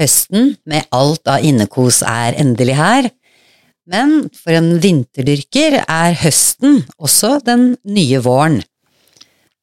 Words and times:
Høsten 0.00 0.56
med 0.66 0.88
alt 0.94 1.28
av 1.30 1.44
innekos 1.46 2.02
er 2.02 2.34
endelig 2.40 2.74
her. 2.78 3.10
Men 3.86 4.30
for 4.34 4.56
en 4.56 4.78
vinterdyrker 4.82 5.82
er 5.82 6.16
høsten 6.22 6.82
også 6.96 7.36
den 7.44 7.74
nye 7.84 8.22
våren. 8.24 8.62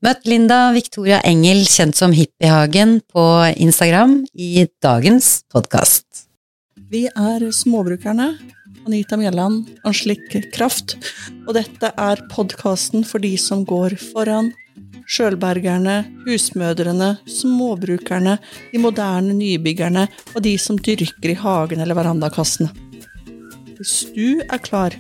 Møtt 0.02 0.26
Linda 0.26 0.72
Victoria 0.74 1.20
Engel, 1.28 1.66
kjent 1.70 1.98
som 1.98 2.14
Hippiehagen, 2.16 3.00
på 3.06 3.26
Instagram 3.54 4.22
i 4.34 4.66
dagens 4.82 5.44
podkast. 5.52 6.26
Vi 6.90 7.06
er 7.12 7.46
Småbrukerne. 7.54 8.32
Anita 8.88 9.18
Mjelland, 9.20 9.68
Anslik 9.86 10.24
Kraft. 10.56 10.96
Og 11.46 11.54
dette 11.58 11.92
er 11.94 12.24
podkasten 12.32 13.06
for 13.06 13.22
de 13.22 13.36
som 13.38 13.62
går 13.68 13.94
foran. 14.10 14.50
Sjølbergerne, 15.12 16.05
husmødrene, 16.23 17.18
småbrukerne, 17.28 18.38
de 18.72 18.80
moderne 18.80 19.34
nybyggerne 19.36 20.05
og 20.36 20.40
de 20.46 20.54
som 20.62 20.78
dyrker 20.80 21.34
i 21.34 21.36
hagen 21.41 21.84
eller 21.84 21.98
verandakassene. 22.00 22.72
Hvis 23.76 24.05
du 24.16 24.40
er 24.46 24.62
klar 24.64 24.96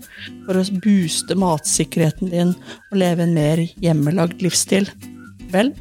for 0.47 0.57
å 0.57 0.65
booste 0.83 1.37
matsikkerheten 1.37 2.33
din 2.33 2.51
og 2.89 2.97
leve 2.99 3.23
en 3.23 3.35
mer 3.37 3.61
hjemmelagd 3.79 4.43
livsstil, 4.43 4.89
vel, 5.53 5.71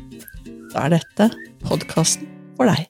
da 0.70 0.86
er 0.86 1.00
dette 1.00 1.30
podkasten 1.66 2.28
for 2.54 2.70
deg. 2.70 2.86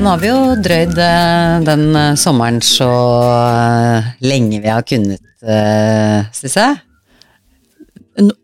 Nå 0.00 0.08
har 0.08 0.20
vi 0.22 0.30
jo 0.30 0.36
drøyd 0.64 0.96
eh, 0.96 1.54
den 1.66 1.82
eh, 1.92 2.14
sommeren 2.16 2.62
så 2.64 2.88
eh, 2.88 4.06
lenge 4.24 4.62
vi 4.62 4.70
har 4.72 4.84
kunnet, 4.88 5.20
syns 6.36 6.56
jeg. 6.56 6.78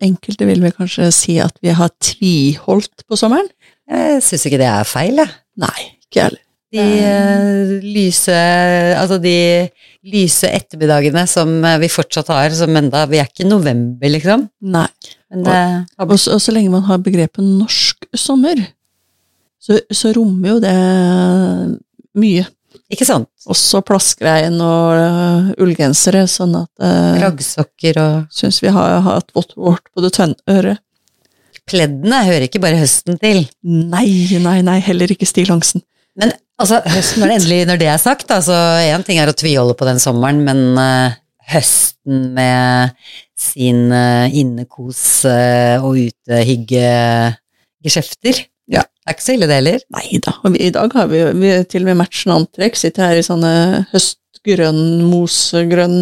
Enkelte 0.05 0.49
vil 0.49 0.61
vel 0.61 0.75
kanskje 0.77 1.09
si 1.17 1.39
at 1.41 1.57
vi 1.65 1.73
har 1.73 1.95
tviholdt 1.97 3.07
på 3.09 3.17
sommeren? 3.17 3.49
Jeg 3.89 4.21
syns 4.27 4.45
ikke 4.51 4.61
det 4.61 4.69
er 4.69 4.89
feil, 4.89 5.23
jeg. 5.23 5.33
Nei, 5.65 5.89
ikke 6.05 6.27
heller. 6.27 6.43
De 6.77 6.85
lyse 7.87 8.35
Altså 8.37 9.17
de 9.23 9.37
lyse 10.13 10.49
ettermiddagene 10.51 11.23
som 11.31 11.55
vi 11.81 11.89
fortsatt 11.89 12.29
har, 12.35 12.53
som 12.59 12.75
enda 12.77 13.05
Vi 13.09 13.21
er 13.23 13.31
ikke 13.31 13.47
i 13.47 13.49
november, 13.49 14.11
liksom. 14.13 14.49
Nei. 14.77 14.89
Det, 15.33 15.61
og, 15.97 16.13
og, 16.13 16.19
så, 16.21 16.53
lenge 16.53 16.75
man 16.75 16.85
har 16.91 17.01
begrepet 17.03 17.43
norsk 17.47 18.11
sommer, 18.13 18.61
så, 19.67 19.81
så 19.91 20.13
rommer 20.15 20.55
jo 20.55 20.61
det 20.63 20.77
mye. 22.17 22.47
Ikke 22.93 23.07
sant? 23.09 23.29
Også 23.51 23.81
plaskregn 23.87 24.61
og 24.63 24.93
uh, 24.95 25.49
ullgensere, 25.63 26.27
sånn 26.31 26.55
at 26.61 26.71
uh, 26.83 27.19
Raggsokker 27.23 27.95
og 28.03 28.15
Syns 28.35 28.59
vi 28.63 28.69
har 28.75 29.01
hatt 29.03 29.29
vått 29.35 29.53
vårt 29.59 29.85
på 29.91 30.01
det 30.05 30.13
tønne 30.15 30.37
øret. 30.51 30.79
Pleddene 31.67 32.27
hører 32.29 32.45
ikke 32.47 32.63
bare 32.63 32.79
høsten 32.79 33.19
til. 33.19 33.39
Nei, 33.67 34.39
nei, 34.39 34.63
nei, 34.63 34.79
heller 34.87 35.11
ikke 35.11 35.27
stillongsen. 35.27 35.83
Men 36.17 36.33
altså, 36.63 36.81
høsten, 36.87 37.21
når 37.23 37.29
det 37.29 37.35
endelig 37.41 37.67
når 37.67 37.77
det 37.81 37.89
er 37.91 37.99
sagt, 37.99 38.31
altså 38.31 38.55
én 38.87 39.03
ting 39.07 39.19
er 39.19 39.29
å 39.33 39.35
tviholde 39.35 39.75
på 39.79 39.85
den 39.89 39.99
sommeren, 40.03 40.39
men 40.47 40.79
uh, 40.79 41.11
høsten 41.51 42.35
med 42.37 42.91
sin 43.35 43.91
uh, 43.91 44.31
innekos 44.31 45.25
og 45.27 45.97
utehygge-geskjefter 46.07 48.35
ja. 48.39 48.47
Det 49.07 49.13
er 49.13 49.15
ikke 49.15 49.23
så 49.23 49.35
ille, 49.37 49.47
det 49.47 49.57
heller. 49.61 49.83
Nei 49.95 50.19
da. 50.19 50.33
Og 50.43 50.57
vi, 50.57 50.65
i 50.67 50.73
dag 50.75 50.95
har 50.99 51.11
vi, 51.13 51.21
vi 51.39 51.53
til 51.71 51.85
og 51.85 51.93
med 51.93 52.01
matchende 52.01 52.41
antrekk. 52.41 52.79
Sitter 52.81 53.07
her 53.07 53.21
i 53.21 53.23
sånne 53.23 53.53
høstgrønn, 53.93 54.81
mosegrønn 55.07 56.01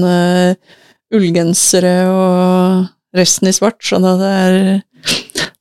ullgensere 1.15 1.95
og 2.09 2.89
resten 3.15 3.51
i 3.51 3.55
svart, 3.55 3.83
sånn 3.85 4.09
at 4.09 4.23
det 4.23 4.33
er 4.41 4.59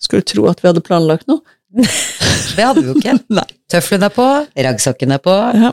Skulle 0.04 0.26
tro 0.28 0.48
at 0.48 0.64
vi 0.64 0.68
hadde 0.70 0.84
planlagt 0.84 1.28
noe. 1.28 1.44
det 2.56 2.64
hadde 2.64 2.82
vi 2.82 2.90
jo 2.92 2.98
ikke. 3.00 3.18
Nei. 3.38 3.48
Tøflene 3.72 4.08
er 4.08 4.16
på, 4.16 4.28
raggsokkene 4.68 5.20
er 5.20 5.24
på. 5.24 5.36
Ja. 5.60 5.72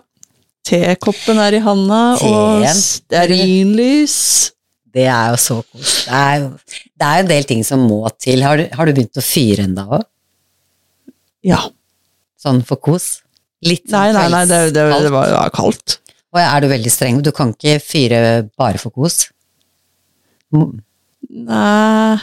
Tekoppen 0.66 1.40
er 1.42 1.56
i 1.56 1.62
handa, 1.64 2.00
og 2.26 2.66
stearinlys. 2.76 4.16
Det 4.90 5.06
er 5.06 5.32
jo 5.32 5.38
så 5.40 5.56
koselig. 5.62 6.50
Det 6.66 6.80
det 7.00 7.08
er 7.08 7.22
en 7.22 7.30
del 7.30 7.46
ting 7.48 7.62
som 7.66 7.82
må 7.86 8.02
til. 8.18 8.42
Har 8.44 8.58
du, 8.58 8.66
har 8.74 8.86
du 8.86 8.94
begynt 8.94 9.18
å 9.18 9.24
fyre 9.24 9.66
ennå 9.66 9.86
òg? 9.98 10.06
Ja. 11.46 11.60
Sånn 12.40 12.62
for 12.66 12.80
kos? 12.82 13.20
Litt 13.64 13.90
Nei, 13.92 14.08
nei, 14.16 14.28
nei, 14.32 14.44
det, 14.48 14.60
det, 14.72 14.86
det 14.88 15.10
var, 15.12 15.28
var 15.36 15.50
kaldt. 15.52 15.98
Og 16.32 16.40
er 16.40 16.62
du 16.62 16.70
veldig 16.70 16.92
streng? 16.92 17.18
Du 17.24 17.30
kan 17.36 17.52
ikke 17.52 17.76
fyre 17.82 18.20
bare 18.58 18.80
for 18.80 18.94
kos? 18.94 19.26
Nei 20.50 22.18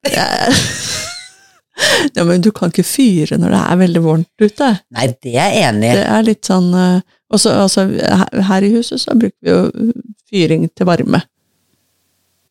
Ja, 2.16 2.24
men 2.26 2.42
du 2.44 2.50
kan 2.56 2.72
ikke 2.72 2.84
fyre 2.84 3.38
når 3.40 3.54
det 3.54 3.60
er 3.60 3.78
veldig 3.80 4.00
varmt 4.04 4.42
ute. 4.42 4.68
Nei, 4.96 5.06
det 5.24 5.32
er 5.32 5.54
jeg 5.54 5.68
enig 5.68 5.90
i. 5.90 5.92
Det 5.96 6.08
er 6.12 6.26
litt 6.26 6.48
sånn 6.48 6.68
også, 6.74 7.52
altså, 7.54 7.84
Her 8.48 8.66
i 8.66 8.72
huset 8.74 9.00
så 9.00 9.14
bruker 9.16 9.36
vi 9.40 9.54
jo 9.54 9.92
fyring 10.30 10.66
til 10.76 10.88
varme. 10.88 11.22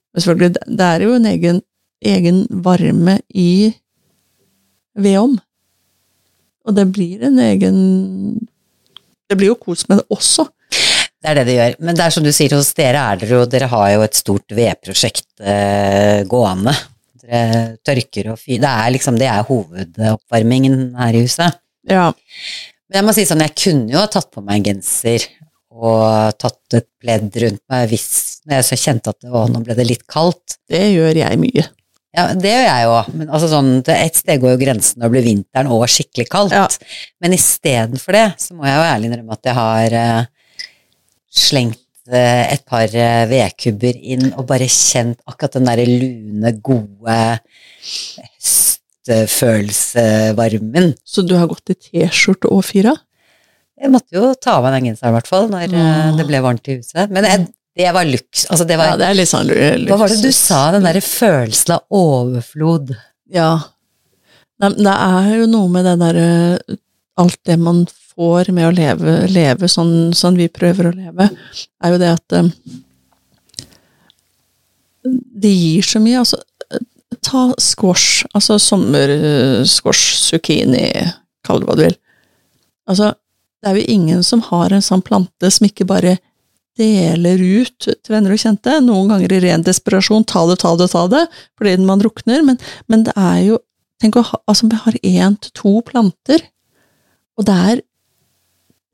Men 0.09 0.24
selvfølgelig, 0.24 0.64
det 0.80 0.88
er 0.88 1.06
jo 1.06 1.12
en 1.18 1.28
egen, 1.30 1.62
egen 2.16 2.40
varme 2.66 3.20
i 3.30 3.52
vedovn. 4.97 5.38
Og 6.68 6.75
det 6.75 6.88
blir 6.94 7.24
en 7.28 7.40
egen 7.40 7.78
Det 9.30 9.38
blir 9.38 9.53
jo 9.53 9.59
kos 9.62 9.86
med 9.90 10.02
det 10.02 10.08
også. 10.16 10.47
Det 11.20 11.31
er 11.31 11.40
det 11.40 11.46
det 11.50 11.58
gjør. 11.58 11.75
Men 11.84 11.97
det 11.97 12.06
er 12.06 12.16
som 12.16 12.25
du 12.25 12.31
sier, 12.36 12.56
hos 12.56 12.72
dere 12.78 13.02
er 13.12 13.20
dere 13.22 13.42
jo 13.42 13.50
Dere 13.50 13.70
har 13.72 13.90
jo 13.94 14.06
et 14.06 14.18
stort 14.18 14.56
vedprosjekt 14.56 15.28
eh, 15.44 16.24
gående. 16.30 16.74
Dere 17.20 17.80
tørker 17.86 18.31
og 18.34 18.40
fyrer 18.42 18.64
Det 18.64 18.72
er 18.72 18.94
liksom 18.96 19.20
Det 19.20 19.28
er 19.30 19.47
hovedoppvarmingen 19.50 20.94
her 21.00 21.18
i 21.18 21.25
huset. 21.25 21.59
Ja. 21.90 22.09
Men 22.90 23.02
jeg 23.02 23.06
må 23.06 23.14
si 23.16 23.26
sånn, 23.28 23.44
jeg 23.46 23.58
kunne 23.58 23.94
jo 23.94 24.00
ha 24.02 24.09
tatt 24.09 24.31
på 24.34 24.41
meg 24.46 24.62
en 24.62 24.72
genser 24.72 25.28
og 25.70 26.34
tatt 26.41 26.76
et 26.80 26.88
pledd 27.00 27.36
rundt 27.44 27.62
meg 27.70 27.86
hvis 27.91 28.08
når 28.47 28.58
jeg 28.58 28.66
så 28.66 28.78
kjente 28.81 29.12
at 29.14 29.28
å, 29.30 29.44
nå 29.52 29.62
ble 29.64 29.76
det 29.78 29.86
litt 29.86 30.08
kaldt. 30.09 30.58
Det 30.70 30.81
gjør 30.90 31.20
jeg 31.22 31.40
mye. 31.41 31.68
Ja, 32.18 32.24
det 32.34 32.50
gjør 32.50 32.64
jeg 32.66 32.86
òg, 32.90 33.09
men 33.20 33.28
altså 33.30 33.46
sånn, 33.52 33.68
et 33.94 34.16
sted 34.18 34.40
går 34.42 34.56
jo 34.56 34.59
grensen 34.64 34.97
når 34.97 35.06
det 35.06 35.14
blir 35.14 35.28
vinteren 35.28 35.68
og 35.75 35.84
skikkelig 35.94 36.25
kaldt. 36.31 36.56
Ja. 36.58 36.66
Men 37.22 37.36
istedenfor 37.38 38.12
det, 38.18 38.30
så 38.42 38.50
må 38.58 38.66
jeg 38.66 38.80
jo 38.80 38.88
ærlig 38.88 39.06
innrømme 39.12 39.38
at 39.38 39.46
jeg 39.46 39.56
har 39.59 39.94
uh, 39.94 40.25
slengt 41.30 41.86
uh, 42.09 42.50
et 42.50 42.66
par 42.66 42.90
uh, 42.90 43.30
vedkubber 43.30 43.94
inn 43.94 44.25
og 44.31 44.50
bare 44.50 44.66
kjent 44.74 45.22
akkurat 45.30 45.53
den 45.59 45.70
derre 45.70 45.86
lune, 45.86 46.50
gode 46.66 47.38
høstfølelsevarmen. 48.26 50.97
Så 51.06 51.22
du 51.30 51.38
har 51.38 51.46
gått 51.53 51.70
i 51.76 51.78
T-skjorte 51.78 52.50
og 52.50 52.66
fyra? 52.72 52.97
Jeg 53.80 53.88
måtte 53.94 54.18
jo 54.18 54.34
ta 54.34 54.58
av 54.58 54.66
meg 54.66 54.74
den 54.80 54.90
genseren, 54.90 55.14
i 55.14 55.16
hvert 55.20 55.30
fall, 55.30 55.46
når 55.53 55.70
det 56.18 56.26
ble 56.28 56.41
varmt 56.44 56.68
i 56.68 56.76
huset. 56.81 57.08
Men 57.14 57.24
jeg, 57.30 57.46
det 57.78 57.91
var 57.96 58.07
luks. 58.07 58.46
Altså 58.50 58.66
det 58.68 58.78
var, 58.80 58.94
ja, 58.94 58.97
det 59.00 59.07
er 59.07 59.18
litt 59.18 59.30
sånn 59.31 59.47
luksus. 59.47 59.85
Hva 59.90 60.00
var 60.02 60.12
det 60.12 60.19
du 60.24 60.31
sa, 60.35 60.59
den 60.75 60.88
derre 60.88 61.03
følelsen 61.06 61.75
av 61.78 62.00
overflod? 62.00 62.94
Ja. 63.34 63.52
Nei, 64.59 64.74
det 64.75 64.96
er 64.96 65.30
jo 65.38 65.50
noe 65.52 65.72
med 65.72 65.88
det 65.88 65.96
derre 66.02 66.29
Alt 67.19 67.40
det 67.47 67.58
man 67.59 67.81
får 68.19 68.52
med 68.56 68.69
å 68.69 68.75
leve, 68.75 69.13
leve 69.28 69.68
sånn, 69.68 70.13
sånn, 70.16 70.38
vi 70.40 70.47
prøver 70.52 70.88
å 70.88 70.94
leve, 70.96 71.25
er 71.84 71.91
jo 71.91 71.97
det 72.00 72.12
at 72.13 72.35
um, 72.40 72.52
Det 75.03 75.52
gir 75.52 75.84
så 75.84 76.00
mye. 76.03 76.22
Altså, 76.22 76.40
ta 77.25 77.50
squash, 77.59 78.24
altså 78.35 78.56
sommersquash, 78.59 80.16
zucchini, 80.29 80.88
kall 81.44 81.59
det 81.59 81.68
hva 81.68 81.75
du 81.75 81.84
vil. 81.90 81.97
Altså, 82.90 83.12
det 83.59 83.72
er 83.72 83.79
jo 83.79 83.91
ingen 83.97 84.24
som 84.24 84.44
har 84.47 84.72
en 84.72 84.84
sånn 84.84 85.03
plante 85.03 85.52
som 85.52 85.68
ikke 85.68 85.88
bare 85.88 86.18
deler 86.79 87.41
ut 87.62 87.88
til 87.88 88.13
venner 88.13 88.35
og 88.35 88.41
kjente, 88.41 88.78
noen 88.84 89.12
ganger 89.12 89.35
i 89.35 89.41
ren 89.44 89.66
desperasjon, 89.66 90.25
ta 90.29 90.45
det, 90.50 90.59
ta 90.63 90.75
det, 90.79 90.90
ta 90.94 91.06
det, 91.12 91.25
fordi 91.59 91.76
man 91.85 92.02
drukner, 92.02 92.46
men, 92.46 92.59
men 92.87 93.08
det 93.08 93.17
er 93.17 93.41
jo 93.52 93.64
Tenk 93.99 94.16
å 94.16 94.22
ha 94.23 94.37
Altså, 94.47 94.70
vi 94.72 94.78
har 94.79 94.96
én 95.03 95.34
til 95.43 95.52
to 95.59 95.72
planter, 95.84 96.40
og 97.35 97.43
det 97.49 97.55
er 97.72 97.81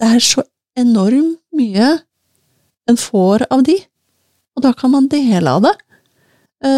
Det 0.01 0.07
er 0.17 0.23
så 0.23 0.41
enormt 0.75 1.37
mye 1.55 1.91
en 2.89 2.97
får 2.97 3.45
av 3.53 3.61
de, 3.65 3.75
og 4.57 4.65
da 4.65 4.71
kan 4.77 4.91
man 4.93 5.07
dele 5.09 5.49
av 5.49 5.63
det. 5.63 5.71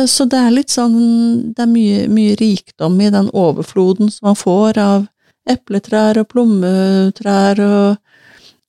Så 0.08 0.28
det 0.30 0.40
er 0.40 0.54
litt 0.54 0.74
sånn 0.74 1.54
Det 1.56 1.64
er 1.64 1.72
mye, 1.72 2.06
mye 2.12 2.36
rikdom 2.40 3.00
i 3.02 3.12
den 3.14 3.30
overfloden 3.36 4.12
som 4.12 4.32
man 4.32 4.40
får 4.40 4.80
av 4.82 5.08
epletrær 5.48 6.20
og 6.20 6.28
plommetrær 6.34 7.62
og 7.64 7.98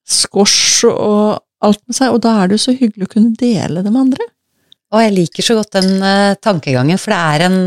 squash 0.08 0.86
og 0.88 1.40
alt 1.64 1.80
med 1.86 1.96
seg, 1.96 2.14
og 2.14 2.22
da 2.24 2.34
er 2.42 2.52
det 2.52 2.60
så 2.62 2.74
hyggelig 2.74 3.08
å 3.08 3.12
kunne 3.12 3.38
dele 3.38 3.82
det 3.82 3.92
med 3.92 4.04
andre. 4.06 4.28
Og 4.94 5.02
jeg 5.04 5.14
liker 5.14 5.44
så 5.44 5.58
godt 5.58 5.76
den 5.76 5.98
uh, 6.00 6.36
tankegangen, 6.40 7.00
for 7.00 7.14
det 7.14 7.20
er 7.20 7.46
en 7.48 7.58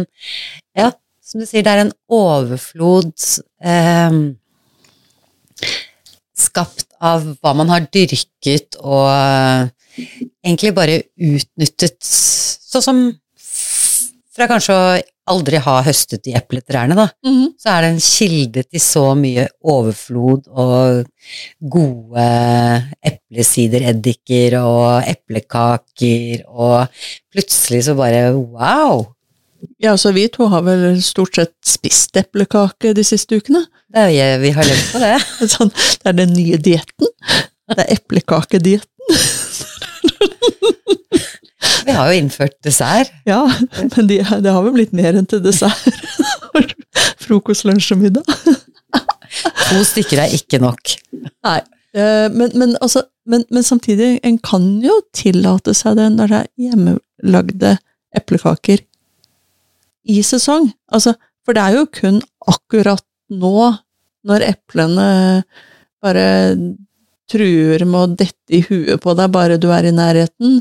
Ja, 0.77 0.91
som 1.21 1.41
du 1.41 1.47
sier, 1.47 1.63
det 1.65 1.73
er 1.73 1.83
en 1.85 1.93
overflod 2.11 3.11
uh, 3.67 4.21
skapt 6.41 6.87
av 7.01 7.25
hva 7.41 7.53
man 7.57 7.71
har 7.73 7.85
dyrket 7.93 8.79
og 8.81 9.05
uh, 9.11 9.69
egentlig 10.41 10.73
bare 10.77 11.01
utnyttet, 11.19 11.99
sånn 12.01 12.85
som 12.85 13.03
fra 14.31 14.47
kanskje 14.47 14.73
å 14.75 15.01
aldri 15.31 15.59
ha 15.63 15.77
høstet 15.85 16.27
i 16.27 16.33
epletrærne, 16.35 16.95
da, 16.97 17.07
Mhm. 17.27 17.53
så 17.59 17.69
er 17.75 17.81
det 17.81 17.89
en 17.91 17.99
kilde 18.03 18.63
til 18.69 18.79
så 18.79 19.03
mye 19.15 19.47
overflod 19.63 20.47
og 20.49 21.05
gode 21.61 22.25
eplesidereddiker 23.11 24.55
og 24.61 25.03
eplekaker, 25.11 26.43
og 26.47 26.87
plutselig 27.33 27.83
så 27.87 27.95
bare 27.95 28.31
wow! 28.35 29.05
Ja, 29.79 29.93
så 29.95 30.11
vi 30.13 30.27
to 30.33 30.47
har 30.49 30.63
vel 30.65 30.97
stort 31.05 31.35
sett 31.37 31.53
spist 31.63 32.17
eplekake 32.17 32.95
de 32.97 33.03
siste 33.05 33.37
ukene. 33.37 33.61
Det 33.93 34.07
er, 34.17 34.39
vi 34.41 34.49
har 34.55 34.63
levd 34.65 34.87
på 34.91 34.99
det. 35.03 35.13
Sånn, 35.53 35.69
det 36.01 36.09
er 36.09 36.17
den 36.17 36.33
nye 36.33 36.57
dietten. 36.57 37.07
Det 37.69 37.77
er 37.85 37.93
eplekakedietten. 37.99 38.89
Vi 41.91 41.97
har 41.99 42.11
jo 42.11 42.19
innført 42.21 42.55
dessert. 42.65 43.11
Ja, 43.27 43.41
men 43.95 44.07
de, 44.09 44.21
det 44.23 44.51
har 44.55 44.63
vel 44.65 44.75
blitt 44.79 44.93
mer 44.95 45.17
enn 45.19 45.27
til 45.29 45.41
dessert. 45.43 46.01
Frokost, 47.23 47.65
lunsj 47.67 47.91
og 47.95 48.01
middag. 48.01 48.25
To 49.71 49.81
stykker 49.87 50.23
er 50.25 50.33
ikke 50.35 50.59
nok. 50.63 50.95
Nei. 51.45 51.59
eh, 51.95 52.27
Men, 52.33 52.51
men, 52.59 52.75
altså, 52.83 53.03
men, 53.29 53.45
men 53.53 53.63
samtidig, 53.63 54.17
en 54.27 54.37
kan 54.43 54.65
jo 54.83 54.97
tillate 55.15 55.75
seg 55.77 55.97
det 55.99 56.09
når 56.15 56.31
det 56.33 56.39
er 56.41 56.49
hjemmelagde 56.67 57.75
eplekaker 58.17 58.81
i 60.11 60.19
sesong. 60.25 60.71
Altså, 60.91 61.13
for 61.45 61.55
det 61.55 61.63
er 61.63 61.77
jo 61.79 61.85
kun 61.93 62.19
akkurat 62.51 63.05
nå, 63.31 63.71
når 64.27 64.43
eplene 64.51 65.09
bare 66.03 66.25
truer 67.31 67.85
med 67.87 67.99
å 68.01 68.15
dette 68.19 68.57
i 68.57 68.59
huet 68.67 68.99
på 69.01 69.13
deg 69.15 69.31
bare 69.31 69.55
du 69.61 69.69
er 69.71 69.87
i 69.87 69.93
nærheten, 69.95 70.59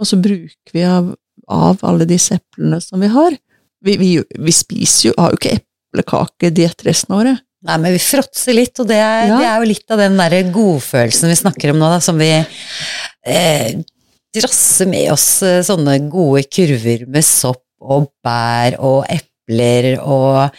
og 0.00 0.08
så 0.08 0.18
bruker 0.20 0.74
vi 0.74 0.84
av, 0.88 1.12
av 1.48 1.82
alle 1.86 2.06
disse 2.08 2.38
eplene 2.40 2.80
som 2.82 3.02
vi 3.04 3.10
har. 3.12 3.36
Vi, 3.84 3.96
vi, 4.00 4.10
vi 4.20 4.54
spiser 4.54 5.10
jo, 5.10 5.14
har 5.20 5.34
jo 5.34 5.40
ikke 5.40 5.56
eplekakediett 5.58 6.86
resten 6.88 7.14
av 7.14 7.24
året. 7.24 7.42
Nei, 7.64 7.78
men 7.80 7.94
vi 7.94 8.00
fråtser 8.02 8.56
litt, 8.58 8.76
og 8.82 8.88
det 8.90 8.98
er, 9.00 9.26
Ja. 9.30 9.36
det 9.40 9.46
er 9.48 9.62
jo 9.62 9.68
litt 9.70 9.92
av 9.94 10.00
den 10.02 10.18
derre 10.20 10.42
godfølelsen 10.52 11.30
vi 11.32 11.36
snakker 11.38 11.72
om 11.72 11.78
nå, 11.80 11.88
da, 11.94 12.00
som 12.04 12.18
vi 12.20 12.28
eh, 12.34 13.78
drasser 14.36 14.90
med 14.90 15.12
oss 15.14 15.28
eh, 15.46 15.62
sånne 15.64 15.94
gode 16.12 16.42
kurver 16.52 17.06
med 17.08 17.24
sopp 17.24 17.62
og 17.84 18.10
bær 18.24 18.76
og 18.84 19.06
epler 19.12 19.94
og 20.00 20.50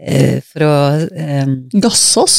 eh, 0.00 0.38
for 0.44 0.64
å 0.66 0.74
eh, 1.08 1.52
Gasse 1.76 2.24
oss. 2.24 2.38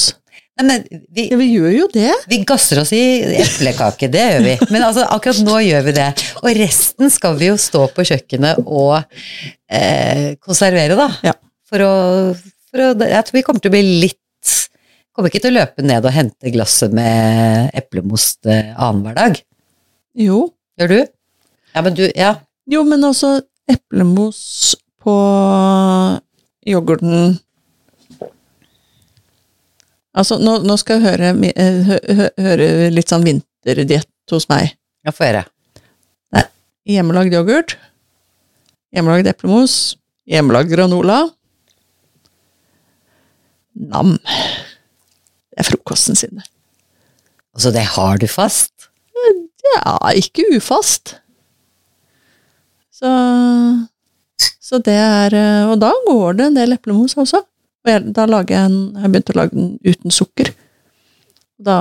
Nei, 0.57 0.65
men 0.65 0.85
vi, 1.13 1.27
Ja, 1.29 1.37
vi 1.37 1.47
gjør 1.53 1.71
jo 1.75 1.87
det. 1.93 2.11
vi 2.31 2.39
gasser 2.49 2.79
oss 2.81 2.91
i 2.95 3.01
eplekake, 3.43 4.07
det 4.13 4.23
gjør 4.23 4.45
vi. 4.45 4.55
Men 4.73 4.85
altså, 4.87 5.03
akkurat 5.13 5.41
nå 5.45 5.57
gjør 5.61 5.83
vi 5.85 5.93
det. 5.99 6.07
Og 6.41 6.47
resten 6.57 7.11
skal 7.13 7.37
vi 7.37 7.51
jo 7.51 7.57
stå 7.61 7.83
på 7.93 8.05
kjøkkenet 8.09 8.63
og 8.65 8.95
eh, 9.69 10.33
konservere, 10.41 10.97
da. 10.97 11.09
Ja. 11.27 11.35
For 11.67 11.83
å, 11.83 11.91
for 12.71 12.79
å 12.81 12.87
Jeg 13.05 13.27
tror 13.27 13.35
vi 13.37 13.43
kommer 13.45 13.61
til 13.63 13.69
å 13.73 13.75
bli 13.75 13.99
litt 14.07 14.17
Kommer 15.17 15.31
ikke 15.31 15.41
til 15.47 15.55
å 15.55 15.57
løpe 15.59 15.81
ned 15.81 16.05
og 16.05 16.13
hente 16.13 16.51
glasset 16.53 16.91
med 16.93 17.71
eplemost 17.77 18.45
eh, 18.45 18.67
annenhver 18.77 19.15
dag. 19.17 19.39
Jo. 20.13 20.43
Gjør 20.77 20.91
du? 20.93 20.99
Ja, 21.73 21.81
men 21.81 21.95
du 21.97 22.03
Ja. 22.13 22.35
Jo, 22.69 22.83
men 22.85 23.01
altså, 23.07 23.39
eplemos 23.69 24.75
på 25.01 25.15
yoghurten 26.67 27.37
Altså, 30.17 30.39
nå, 30.41 30.57
nå 30.65 30.77
skal 30.81 30.97
jeg 30.97 31.11
høre, 31.11 31.33
eh, 31.53 31.83
hø, 31.85 31.97
hø, 32.17 32.27
høre 32.41 32.67
litt 32.93 33.11
sånn 33.11 33.25
vinterdiett 33.27 34.33
hos 34.33 34.47
meg. 34.49 34.73
Ja, 35.05 35.13
få 35.13 35.27
høre. 35.27 35.45
Hjemmelagd 36.87 37.33
yoghurt, 37.35 37.73
hjemmelagd 38.95 39.27
eplemos, 39.27 39.97
hjemmelagd 40.23 40.71
granola. 40.71 41.17
Nam. 43.91 44.15
Det 45.51 45.59
er 45.59 45.67
frokosten 45.67 46.15
sin. 46.15 46.39
Altså, 47.51 47.73
det 47.75 47.83
har 47.91 48.21
du 48.21 48.27
fast? 48.31 48.87
Ja, 49.67 49.97
ikke 50.15 50.45
ufast. 50.55 51.17
Så, 52.95 53.09
så 54.63 54.79
det 54.81 54.95
er 54.95 55.35
eh, 55.37 55.69
Og 55.69 55.75
da 55.81 55.91
går 56.07 56.37
det 56.39 56.45
en 56.47 56.55
del 56.57 56.73
eplemos 56.73 57.17
også. 57.19 57.43
Og 57.87 57.93
jeg, 57.93 58.03
da 58.17 58.27
lager 58.27 58.57
jeg 58.57 58.67
en 58.67 58.79
Jeg 58.99 59.11
begynte 59.13 59.33
å 59.33 59.39
lage 59.39 59.55
den 59.55 59.69
uten 59.87 60.13
sukker. 60.13 60.51
Da 61.57 61.77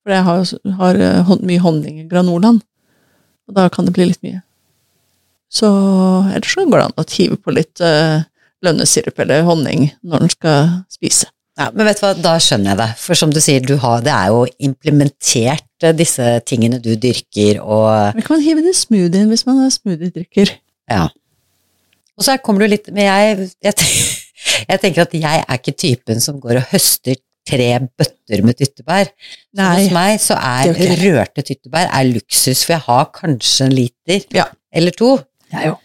For 0.00 0.14
jeg 0.14 0.24
har, 0.24 0.52
har 0.80 1.00
eh, 1.04 1.32
mye 1.44 1.62
honning 1.62 2.00
i 2.00 2.08
granolaen. 2.08 2.62
Og 3.48 3.56
da 3.56 3.68
kan 3.72 3.84
det 3.84 3.92
bli 3.96 4.08
litt 4.08 4.22
mye. 4.24 4.40
Så 5.52 5.68
ellers 6.32 6.52
så 6.52 6.64
går 6.64 6.80
det 6.80 6.86
an 6.86 7.00
å 7.00 7.04
hive 7.08 7.36
på 7.40 7.52
litt 7.56 7.80
uh, 7.80 8.20
lønnesirup 8.64 9.20
eller 9.24 9.46
honning 9.46 9.86
når 10.04 10.24
en 10.24 10.32
skal 10.32 10.72
spise. 10.92 11.30
Ja, 11.58 11.70
men 11.72 11.88
vet 11.88 11.98
du 11.98 12.04
hva, 12.04 12.12
da 12.22 12.34
skjønner 12.42 12.74
jeg 12.74 12.80
det. 12.82 12.88
For 13.00 13.18
som 13.18 13.32
du 13.34 13.40
sier, 13.42 13.64
du 13.64 13.78
har, 13.82 14.02
det 14.04 14.12
er 14.14 14.28
jo 14.30 14.44
implementert 14.68 15.86
eh, 15.86 15.96
disse 15.96 16.36
tingene 16.46 16.78
du 16.82 16.92
dyrker 17.00 17.62
og 17.64 18.14
Men 18.14 18.26
kan 18.26 18.36
man 18.36 18.44
hive 18.44 18.62
det 18.62 18.76
i 18.76 18.78
smoothien 18.78 19.32
hvis 19.32 19.46
man 19.48 19.64
er 19.64 19.72
smoothiedrikker? 19.74 20.52
Ja. 20.92 21.08
Og 22.18 22.26
så 22.26 22.36
kommer 22.42 22.62
du 22.62 22.72
litt 22.72 22.88
Men 22.92 23.08
jeg, 23.08 23.48
jeg, 23.64 23.88
jeg 24.68 24.80
tenker 24.82 25.02
at 25.06 25.14
jeg 25.18 25.42
er 25.44 25.58
ikke 25.58 25.74
typen 25.78 26.20
som 26.24 26.38
går 26.42 26.60
og 26.62 26.68
høster 26.74 27.16
tre 27.48 27.68
bøtter 27.96 28.42
med 28.44 28.58
tyttebær. 28.60 29.08
Så 29.08 29.56
Nei. 29.56 29.68
Hos 29.78 29.92
meg 29.96 30.20
så 30.20 30.36
er 30.36 30.68
jo 30.68 30.88
rørte 31.16 31.44
tyttebær 31.48 31.88
er 31.96 32.08
luksus, 32.10 32.60
for 32.66 32.74
jeg 32.76 32.84
har 32.86 33.06
kanskje 33.16 33.66
en 33.70 33.76
liter 33.78 34.26
Ja. 34.36 34.44
eller 34.72 34.92
to. 34.92 35.14
Jeg 35.52 35.72
òg. 35.72 35.78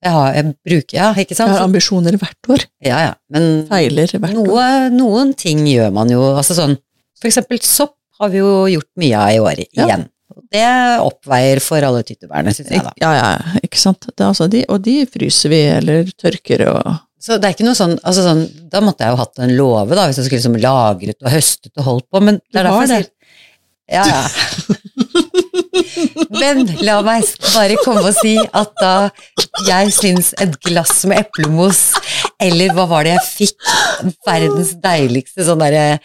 Jeg, 0.00 0.12
har, 0.16 0.30
jeg 0.32 0.44
bruker 0.64 0.96
Ja, 0.96 1.08
ikke 1.12 1.36
sant? 1.36 1.50
Jeg 1.52 1.58
har 1.58 1.66
ambisjoner 1.66 2.16
hvert 2.16 2.48
år. 2.48 2.62
ja, 2.80 3.00
ja. 3.04 3.10
Men 3.28 3.66
Feiler 3.68 4.08
hvert 4.16 4.38
år. 4.48 4.86
noen 4.96 5.34
ting 5.36 5.66
gjør 5.68 5.90
man 5.92 6.08
jo 6.08 6.22
Altså 6.38 6.56
sånn 6.56 6.78
For 7.20 7.28
eksempel 7.28 7.60
sopp 7.60 7.98
har 8.18 8.30
vi 8.32 8.38
jo 8.40 8.64
gjort 8.72 8.88
mye 8.96 9.18
av 9.20 9.34
i 9.34 9.42
år 9.44 9.60
igjen. 9.66 10.06
Ja. 10.08 10.40
Det 10.50 10.64
oppveier 11.04 11.60
for 11.60 11.84
alle 11.84 12.00
tyttebærene, 12.08 12.52
syns 12.56 12.70
jeg, 12.72 12.80
da. 12.86 12.92
Ja, 13.00 13.10
ja, 13.12 13.60
ikke 13.60 13.76
sant. 13.80 14.08
Det 14.08 14.24
er 14.24 14.30
altså 14.30 14.48
de, 14.48 14.64
og 14.72 14.80
de 14.88 14.94
fryser 15.06 15.52
vi, 15.52 15.60
eller 15.76 16.08
tørker 16.16 16.64
og 16.72 16.88
Så 17.20 17.36
det 17.36 17.48
er 17.48 17.54
ikke 17.54 17.66
noe 17.66 17.76
sånn, 17.76 17.98
altså 18.00 18.22
sånn 18.24 18.46
Da 18.72 18.80
måtte 18.84 19.04
jeg 19.04 19.12
jo 19.12 19.20
hatt 19.20 19.40
en 19.44 19.52
låve, 19.56 19.96
da, 19.96 20.06
hvis 20.08 20.18
jeg 20.20 20.26
skulle 20.28 20.40
liksom 20.40 20.60
lagret 20.62 21.18
og 21.20 21.32
høstet 21.34 21.72
og 21.76 21.84
holdt 21.88 22.06
på, 22.08 22.22
men 22.24 22.34
det 22.48 22.58
er 22.62 22.68
derfor 22.70 22.86
jeg 22.86 22.92
sier 22.94 23.08
Ja, 23.90 24.04
ja. 24.08 24.22
Men 26.40 26.62
la 26.84 27.00
meg 27.04 27.26
bare 27.52 27.76
komme 27.84 28.04
og 28.06 28.14
si 28.16 28.36
at 28.38 28.70
da 28.80 29.10
jeg 29.66 29.92
syns 29.94 30.32
et 30.40 30.54
glass 30.64 31.04
med 31.10 31.18
eplemos, 31.24 31.80
eller 32.40 32.72
hva 32.76 32.84
var 32.90 33.02
det 33.06 33.12
jeg 33.16 33.26
fikk, 33.26 33.58
verdens 34.26 34.72
deiligste 34.80 35.44
sånn 35.46 35.60
derre 35.60 35.98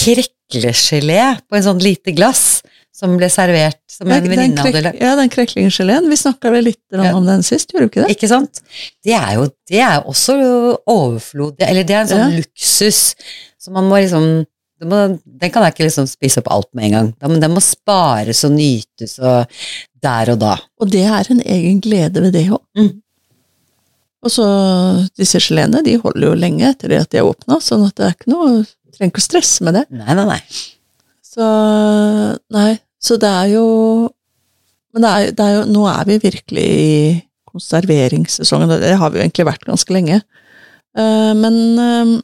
kreklegelé 0.00 1.20
på 1.46 1.54
en 1.58 1.66
sånn 1.68 1.82
lite 1.84 2.10
glass, 2.16 2.62
som 3.00 3.14
ble 3.16 3.28
servert 3.32 3.78
som 3.88 4.10
en 4.12 4.26
venninne 4.28 4.60
hadde 4.60 4.82
lagd. 4.84 5.00
Ja, 5.00 5.14
den 5.16 5.30
kreklinggeleen. 5.32 6.08
Vi 6.12 6.18
snakka 6.20 6.52
vel 6.52 6.66
litt 6.68 6.80
Ja. 6.92 7.14
om 7.16 7.24
den 7.24 7.42
sist, 7.46 7.72
gjorde 7.72 7.86
vi 7.86 7.90
ikke 7.94 8.04
det? 8.04 8.16
Ikke 8.16 8.28
sant? 8.28 8.60
Det 9.06 9.14
er 9.16 9.34
jo 9.38 9.46
det 9.70 9.80
er 9.80 10.02
også 10.04 10.36
overflod, 10.90 11.56
eller 11.64 11.86
det 11.88 11.96
er 11.96 12.02
en 12.04 12.10
sånn 12.12 12.36
luksus 12.36 13.14
som 13.60 13.76
man 13.78 13.88
må 13.88 14.00
liksom 14.02 14.44
må, 14.80 14.98
Den 15.24 15.50
kan 15.52 15.62
jeg 15.66 15.74
ikke 15.74 15.84
liksom 15.90 16.06
spise 16.08 16.40
opp 16.40 16.46
alt 16.54 16.68
med 16.72 16.86
en 16.86 16.92
gang. 16.94 17.08
Men 17.28 17.40
den 17.42 17.52
må 17.52 17.60
spares 17.60 18.44
og 18.48 18.54
nytes 18.54 19.18
og 19.20 19.44
der 20.00 20.30
og 20.32 20.38
da. 20.40 20.54
Og 20.80 20.88
det 20.88 21.02
er 21.04 21.28
en 21.34 21.42
egen 21.44 21.80
glede 21.84 22.22
ved 22.24 22.32
det 22.32 22.46
òg. 22.48 22.62
Mm. 22.78 23.02
Og 24.24 24.32
så 24.32 24.46
disse 25.20 25.40
geleene, 25.40 25.82
de 25.84 25.98
holder 26.00 26.26
jo 26.30 26.34
lenge 26.36 26.64
etter 26.72 26.88
det 26.92 27.00
at 27.04 27.10
de 27.12 27.20
er 27.20 27.28
åpna, 27.28 27.60
sånn 27.64 27.84
at 27.86 27.94
det 27.96 28.06
er 28.08 28.16
ikke 28.16 28.32
noe 28.32 28.64
Trenger 28.90 29.12
ikke 29.12 29.20
å 29.22 29.28
stresse 29.28 29.62
med 29.64 29.76
det. 29.78 29.84
Nei, 29.94 30.14
nei, 30.18 30.24
nei. 30.26 30.40
Så 31.22 31.44
Nei, 32.50 32.72
så 33.00 33.16
det 33.20 33.28
er 33.28 33.52
jo 33.54 33.66
Men 34.92 35.04
det 35.04 35.10
er, 35.10 35.32
det 35.38 35.44
er 35.44 35.52
jo 35.54 35.66
Nå 35.70 35.84
er 35.88 36.08
vi 36.08 36.18
virkelig 36.20 36.64
i 36.64 36.94
konserveringssesongen, 37.50 38.70
og 38.70 38.82
det 38.82 38.96
har 38.98 39.10
vi 39.10 39.18
jo 39.18 39.24
egentlig 39.24 39.46
vært 39.48 39.64
ganske 39.66 39.94
lenge. 39.94 40.20
Eh, 40.98 41.32
Men 41.34 41.56
vi 41.70 42.20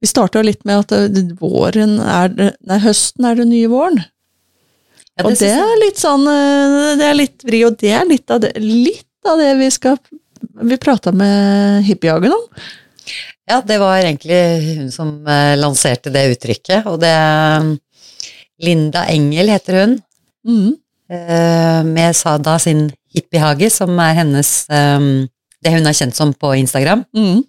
vi 0.00 0.08
starta 0.08 0.40
litt 0.40 0.64
med 0.64 0.80
at 0.80 1.36
våren 1.40 1.98
er 2.00 2.32
det 2.32 2.48
Nei, 2.64 2.78
høsten 2.80 3.26
er 3.28 3.36
det 3.36 3.48
nye 3.50 3.68
våren. 3.68 4.00
Ja, 5.18 5.26
og 5.26 5.36
det 5.36 5.50
er 5.52 5.80
litt 5.82 6.00
sånn 6.00 6.24
eh, 6.30 6.96
Det 7.00 7.08
er 7.10 7.18
litt 7.18 7.44
vri, 7.44 7.64
og 7.66 7.76
det 7.80 7.92
er 7.92 8.06
litt 8.08 8.32
av 8.32 8.40
det, 8.44 8.54
litt 8.62 9.28
av 9.28 9.40
det 9.40 9.50
vi 9.60 9.68
skal 9.74 9.98
Vi 10.70 10.78
prata 10.80 11.12
med 11.12 11.84
hippiehagen 11.84 12.32
om. 12.32 12.46
Ja, 13.50 13.58
det 13.66 13.80
var 13.82 13.98
egentlig 13.98 14.40
hun 14.78 14.90
som 14.94 15.12
eh, 15.26 15.56
lanserte 15.58 16.12
det 16.14 16.28
uttrykket, 16.36 16.86
og 16.86 17.00
det 17.02 17.12
Linda 18.60 19.06
Engel 19.12 19.48
heter 19.52 19.80
hun, 19.80 19.98
Mm. 20.46 20.70
eh, 21.10 21.82
med 21.84 22.16
Sada 22.16 22.58
sin 22.58 22.86
hippiehage, 23.12 23.68
som 23.70 23.90
er 24.00 24.14
hennes 24.14 24.50
eh, 24.70 24.98
Det 25.62 25.72
hun 25.74 25.84
er 25.86 25.92
kjent 25.92 26.14
som 26.16 26.32
på 26.32 26.54
Instagram. 26.56 27.04
Mm. 27.16 27.42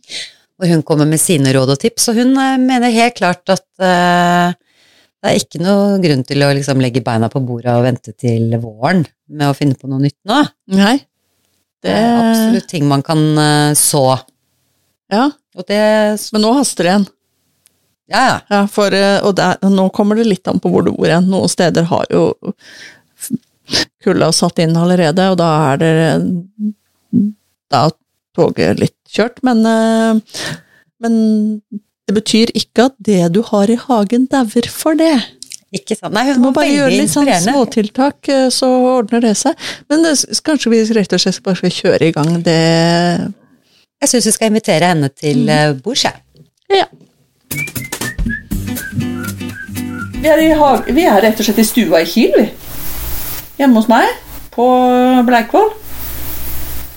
hvor 0.62 0.68
hun 0.70 0.84
kommer 0.84 1.08
med 1.10 1.18
sine 1.20 1.50
råd 1.56 1.72
og 1.74 1.80
tips, 1.80 2.10
og 2.12 2.16
hun 2.20 2.36
eh, 2.38 2.58
mener 2.62 2.92
helt 2.94 3.16
klart 3.18 3.50
at 3.50 3.64
det 3.80 5.30
er 5.30 5.38
ikke 5.40 5.62
noe 5.62 5.96
grunn 6.02 6.24
til 6.26 6.42
å 6.44 6.52
liksom 6.54 6.82
legge 6.82 7.02
beina 7.06 7.30
på 7.30 7.40
bordet 7.46 7.72
og 7.78 7.84
vente 7.86 8.12
til 8.18 8.52
våren 8.62 9.04
med 9.30 9.48
å 9.50 9.56
finne 9.58 9.74
på 9.80 9.88
noe 9.90 10.02
nytt 10.04 10.18
nå. 10.26 10.42
Nei. 10.76 10.98
Det 11.82 11.90
er 11.94 12.20
absolutt 12.20 12.68
ting 12.70 12.86
man 12.90 13.02
kan 13.02 13.18
så. 13.78 14.20
Ja, 15.12 15.30
Og 15.58 15.66
det 15.68 15.82
men 16.34 16.42
nå 16.46 16.54
haster 16.60 16.84
det 16.86 16.92
igjen. 16.94 17.08
Ja, 18.12 18.42
ja. 18.52 18.62
For, 18.72 18.94
eh, 18.94 19.20
og 19.26 19.36
der, 19.40 19.60
nå 19.72 19.88
kommer 19.96 20.20
det 20.20 20.28
litt 20.28 20.48
an 20.52 20.60
på 20.62 20.72
hvor 20.72 20.86
du 20.86 20.92
bor 20.94 21.08
igjen. 21.08 21.30
Noen 21.32 21.52
steder 21.52 21.88
har 21.92 22.08
jo 22.12 22.32
kulda 24.04 24.32
satt 24.36 24.60
inn 24.64 24.76
allerede, 24.78 25.30
og 25.32 25.40
da 25.40 25.50
er 25.72 25.82
det 25.82 25.96
Da 27.72 27.86
er 27.88 27.96
toget 28.36 28.80
litt 28.82 28.98
kjørt, 29.12 29.40
men, 29.48 29.64
eh, 29.68 30.50
men 31.04 31.14
det 32.08 32.16
betyr 32.16 32.52
ikke 32.56 32.90
at 32.90 32.96
det 33.00 33.22
du 33.36 33.42
har 33.48 33.72
i 33.72 33.80
hagen, 33.80 34.28
dauer 34.32 34.68
for 34.72 35.00
det. 35.00 35.16
Ikke 35.72 35.96
sant. 35.96 36.12
Nei, 36.14 36.26
Du 36.34 36.42
må 36.44 36.52
bare 36.56 36.72
gjøre 36.72 36.92
litt 36.92 37.14
sånn 37.14 37.30
småtiltak, 37.46 38.28
eh, 38.28 38.50
så 38.52 38.68
ordner 38.98 39.24
det 39.24 39.38
seg. 39.40 39.56
Men 39.92 40.04
det, 40.04 40.18
kanskje 40.44 40.74
vi 40.74 40.82
rett 40.98 41.16
og 41.16 41.24
slett 41.24 41.44
bare 41.44 41.60
skal 41.62 41.78
kjøre 41.78 42.10
i 42.10 42.16
gang 42.16 42.42
det 42.44 42.60
Jeg 44.02 44.10
syns 44.10 44.26
vi 44.26 44.36
skal 44.36 44.52
invitere 44.52 44.92
henne 44.92 45.12
til 45.14 45.46
mm. 45.46 45.80
bords, 45.86 46.04
jeg. 46.08 46.20
Ja. 46.74 46.90
Vi 50.22 50.30
er, 50.30 50.38
i 50.38 50.52
hag 50.54 50.86
vi 50.94 51.02
er 51.10 51.18
rett 51.24 51.40
og 51.42 51.48
slett 51.48 51.64
i 51.64 51.66
stua 51.66 52.04
i 52.04 52.06
Kiel, 52.06 52.36
vi. 52.38 52.44
Hjemme 53.58 53.80
hos 53.80 53.88
meg, 53.90 54.06
på 54.54 54.68
Bleikvoll. 55.26 55.72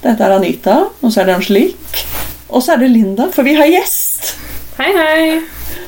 Dette 0.02 0.26
er 0.26 0.34
Anita, 0.34 0.74
og 1.00 1.08
så 1.08 1.22
er 1.22 1.30
det 1.30 1.36
Angelique. 1.38 2.02
Og 2.50 2.60
så 2.60 2.74
er 2.74 2.82
det 2.82 2.90
Linda, 2.92 3.30
for 3.32 3.48
vi 3.48 3.54
har 3.56 3.70
gjest. 3.72 4.34
Hei, 4.76 4.90
hei. 4.92 5.24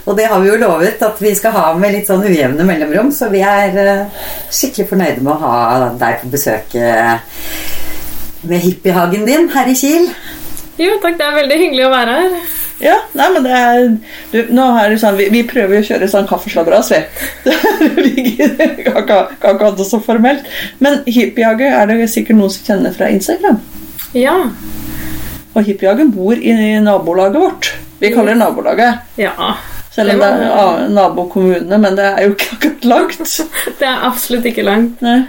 Og 0.07 0.17
det 0.17 0.31
har 0.31 0.41
vi 0.41 0.49
jo 0.49 0.57
lovet 0.63 1.05
at 1.05 1.21
vi 1.21 1.35
skal 1.37 1.53
ha 1.59 1.67
med 1.77 1.93
litt 1.99 2.09
sånn 2.09 2.25
ujevne 2.25 2.65
mellomrom, 2.65 3.13
så 3.13 3.29
vi 3.29 3.45
er 3.45 3.77
eh, 3.85 4.25
skikkelig 4.49 4.89
fornøyde 4.95 5.27
med 5.27 5.35
å 5.35 5.41
ha 5.45 5.57
deg 6.01 6.23
på 6.23 6.33
besøk 6.33 6.79
eh, 6.81 7.19
med 8.49 8.65
hippiehagen 8.65 9.29
din 9.29 9.51
her 9.53 9.69
i 9.69 9.77
Kiel. 9.77 10.09
Jo, 10.81 10.97
takk. 11.05 11.21
Det 11.21 11.29
er 11.29 11.37
veldig 11.43 11.61
hyggelig 11.67 11.85
å 11.85 11.93
være 11.99 12.17
her. 12.23 12.41
Ja, 12.83 12.97
nei, 13.17 13.27
men 13.33 13.45
det 13.47 13.53
er 13.57 13.87
du, 14.33 14.51
Nå 14.53 14.67
er 14.77 14.93
det 14.93 14.99
sånn, 15.01 15.17
vi, 15.17 15.31
vi 15.33 15.41
prøver 15.49 15.79
jo 15.79 15.85
å 15.85 15.87
kjøre 15.87 16.09
sånn 16.13 16.27
kaffeslabberas, 16.29 16.91
vi. 16.93 17.01
Det 17.47 18.67
ikke 18.77 19.21
ikke 19.53 19.71
det 19.79 19.87
så 19.89 20.01
formelt. 20.05 20.51
Men 20.85 21.01
hippiejager 21.09 21.73
er 21.79 21.89
det 21.89 22.11
sikkert 22.13 22.41
noen 22.41 22.53
som 22.53 22.67
kjenner 22.69 22.93
fra 22.97 23.09
Instagram. 23.13 23.63
Ja. 24.17 24.37
Og 25.55 25.65
hippiejager 25.65 26.13
bor 26.13 26.37
i 26.37 26.53
nabolaget 26.85 27.41
vårt. 27.41 27.73
Vi 28.03 28.13
kaller 28.13 28.35
det 28.35 28.43
nabolaget. 28.43 29.09
Ja. 29.21 29.55
Selv 29.97 30.13
om 30.13 30.21
det 30.21 30.29
er 30.29 30.89
nabokommune, 30.93 31.79
men 31.81 31.97
det 31.97 32.05
er 32.11 32.27
jo 32.27 32.35
ikke 32.35 32.57
akkurat 32.59 32.89
langt. 32.91 33.37
Det 33.81 33.87
er 33.89 34.03
absolutt 34.05 34.45
ikke 34.51 34.67
langt. 34.67 35.01
Nei. 35.01 35.23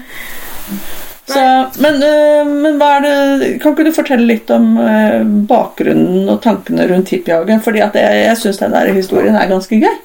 Så, 1.28 1.42
men, 1.84 1.96
øh, 2.04 2.48
men 2.48 2.78
det 2.80 3.60
Kan 3.62 3.74
ikke 3.74 3.84
du 3.84 3.92
fortelle 3.92 4.28
litt 4.30 4.52
om 4.56 4.78
øh, 4.80 5.26
bakgrunnen 5.50 6.30
og 6.32 6.40
tankene 6.42 6.88
rundt 6.88 7.12
hippiehagen? 7.12 7.60
Fordi 7.62 7.82
jeg, 7.84 8.04
jeg 8.24 8.38
syns 8.40 8.62
den 8.62 8.76
der 8.76 8.94
historien 8.96 9.36
er 9.36 9.50
ganske 9.50 9.82
gøy. 9.82 9.98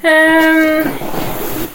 Um, 0.00 0.90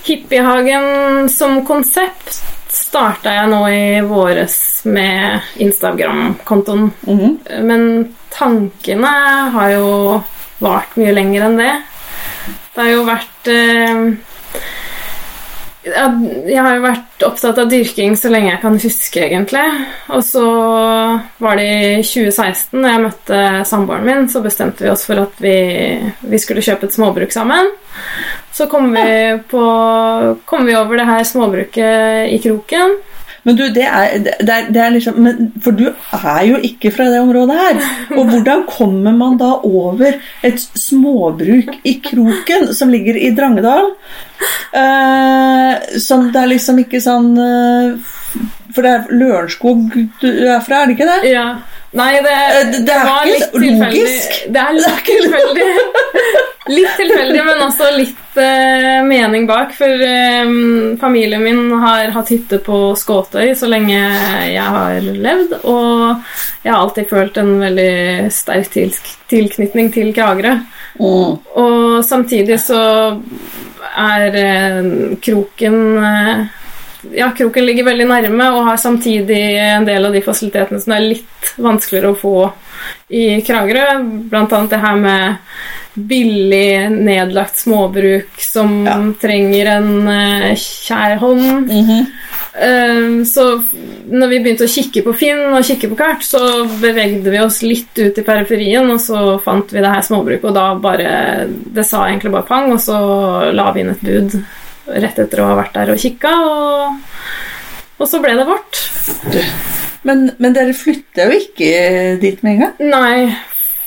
hippiehagen 0.04 1.30
som 1.30 1.62
konsept 1.66 2.42
starta 2.76 3.34
jeg 3.38 3.50
nå 3.54 3.62
i 3.72 4.02
våres 4.04 4.58
med 4.86 5.40
Instagram-kontoen. 5.64 6.90
Mhm. 7.08 7.38
Men 7.64 8.16
tankene 8.36 9.12
har 9.56 9.76
jo 9.78 9.90
vart 10.60 10.96
mye 11.00 11.14
lenger 11.16 11.48
enn 11.48 11.60
det. 11.60 11.74
Det 12.76 12.82
har 12.84 12.92
jo 12.92 13.04
vært 13.08 13.52
eh, 13.52 14.02
Jeg 15.86 16.62
har 16.66 16.76
jo 16.76 16.82
vært 16.82 17.24
opptatt 17.28 17.60
av 17.62 17.68
dyrking 17.70 18.16
så 18.18 18.32
lenge 18.34 18.50
jeg 18.50 18.62
kan 18.64 18.78
huske, 18.82 19.22
egentlig. 19.22 19.66
Og 20.18 20.24
så 20.26 20.46
var 21.44 21.60
det 21.60 21.68
i 21.70 22.00
2016, 22.02 22.80
da 22.82 22.94
jeg 22.96 23.04
møtte 23.04 23.42
samboeren 23.70 24.08
min, 24.08 24.30
så 24.32 24.42
bestemte 24.42 24.86
vi 24.86 24.90
oss 24.90 25.06
for 25.06 25.22
at 25.22 25.38
vi, 25.44 25.58
vi 26.26 26.40
skulle 26.42 26.66
kjøpe 26.66 26.90
et 26.90 26.98
småbruk 26.98 27.36
sammen. 27.36 27.70
Så 28.56 28.66
kom 28.72 28.90
vi, 28.96 29.06
på, 29.52 29.66
kom 30.50 30.66
vi 30.66 30.78
over 30.80 30.98
det 30.98 31.10
her 31.12 31.28
småbruket 31.28 32.34
i 32.34 32.42
Kroken. 32.42 32.98
Men 33.46 33.58
du, 33.60 33.64
det 33.70 33.86
er, 33.86 34.16
det 34.26 34.50
er, 34.50 34.70
det 34.74 34.82
er 34.82 34.94
liksom 34.96 35.20
men, 35.22 35.50
For 35.62 35.76
du 35.78 35.86
er 35.88 36.42
jo 36.48 36.58
ikke 36.66 36.92
fra 36.94 37.08
det 37.14 37.22
området 37.22 37.58
her. 37.60 37.82
Og 38.18 38.32
hvordan 38.32 38.66
kommer 38.70 39.14
man 39.16 39.38
da 39.42 39.52
over 39.62 40.18
et 40.46 40.62
småbruk 40.80 41.76
i 41.86 42.00
Kroken, 42.06 42.72
som 42.74 42.94
ligger 42.94 43.18
i 43.22 43.32
Drangedal? 43.38 43.94
Eh, 44.76 46.00
som 46.02 46.30
det 46.34 46.42
er 46.42 46.54
liksom 46.56 46.82
ikke 46.82 47.02
sånn 47.04 47.32
eh, 47.40 48.16
For 48.76 48.84
det 48.84 48.92
er 48.92 49.16
Lørenskog 49.16 49.86
du 50.22 50.28
er 50.28 50.60
fra, 50.66 50.82
er 50.84 50.90
det 50.92 50.98
ikke 50.98 51.08
det? 51.14 51.32
Ja. 51.32 51.48
Nei, 51.96 52.10
det, 52.20 52.32
Eh, 52.36 52.72
det- 52.74 52.82
det 52.86 52.92
er 52.94 53.06
var 53.08 53.24
ikke 53.24 53.60
litt 53.64 53.80
logisk. 53.80 54.40
Det 54.52 54.62
er 54.62 54.74
litt 54.76 55.06
tilfeldig. 55.10 55.68
litt 56.76 56.96
tilfeldig, 56.98 57.44
men 57.46 57.62
også 57.64 57.88
litt 57.96 58.40
uh, 58.42 59.04
mening 59.08 59.46
bak. 59.48 59.72
For 59.78 59.88
um, 59.88 60.98
familien 61.00 61.44
min 61.46 61.62
har 61.80 62.12
hatt 62.16 62.34
hytte 62.34 62.60
på 62.66 62.80
Skåtøy 63.00 63.54
så 63.56 63.70
lenge 63.72 63.96
jeg 63.96 64.66
har 64.76 65.00
levd. 65.08 65.56
Og 65.64 66.20
jeg 66.66 66.74
har 66.74 66.82
alltid 66.82 67.08
følt 67.14 67.38
en 67.38 67.54
veldig 67.64 68.32
sterk 68.34 68.68
til 68.76 68.92
tilknytning 69.32 69.94
til 69.96 70.12
Kragerø. 70.18 70.58
Mm. 71.00 71.40
Og 71.64 72.04
samtidig 72.08 72.60
så 72.66 72.82
er 73.96 74.36
uh, 74.36 75.16
kroken 75.24 75.80
eh, 76.04 76.46
Ja, 77.14 77.32
kroken 77.38 77.66
ligger 77.66 77.84
veldig 77.92 78.08
nærme 78.08 78.50
og 78.56 78.66
har 78.70 78.78
samtidig 78.82 79.42
en 79.62 79.86
del 79.86 80.06
av 80.06 80.14
de 80.14 80.22
fasilitetene 80.26 80.82
som 80.82 80.94
det 80.94 81.00
er 81.00 81.10
litt 81.14 81.56
vanskeligere 81.62 82.12
å 82.14 82.20
få 82.20 82.36
i 83.10 83.42
Kragerø. 83.46 84.04
Blant 84.32 84.54
annet 84.54 84.70
det 84.76 84.82
her 84.84 84.96
med 84.96 85.36
billig 85.96 86.90
nedlagt 86.92 87.58
småbruk 87.62 88.42
som 88.42 88.86
Ja. 88.86 88.98
trenger 89.22 89.66
en 89.78 90.08
uh, 90.08 90.56
kjær 90.56 91.18
hånd. 91.22 91.70
Mhm. 91.72 92.06
Eh, 92.56 93.24
Så 93.26 93.64
når 94.12 94.28
vi 94.30 94.40
begynte 94.40 94.64
å 94.64 94.72
kikke 94.72 95.04
på 95.04 95.14
Finn 95.16 95.54
og 95.54 95.64
kikke 95.64 95.90
på 95.92 95.98
kart, 95.98 96.24
så 96.24 96.40
bevegde 96.80 97.30
vi 97.32 97.40
oss 97.40 97.62
litt 97.64 97.98
ut 98.00 98.18
i 98.18 98.24
periferien, 98.24 98.90
og 98.92 99.00
så 99.00 99.42
fant 99.44 99.72
vi 99.74 99.82
det 99.82 99.92
her 99.92 100.02
småbruket, 100.02 100.46
og 100.46 100.54
da 100.54 100.76
bare 100.76 101.48
Det 101.74 101.86
sa 101.86 102.06
egentlig 102.08 102.32
bare 102.32 102.48
pang, 102.48 102.72
og 102.72 102.80
så 102.80 103.52
la 103.54 103.72
vi 103.72 103.80
inn 103.82 103.90
et 103.90 104.02
bud 104.02 104.44
rett 104.88 105.20
etter 105.26 105.42
å 105.42 105.50
ha 105.52 105.58
vært 105.60 105.76
der 105.78 105.94
og 105.96 106.02
kikka, 106.02 106.36
og, 106.46 107.02
og 107.98 108.08
så 108.10 108.22
ble 108.24 108.38
det 108.38 108.48
vårt. 108.48 108.84
Men, 110.06 110.30
men 110.38 110.54
dere 110.54 110.76
flytta 110.78 111.26
jo 111.26 111.42
ikke 111.42 111.76
dit 112.22 112.42
med 112.46 112.58
en 112.58 112.64
gang? 112.66 112.90
Nei, 112.94 113.34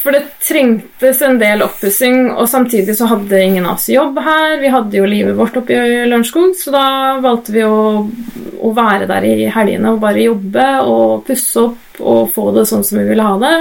for 0.02 0.14
det 0.14 0.24
trengtes 0.42 1.20
en 1.26 1.38
del 1.40 1.62
oppussing, 1.62 2.30
og 2.32 2.48
samtidig 2.50 2.94
så 2.98 3.08
hadde 3.10 3.42
ingen 3.42 3.66
av 3.66 3.76
oss 3.76 3.88
jobb 3.92 4.18
her. 4.24 4.56
Vi 4.62 4.70
hadde 4.72 4.98
jo 4.98 5.08
livet 5.10 5.36
vårt 5.38 5.58
oppe 5.60 5.74
i 5.74 6.04
Lørenskog, 6.08 6.54
så 6.58 6.74
da 6.74 6.86
valgte 7.22 7.54
vi 7.54 7.64
å, 7.66 8.06
å 8.06 8.70
være 8.74 9.08
der 9.10 9.26
i 9.28 9.50
helgene 9.52 9.92
og 9.94 10.02
bare 10.02 10.24
jobbe 10.24 10.68
og 10.86 11.26
pusse 11.26 11.66
opp 11.66 11.98
og 11.98 12.30
få 12.30 12.52
det 12.54 12.64
sånn 12.70 12.84
som 12.86 13.00
vi 13.00 13.08
ville 13.08 13.26
ha 13.26 13.34
det, 13.42 13.54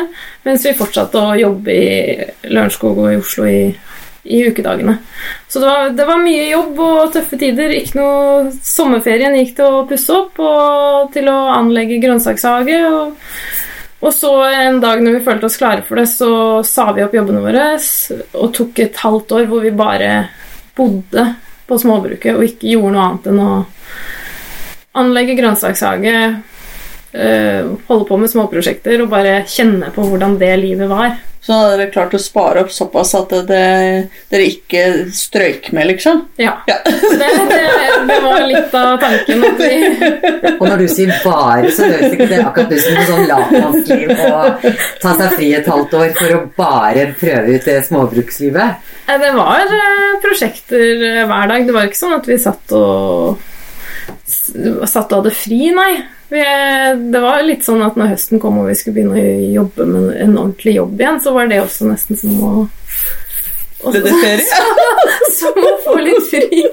mens 0.46 0.66
vi 0.66 0.76
fortsatte 0.78 1.20
å 1.20 1.38
jobbe 1.38 1.74
i 1.74 2.18
Lørenskog 2.52 3.02
og 3.02 3.12
i 3.12 3.18
Oslo 3.18 3.48
i, 3.50 3.62
i 4.28 4.42
ukedagene. 4.50 4.98
Så 5.48 5.62
det 5.62 5.70
var, 5.70 5.94
det 5.98 6.08
var 6.08 6.20
mye 6.24 6.50
jobb 6.50 6.82
og 6.84 7.14
tøffe 7.16 7.40
tider. 7.40 7.74
Ikke 7.78 8.00
noe 8.02 8.52
Sommerferien 8.64 9.38
gikk 9.40 9.56
til 9.60 9.80
å 9.80 9.86
pusse 9.90 10.14
opp 10.16 10.42
og 10.44 11.14
til 11.16 11.32
å 11.32 11.38
anlegge 11.56 12.02
grønnsakshage. 12.04 12.84
og 12.92 13.16
og 13.98 14.14
så 14.14 14.30
en 14.46 14.78
dag 14.82 15.00
når 15.02 15.16
vi 15.18 15.24
følte 15.26 15.48
oss 15.48 15.58
klare 15.58 15.82
for 15.86 15.98
det, 15.98 16.06
så 16.12 16.30
sa 16.66 16.92
vi 16.94 17.02
opp 17.02 17.16
jobbene 17.18 17.42
våre 17.42 17.64
og 18.38 18.52
tok 18.54 18.84
et 18.84 19.00
halvt 19.02 19.34
år 19.40 19.48
hvor 19.50 19.64
vi 19.66 19.74
bare 19.74 20.12
bodde 20.78 21.24
på 21.68 21.80
småbruket 21.82 22.38
og 22.38 22.46
ikke 22.46 22.76
gjorde 22.76 22.94
noe 22.94 23.08
annet 23.08 23.32
enn 23.32 23.42
å 23.42 23.56
anlegge 24.98 25.36
grønnsakshage, 25.38 26.14
øh, 27.14 27.74
holde 27.90 28.08
på 28.10 28.20
med 28.22 28.32
småprosjekter 28.32 29.02
og 29.04 29.12
bare 29.12 29.42
kjenne 29.50 29.90
på 29.94 30.06
hvordan 30.06 30.38
det 30.42 30.54
livet 30.62 30.90
var. 30.90 31.18
Så 31.48 31.56
hadde 31.56 31.76
dere 31.80 31.92
klart 31.94 32.12
å 32.12 32.20
spare 32.20 32.60
opp 32.66 32.72
såpass 32.76 33.14
at 33.16 33.32
det, 33.48 33.60
dere 34.28 34.48
ikke 34.50 34.82
strøyk 35.16 35.70
med, 35.72 35.88
liksom? 35.94 36.26
Ja. 36.44 36.58
Ja. 36.68 36.76
Det, 36.84 37.30
det, 37.48 37.62
det 38.10 38.18
var 38.26 38.44
litt 38.50 38.76
av 38.76 38.98
tanken. 39.00 39.46
At 39.48 39.62
vi, 39.64 39.78
Og 40.58 40.66
når 40.68 40.84
du 40.84 40.88
sier 40.92 41.14
bare, 41.24 41.72
så 41.72 41.88
høres 41.88 42.18
ikke 42.18 42.28
det 42.34 42.42
akkurat 42.44 42.74
ut 42.76 42.84
som 42.84 42.98
noe 42.98 43.06
sånn 43.08 43.32
lavmannsliv 43.32 44.12
å 44.12 44.42
ta 45.06 45.14
seg 45.22 45.38
fri 45.38 45.54
et 45.56 45.72
halvt 45.72 45.96
år 46.02 46.12
for 46.20 46.36
å 46.36 46.44
bare 46.60 47.08
prøve 47.22 47.56
ut 47.56 47.72
det 47.72 47.78
småbrukslivet. 47.88 48.92
Eh, 49.08 49.16
det 49.24 49.32
var 49.40 49.72
øh, 49.80 50.20
prosjekter 50.28 51.08
øh, 51.14 51.24
hver 51.32 51.54
dag. 51.54 51.64
Det 51.70 51.78
var 51.80 51.88
ikke 51.88 52.02
sånn 52.04 52.18
at 52.20 52.28
vi 52.28 52.42
satt 52.44 52.76
og 52.76 53.40
satt 54.84 55.12
og 55.16 55.22
hadde 55.22 55.36
fri, 55.36 55.72
nei. 55.76 55.94
Det 56.30 57.20
var 57.24 57.44
litt 57.48 57.64
sånn 57.64 57.82
at 57.86 57.96
når 57.96 58.10
høsten 58.16 58.42
kom 58.44 58.58
og 58.60 58.68
vi 58.68 58.76
skulle 58.76 58.98
begynne 58.98 59.22
å 59.22 59.52
jobbe 59.62 59.86
med 59.88 60.10
en 60.26 60.34
ordentlig 60.38 60.74
jobb 60.76 61.00
igjen, 61.00 61.22
så 61.24 61.32
var 61.36 61.48
det 61.48 61.62
også 61.64 61.88
nesten 61.88 62.20
som 62.20 62.34
å 62.44 62.52
også? 63.88 64.02
Som 65.38 65.58
å 65.62 65.72
få 65.86 65.94
litt 66.02 66.24
fri. 66.32 66.64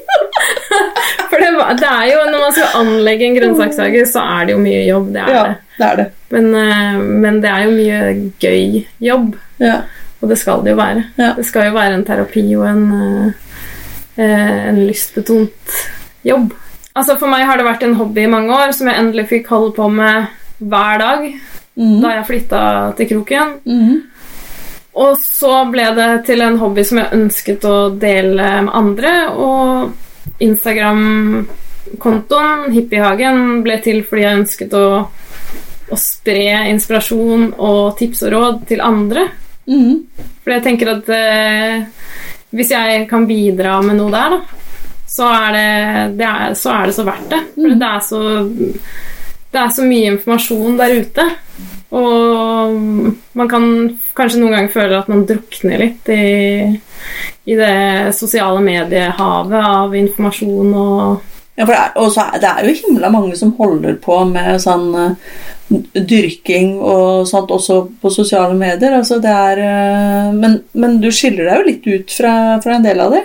For 1.31 1.37
det, 1.43 1.51
var- 1.59 1.75
det 1.79 1.87
er 1.91 2.07
jo, 2.09 2.21
når 2.33 2.41
man 2.47 2.55
skal 2.57 2.79
anlegge 2.81 3.27
en 3.29 3.37
grønnsakshage, 3.37 4.07
så 4.11 4.23
er 4.39 4.47
det 4.49 4.55
jo 4.57 4.63
mye 4.65 4.81
jobb. 4.87 5.11
Det 5.13 5.21
er 5.21 5.35
Ja, 5.35 5.43
det. 5.45 5.59
det 5.77 5.87
er 5.91 5.97
det. 6.01 6.07
Men, 6.35 6.49
eh, 6.63 6.97
men 7.27 7.41
det 7.45 7.51
er 7.53 7.67
jo 7.67 7.75
mye 7.77 8.01
gøy 8.41 8.81
jobb. 9.05 9.37
Ja. 9.61 9.77
Og 10.25 10.33
det 10.33 10.39
skal 10.41 10.65
det 10.65 10.73
jo 10.73 10.81
være. 10.81 11.05
Ja. 11.21 11.31
Det 11.37 11.45
skal 11.47 11.69
jo 11.69 11.77
være 11.77 11.99
en 12.01 12.07
terapi 12.09 12.45
og 12.57 12.65
en, 12.71 12.85
eh, 13.05 14.25
eh, 14.25 14.69
en 14.73 14.81
lystbetont 14.89 15.77
jobb. 16.25 16.55
Altså 16.95 17.17
For 17.19 17.27
meg 17.31 17.47
har 17.49 17.57
det 17.59 17.67
vært 17.67 17.83
en 17.87 17.97
hobby 17.99 18.21
i 18.25 18.31
mange 18.31 18.55
år 18.55 18.73
som 18.77 18.89
jeg 18.91 18.99
endelig 19.01 19.27
fikk 19.33 19.47
holde 19.51 19.73
på 19.75 19.85
med 19.91 20.27
hver 20.63 20.99
dag 21.03 21.21
mm. 21.27 22.01
da 22.03 22.09
jeg 22.19 22.29
flytta 22.29 22.61
til 22.99 23.07
Kroken. 23.11 23.49
Mm. 23.67 23.95
Og 24.95 25.13
så 25.19 25.65
ble 25.73 25.87
det 25.97 26.13
til 26.29 26.41
en 26.47 26.59
hobby 26.61 26.83
som 26.87 26.99
jeg 27.03 27.15
ønsket 27.17 27.65
å 27.67 27.91
dele 27.99 28.47
med 28.63 28.75
andre, 28.79 29.13
og 29.35 29.91
Instagram-kontoen 30.45 32.73
Hippiehagen 32.75 33.63
ble 33.67 33.77
til 33.83 33.99
fordi 34.07 34.23
jeg 34.23 34.39
ønsket 34.39 34.71
å, 34.79 35.11
å 35.91 35.97
spre 35.99 36.71
inspirasjon 36.71 37.59
og 37.59 37.99
tips 37.99 38.23
og 38.29 38.33
råd 38.37 38.63
til 38.71 38.81
andre. 38.87 39.23
Mm. 39.67 40.07
For 40.45 40.51
jeg 40.55 40.63
tenker 40.69 40.87
at 40.95 41.07
eh, 41.17 41.75
hvis 42.55 42.71
jeg 42.71 43.11
kan 43.11 43.27
bidra 43.27 43.83
med 43.83 43.99
noe 43.99 44.15
der, 44.15 44.31
da, 44.37 44.39
så 45.15 45.31
er 45.31 45.53
det, 45.55 45.69
det 46.19 46.27
er, 46.27 46.55
så 46.59 46.73
er 46.75 46.91
det 46.91 46.97
så 46.97 47.07
verdt 47.07 47.29
det. 47.31 47.43
For 47.55 47.75
det 47.81 47.91
er 47.91 48.01
så, 48.03 48.23
det 49.55 49.61
er 49.61 49.75
så 49.77 49.87
mye 49.87 50.15
informasjon 50.15 50.79
der 50.81 50.97
ute. 51.05 51.27
Og 51.95 52.79
man 53.39 53.51
kan 53.51 53.69
kanskje 54.19 54.41
noen 54.41 54.57
ganger 54.57 54.73
føle 54.75 54.99
at 54.99 55.11
man 55.13 55.23
drukner 55.29 55.85
litt 55.85 56.11
i, 56.11 56.25
i 57.47 57.59
det 57.59 57.77
sosiale 58.19 58.63
mediehavet 58.65 59.61
av 59.61 59.95
informasjon 60.01 60.75
og 60.75 61.31
Ja, 61.55 61.63
for 61.63 61.71
det 61.71 61.79
er, 61.79 61.91
også, 62.03 62.23
det 62.43 62.49
er 62.51 62.67
jo 62.67 62.73
himla 62.81 63.09
mange 63.15 63.37
som 63.39 63.53
holder 63.55 63.93
på 64.03 64.17
med 64.27 64.57
sånn 64.59 64.89
eh, 64.99 65.37
dyrking 65.95 66.73
og 66.83 67.29
sånt 67.31 67.53
også 67.55 67.77
på 68.03 68.11
sosiale 68.11 68.57
medier. 68.59 68.97
Altså 68.99 69.21
det 69.23 69.31
er 69.31 69.61
eh, 69.63 70.33
men, 70.35 70.57
men 70.75 70.97
du 70.99 71.13
skiller 71.15 71.47
deg 71.47 71.61
jo 71.61 71.69
litt 71.69 71.87
ut 71.87 72.17
fra, 72.17 72.33
fra 72.65 72.75
en 72.75 72.89
del 72.89 73.05
av 73.07 73.15
det. 73.15 73.23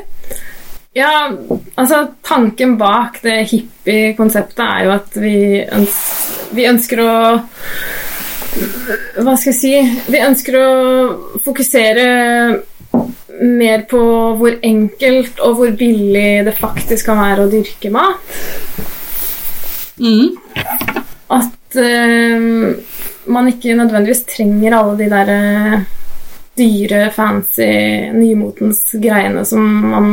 Ja, 0.98 1.30
altså 1.78 2.00
tanken 2.26 2.72
bak 2.80 3.20
det 3.22 3.44
hippie-konseptet 3.52 4.64
er 4.64 4.86
jo 4.88 4.94
at 4.96 5.18
vi, 5.22 5.36
øns 5.70 5.98
vi 6.58 6.66
ønsker 6.66 7.02
å 7.04 7.12
Hva 9.22 9.36
skal 9.38 9.52
jeg 9.52 9.60
si 9.60 9.74
Vi 10.10 10.22
ønsker 10.26 10.58
å 10.58 10.70
fokusere 11.46 12.08
mer 13.40 13.86
på 13.88 14.02
hvor 14.40 14.58
enkelt 14.66 15.38
og 15.46 15.60
hvor 15.60 15.78
billig 15.78 16.42
det 16.48 16.56
faktisk 16.58 17.08
kan 17.08 17.22
være 17.22 17.46
å 17.46 17.52
dyrke 17.54 17.92
mat. 17.94 18.34
At 21.32 21.78
uh, 21.80 22.74
man 23.32 23.48
ikke 23.54 23.78
nødvendigvis 23.78 24.26
trenger 24.34 24.76
alle 24.76 24.98
de 25.00 25.08
der 25.14 25.32
eh, 25.38 25.88
dyre, 26.60 27.08
fancy, 27.16 27.70
nymotens 28.14 28.84
greiene 29.00 29.46
som 29.48 29.66
man 29.92 30.12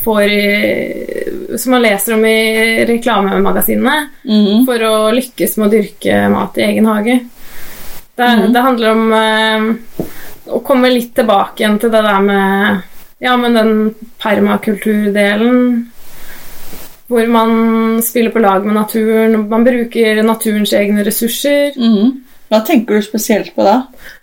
får 0.00 0.22
i 0.22 1.56
Som 1.58 1.74
man 1.74 1.82
leser 1.82 2.14
om 2.14 2.24
i 2.24 2.84
reklamemagasinene 2.88 3.96
mm. 4.24 4.64
for 4.68 4.86
å 4.86 4.94
lykkes 5.12 5.56
med 5.58 5.66
å 5.66 5.72
dyrke 5.74 6.20
mat 6.32 6.56
i 6.56 6.64
egen 6.64 6.86
hage. 6.88 7.18
Det, 8.14 8.28
det 8.54 8.62
handler 8.64 8.94
om 8.94 9.12
eh, 9.18 10.06
å 10.54 10.60
komme 10.64 10.92
litt 10.92 11.12
tilbake 11.16 11.64
igjen 11.64 11.78
til 11.82 11.92
det 11.92 12.04
der 12.06 12.22
med 12.24 12.86
Ja, 13.20 13.34
men 13.36 13.58
den 13.58 13.72
permakulturdelen 14.22 15.90
hvor 17.10 17.26
man 17.26 18.02
spiller 18.06 18.30
på 18.30 18.38
lag 18.38 18.62
med 18.66 18.76
naturen, 18.76 19.48
man 19.50 19.64
bruker 19.66 20.22
naturens 20.22 20.72
egne 20.78 21.02
ressurser. 21.04 21.72
Mhm. 21.74 22.12
Hva 22.50 22.60
tenker 22.66 22.98
du 22.98 23.02
spesielt 23.06 23.52
på 23.54 23.62
da? 23.66 23.76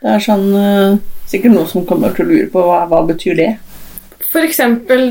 Det 0.04 0.14
er 0.18 0.24
sånn 0.24 0.48
eh, 0.60 0.98
Sikkert 1.28 1.54
noen 1.56 1.68
som 1.68 1.86
kommer 1.88 2.14
til 2.16 2.26
å 2.26 2.30
lure 2.30 2.50
på 2.52 2.62
hva, 2.64 2.82
hva 2.88 3.02
betyr 3.08 3.36
det? 3.36 3.50
F.eks. 4.28 4.60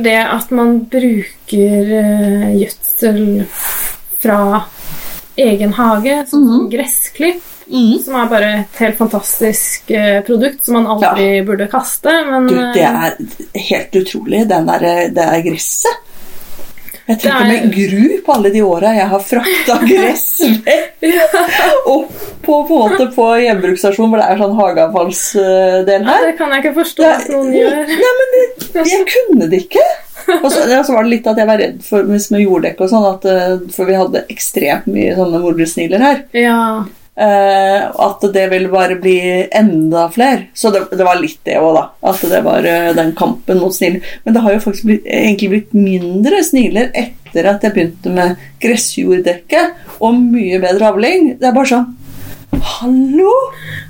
det 0.05 0.17
at 0.23 0.51
man 0.57 0.79
bruker 0.93 1.91
eh, 1.99 2.47
gjødsel 2.61 3.21
fra 4.23 4.39
egen 5.37 5.75
hage, 5.77 6.23
sånn 6.31 6.47
som 6.49 6.71
gressklipp, 6.73 7.43
Mhm. 7.67 7.97
som 8.05 8.15
er 8.15 8.29
bare 8.31 8.49
et 8.61 8.77
helt 8.79 8.95
fantastisk 8.97 9.91
eh, 9.91 10.21
produkt 10.23 10.65
som 10.65 10.77
man 10.79 10.87
aldri 10.87 11.41
burde 11.43 11.67
kaste. 11.67 12.13
Men 12.31 12.47
Du, 12.47 12.55
det 12.77 12.85
er 12.87 13.17
helt 13.59 13.97
utrolig, 13.99 14.45
den 14.49 14.69
der, 14.71 14.79
det 14.79 15.15
der 15.17 15.41
gresset. 15.43 15.99
Jeg 17.07 17.21
tenker 17.23 17.45
er- 17.45 17.51
med 17.53 17.75
gru 17.75 18.17
på 18.27 18.33
alle 18.35 18.51
de 18.51 18.63
åra 18.67 18.91
jeg 18.97 19.07
har 19.13 19.21
frakta 19.23 19.77
gress 19.91 20.25
vekk 20.43 21.87
opp 21.87 22.11
på, 22.43 22.57
på, 22.69 22.75
en 22.75 22.81
måte 22.81 23.07
på 23.15 23.27
gjenbruksstasjonen, 23.43 24.11
hvor 24.13 24.23
det 24.23 24.27
er 24.31 24.41
sånn 24.43 24.57
hageavfallsdel 24.59 26.05
her. 26.07 26.19
ja, 26.21 26.27
det 26.27 26.35
kan 26.39 26.53
jeg 26.55 26.65
ikke 26.65 26.75
forstå 26.81 27.07
at 27.11 27.31
noen 27.33 27.55
gjør. 27.55 27.81
Nei, 27.91 28.13
men 28.21 28.35
det, 28.35 28.85
jeg 28.91 29.07
kunne 29.13 29.49
det 29.51 29.63
ikke. 29.67 29.87
Og 30.43 30.47
så, 30.51 30.65
ja, 30.71 30.83
så 30.87 30.95
var 30.97 31.07
det 31.07 31.13
litt 31.13 31.27
at 31.31 31.39
jeg 31.39 31.49
var 31.49 31.61
redd 31.63 31.81
for 31.87 32.07
med 32.11 32.43
jorddekk 32.43 32.81
og 32.83 32.91
sånn, 32.91 33.09
eh, 33.31 33.57
for 33.75 33.91
vi 33.91 33.99
hadde 33.99 34.25
ekstremt 34.33 34.87
mye 34.91 35.15
sånne 35.19 35.43
mordesniler 35.43 36.03
her. 36.03 36.23
Ja. 36.35 36.61
Eh, 37.17 37.85
at 38.07 38.25
det 38.33 38.45
vil 38.53 38.67
bare 38.69 38.99
bli 39.01 39.19
enda 39.49 40.09
flere. 40.13 40.51
Så 40.55 40.71
det, 40.71 40.85
det 40.93 41.05
var 41.07 41.17
litt 41.17 41.41
det 41.49 41.57
òg, 41.57 41.73
da. 41.79 41.85
At 42.13 42.25
det 42.29 42.43
var 42.45 42.67
uh, 42.69 42.93
den 42.97 43.15
kampen 43.17 43.63
mot 43.63 43.73
sniler. 43.73 44.05
Men 44.25 44.37
det 44.37 44.43
har 44.45 44.57
jo 44.57 44.65
faktisk 44.67 44.89
blitt, 44.91 45.07
egentlig 45.09 45.53
blitt 45.55 45.77
mindre 45.77 46.43
sniler 46.45 46.91
etter 46.93 47.49
at 47.49 47.65
jeg 47.65 47.73
begynte 47.73 48.13
med 48.13 48.43
gressjorddekke 48.61 49.63
og 49.97 50.19
mye 50.19 50.61
bedre 50.61 50.91
avling. 50.93 51.31
Det 51.41 51.49
er 51.49 51.57
bare 51.57 51.73
sånn 51.73 51.95
Hallo! 52.57 53.33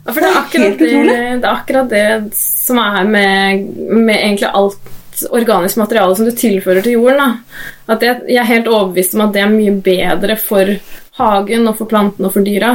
Ja, 0.07 0.13
det 0.15 0.23
er, 0.27 0.37
Det 0.53 0.61
er 0.67 0.77
det, 0.79 1.17
det 1.43 1.47
er 1.47 1.51
akkurat 1.51 1.91
det 1.91 2.07
som 2.39 2.79
er 2.83 3.05
med, 3.07 3.67
med 3.91 4.15
egentlig 4.17 4.49
alt 4.49 4.93
organisk 5.35 5.81
materiale 5.81 6.17
som 6.19 6.27
du 6.27 6.35
tilfører 6.35 6.85
til 6.85 6.99
jorden. 6.99 7.21
Da. 7.21 7.59
At 7.95 8.07
jeg, 8.07 8.23
jeg 8.31 8.41
er 8.43 8.51
helt 8.51 8.71
overbevist 8.71 9.19
om 9.19 9.27
at 9.27 9.35
det 9.35 9.43
er 9.43 9.53
mye 9.53 9.75
bedre 9.83 10.39
for 10.41 10.73
hagen 11.19 11.71
og 11.71 11.79
for 11.79 11.91
plantene 11.91 12.29
og 12.29 12.35
for 12.35 12.47
dyra 12.47 12.75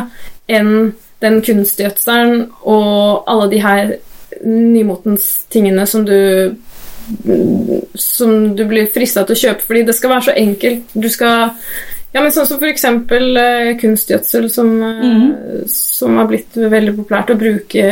enn 0.52 0.92
den 1.22 1.40
kunstgjødselen 1.46 2.48
og 2.66 3.30
alle 3.30 3.48
de 3.52 3.62
her 3.62 3.96
nymotens 4.42 5.46
tingene 5.54 5.86
som 5.90 6.06
du 6.08 6.18
som 7.94 8.56
du 8.56 8.62
blir 8.70 8.90
frista 8.94 9.24
til 9.26 9.36
å 9.36 9.42
kjøpe 9.42 9.66
fordi 9.68 9.82
det 9.88 9.96
skal 9.98 10.14
være 10.14 10.28
så 10.30 10.36
enkelt. 10.38 10.94
Du 10.94 11.10
skal 11.12 11.52
ja, 12.12 12.20
men 12.20 12.32
sånn 12.36 12.48
som 12.48 12.60
for 12.60 12.68
eksempel 12.68 13.38
eh, 13.40 13.70
kunstgjødsel, 13.80 14.50
som, 14.52 14.72
mm. 14.82 15.64
som 15.72 16.18
har 16.20 16.28
blitt 16.28 16.58
veldig 16.60 16.98
populært 16.98 17.32
å 17.32 17.38
bruke 17.40 17.86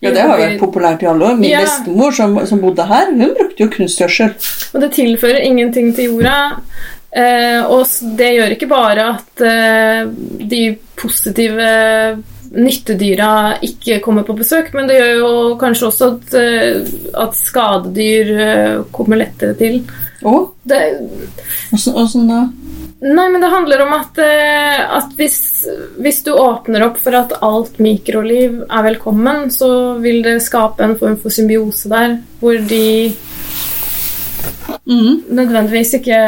Ja, 0.00 0.10
det 0.10 0.24
har 0.24 0.40
vært 0.40 0.56
populært 0.58 1.04
i 1.04 1.10
alle 1.10 1.28
år. 1.28 1.36
Min 1.38 1.52
Ja. 1.52 1.60
bestemor 1.62 2.14
som, 2.16 2.34
som 2.48 2.62
bodde 2.62 2.86
her, 2.90 3.12
hun 3.12 3.36
brukte 3.36 3.62
jo 3.62 3.70
kunstgjødsel. 3.70 4.32
Og 4.74 4.82
det 4.82 4.90
tilfører 4.96 5.46
ingenting 5.46 5.92
til 5.94 6.16
jorda. 6.16 6.36
Eh, 7.10 7.62
og 7.66 7.86
det 8.18 8.34
gjør 8.36 8.52
ikke 8.54 8.70
bare 8.70 9.06
at 9.16 9.42
eh, 9.42 10.04
de 10.50 10.60
positive 11.00 11.70
nyttedyra 12.50 13.32
ikke 13.66 14.00
kommer 14.02 14.26
på 14.26 14.36
besøk, 14.38 14.72
men 14.74 14.88
det 14.90 14.98
gjør 14.98 15.12
jo 15.18 15.32
kanskje 15.60 15.88
også 15.90 16.10
at, 16.14 16.36
eh, 16.38 16.94
at 17.24 17.36
skadedyr 17.38 18.32
eh, 18.46 18.78
kommer 18.94 19.22
lettere 19.22 19.58
til. 19.58 19.82
Å, 20.26 20.34
åssen 21.72 22.30
da? 22.30 22.44
Nei, 23.00 23.26
men 23.32 23.40
det 23.40 23.48
handler 23.48 23.86
om 23.86 23.94
at, 23.96 24.18
eh, 24.20 24.80
at 24.98 25.14
hvis, 25.16 25.38
hvis 26.02 26.20
du 26.26 26.34
åpner 26.34 26.84
opp 26.84 26.98
for 27.00 27.16
at 27.16 27.32
alt 27.40 27.78
mikroliv 27.80 28.60
er 28.66 28.86
velkommen, 28.90 29.48
så 29.54 29.96
vil 30.02 30.20
det 30.26 30.42
skape 30.44 30.84
en 30.84 30.98
form 31.00 31.16
for 31.22 31.32
symbiose 31.32 31.88
der, 31.88 32.18
hvor 32.42 32.58
de 32.60 33.14
Mhm. 34.90 35.22
nødvendigvis 35.36 35.94
ikke 36.00 36.18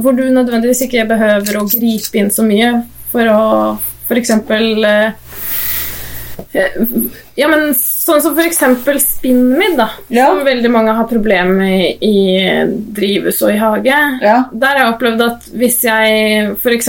Hvor 0.00 0.12
du 0.16 0.22
nødvendigvis 0.32 0.82
ikke 0.86 1.04
behøver 1.08 1.58
å 1.58 1.66
gripe 1.68 2.20
inn 2.20 2.30
så 2.30 2.44
mye 2.46 2.70
for 3.12 3.28
å 3.28 3.40
f.eks. 4.08 4.30
Ja, 7.36 7.48
men 7.50 7.74
sånn 7.76 8.22
som 8.24 8.38
f.eks. 8.38 8.62
spinnmidd, 9.04 9.76
da. 9.78 9.88
Ja. 10.08 10.30
Som 10.30 10.46
veldig 10.46 10.70
mange 10.72 10.94
har 10.96 11.08
problemer 11.10 11.52
med 11.58 12.04
i 12.04 12.14
drivhus 12.96 13.42
og 13.44 13.52
i 13.52 13.60
hage. 13.60 13.98
Ja. 14.24 14.38
Der 14.52 14.72
har 14.72 14.80
jeg 14.80 14.94
opplevd 14.94 15.24
at 15.26 15.48
hvis 15.60 15.82
jeg 15.84 16.56
f.eks. 16.56 16.88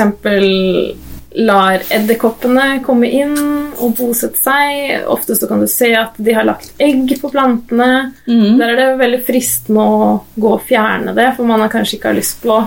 lar 1.38 1.84
edderkoppene 1.94 2.80
komme 2.86 3.10
inn 3.14 3.36
og 3.78 3.92
bosette 4.00 4.40
seg 4.42 5.06
Ofte 5.14 5.36
så 5.38 5.50
kan 5.50 5.62
du 5.62 5.68
se 5.70 5.92
at 5.98 6.18
de 6.18 6.34
har 6.34 6.48
lagt 6.48 6.74
egg 6.82 7.12
på 7.22 7.30
plantene. 7.30 8.12
Mm. 8.26 8.58
Der 8.58 8.72
er 8.72 8.80
det 8.80 8.88
veldig 9.02 9.20
fristende 9.28 9.86
å 9.86 10.08
gå 10.36 10.56
og 10.56 10.64
fjerne 10.66 11.14
det, 11.18 11.32
for 11.38 11.50
man 11.50 11.62
har 11.64 11.72
kanskje 11.74 12.00
ikke 12.00 12.12
har 12.12 12.20
lyst 12.20 12.42
på 12.44 12.58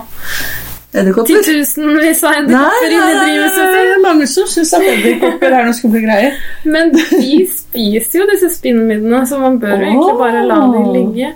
Edderkopper? 0.93 1.41
titusenvis 1.41 2.23
av 2.23 2.35
edderkopper 2.37 2.91
i 2.91 2.97
inni 2.97 3.13
nei, 3.17 3.59
det 3.73 3.93
er 3.95 4.01
mange 4.03 4.27
som 4.29 4.49
syns 4.49 4.73
at 4.77 4.83
edderkopper 4.85 5.49
er 5.49 5.65
noen 5.65 5.77
skumle 5.77 6.01
greier. 6.03 6.35
Men 6.69 6.91
de 6.93 7.37
spiser 7.49 8.19
jo 8.19 8.27
disse 8.29 8.51
spinnmidlene, 8.59 9.23
så 9.29 9.39
man 9.41 9.57
bør 9.61 9.73
jo 9.79 9.87
egentlig 9.89 10.17
bare 10.19 10.43
la 10.45 10.59
de 10.75 10.83
ligge. 10.93 11.31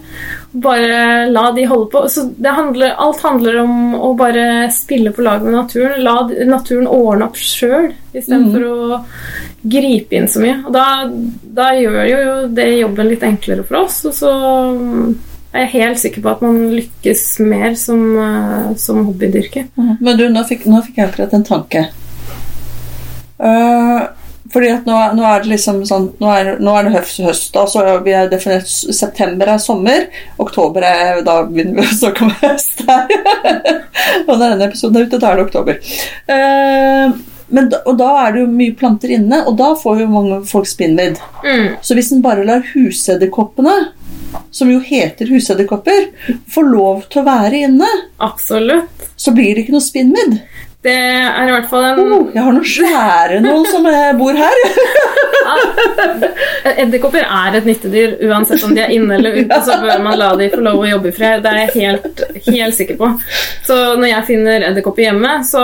Bare 0.67 0.99
la 1.33 1.47
de 1.57 1.65
holde 1.69 1.89
på. 1.93 2.03
Så 2.13 2.27
det 2.37 2.53
handler, 2.53 2.93
alt 3.01 3.23
handler 3.25 3.59
om 3.63 3.95
å 3.97 4.11
bare 4.17 4.45
spille 4.73 5.13
på 5.13 5.25
lag 5.25 5.41
med 5.45 5.57
naturen. 5.57 6.03
La 6.05 6.19
naturen 6.49 6.89
ordne 6.89 7.31
opp 7.31 7.39
sjøl, 7.41 7.89
istedenfor 8.13 8.67
å 8.69 8.99
gripe 9.67 10.19
inn 10.19 10.29
så 10.29 10.43
mye. 10.43 10.59
Og 10.67 10.75
da, 10.75 10.85
da 11.57 11.71
gjør 11.77 12.03
jo 12.11 12.21
det 12.53 12.69
jobben 12.77 13.09
litt 13.09 13.25
enklere 13.25 13.65
for 13.65 13.81
oss, 13.81 14.03
og 14.05 14.15
så 14.15 14.35
er 15.55 15.71
helt 15.71 15.99
sikker 16.01 16.23
på 16.23 16.33
at 16.33 16.43
man 16.43 16.59
lykkes 16.75 17.23
mer 17.45 17.75
som, 17.79 18.03
eh, 18.19 18.75
som 18.77 19.05
hobbydyrker. 19.07 19.69
Men 19.77 20.19
du, 20.19 20.27
nå 20.29 20.43
fikk, 20.49 20.67
nå 20.69 20.83
fikk 20.85 21.01
jeg 21.01 21.09
akkurat 21.09 21.33
en 21.37 21.47
tanke. 21.47 21.87
Uh, 23.37 24.07
fordi 24.53 24.69
at 24.71 24.87
nå, 24.87 24.95
nå 25.17 25.25
er 25.27 25.43
det 25.43 25.51
liksom 25.51 25.83
sånn 25.85 26.07
Nå 26.17 26.29
er, 26.33 26.47
nå 26.63 26.71
er 26.73 26.87
det 26.87 26.93
høst, 26.95 27.19
høst 27.21 27.51
da, 27.53 27.67
så 27.69 27.83
vi 28.01 28.15
har 28.15 28.29
definert 28.31 28.69
september 28.69 29.51
er 29.53 29.61
sommer. 29.61 30.07
Oktober 30.41 30.85
er 30.87 31.21
Da 31.27 31.41
begynner 31.45 31.81
vi 31.81 31.85
å 31.85 31.97
snakke 31.99 32.27
om 32.27 32.35
høst 32.41 32.83
her. 32.87 33.11
og 34.27 34.33
når 34.33 34.45
denne 34.45 34.69
episoden 34.69 35.01
er 35.01 35.09
ute, 35.09 35.19
da 35.21 35.31
er 35.31 35.39
det 35.39 35.47
oktober. 35.49 35.81
Eh, 36.37 37.17
men 37.47 37.69
og 37.85 37.93
da 37.99 38.09
er 38.25 38.33
det 38.35 38.41
jo 38.43 38.49
mye 38.51 38.75
planter 38.77 39.13
inne, 39.17 39.43
og 39.47 39.57
da 39.59 39.71
får 39.79 40.01
jo 40.03 40.09
mange 40.11 40.41
folk 40.49 40.67
spinnvidd. 40.67 41.19
Mm. 41.45 41.77
Så 41.81 41.95
hvis 41.97 42.11
en 42.11 42.23
bare 42.25 42.45
lar 42.47 42.65
husedderkoppene, 42.73 43.77
som 44.51 44.71
jo 44.71 44.81
heter 44.83 45.29
husedderkopper, 45.31 46.09
få 46.51 46.65
lov 46.67 47.05
til 47.11 47.21
å 47.21 47.27
være 47.27 47.63
inne, 47.69 47.89
Absolutt. 48.23 49.09
så 49.15 49.33
blir 49.35 49.55
det 49.55 49.65
ikke 49.65 49.77
noe 49.77 49.85
spinnvidd. 49.85 50.39
Det 50.85 50.93
er 50.93 51.49
i 51.49 51.51
hvert 51.55 51.65
fall 51.71 51.83
en 51.89 51.99
Oh, 51.99 52.27
jeg 52.31 52.43
har 52.45 52.53
noen 52.53 52.67
svære 52.69 53.39
noen 53.43 53.65
som 53.67 53.85
eh, 53.89 54.11
bor 54.19 54.37
her. 54.37 54.59
Edderkopper 56.77 57.23
er 57.25 57.57
et 57.57 57.65
nyttedyr. 57.67 58.13
Uansett 58.27 58.63
om 58.67 58.73
de 58.75 58.83
er 58.83 58.93
inne 58.95 59.17
eller 59.17 59.39
ute, 59.41 59.57
så 59.65 59.77
bør 59.81 60.03
man 60.05 60.17
la 60.19 60.29
de 60.39 60.49
få 60.53 60.61
lov 60.63 60.83
å 60.83 60.87
jobbe 60.91 61.11
i 61.11 61.15
fred. 61.15 61.41
Det 61.43 61.51
er 61.51 61.59
jeg 61.63 61.73
helt, 61.87 62.23
helt 62.47 62.77
sikker 62.77 62.99
på. 62.99 63.09
Så 63.67 63.77
når 63.97 64.11
jeg 64.11 64.27
finner 64.29 64.67
edderkopper 64.69 65.07
hjemme, 65.07 65.33
så, 65.47 65.63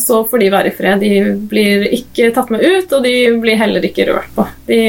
så 0.00 0.22
får 0.30 0.44
de 0.44 0.50
være 0.56 0.72
i 0.72 0.76
fred. 0.80 1.04
De 1.04 1.12
blir 1.52 1.86
ikke 2.00 2.30
tatt 2.36 2.52
med 2.54 2.64
ut, 2.64 2.92
og 2.96 3.04
de 3.06 3.14
blir 3.44 3.60
heller 3.60 3.86
ikke 3.90 4.08
rørt 4.10 4.30
på. 4.36 4.46
De, 4.70 4.80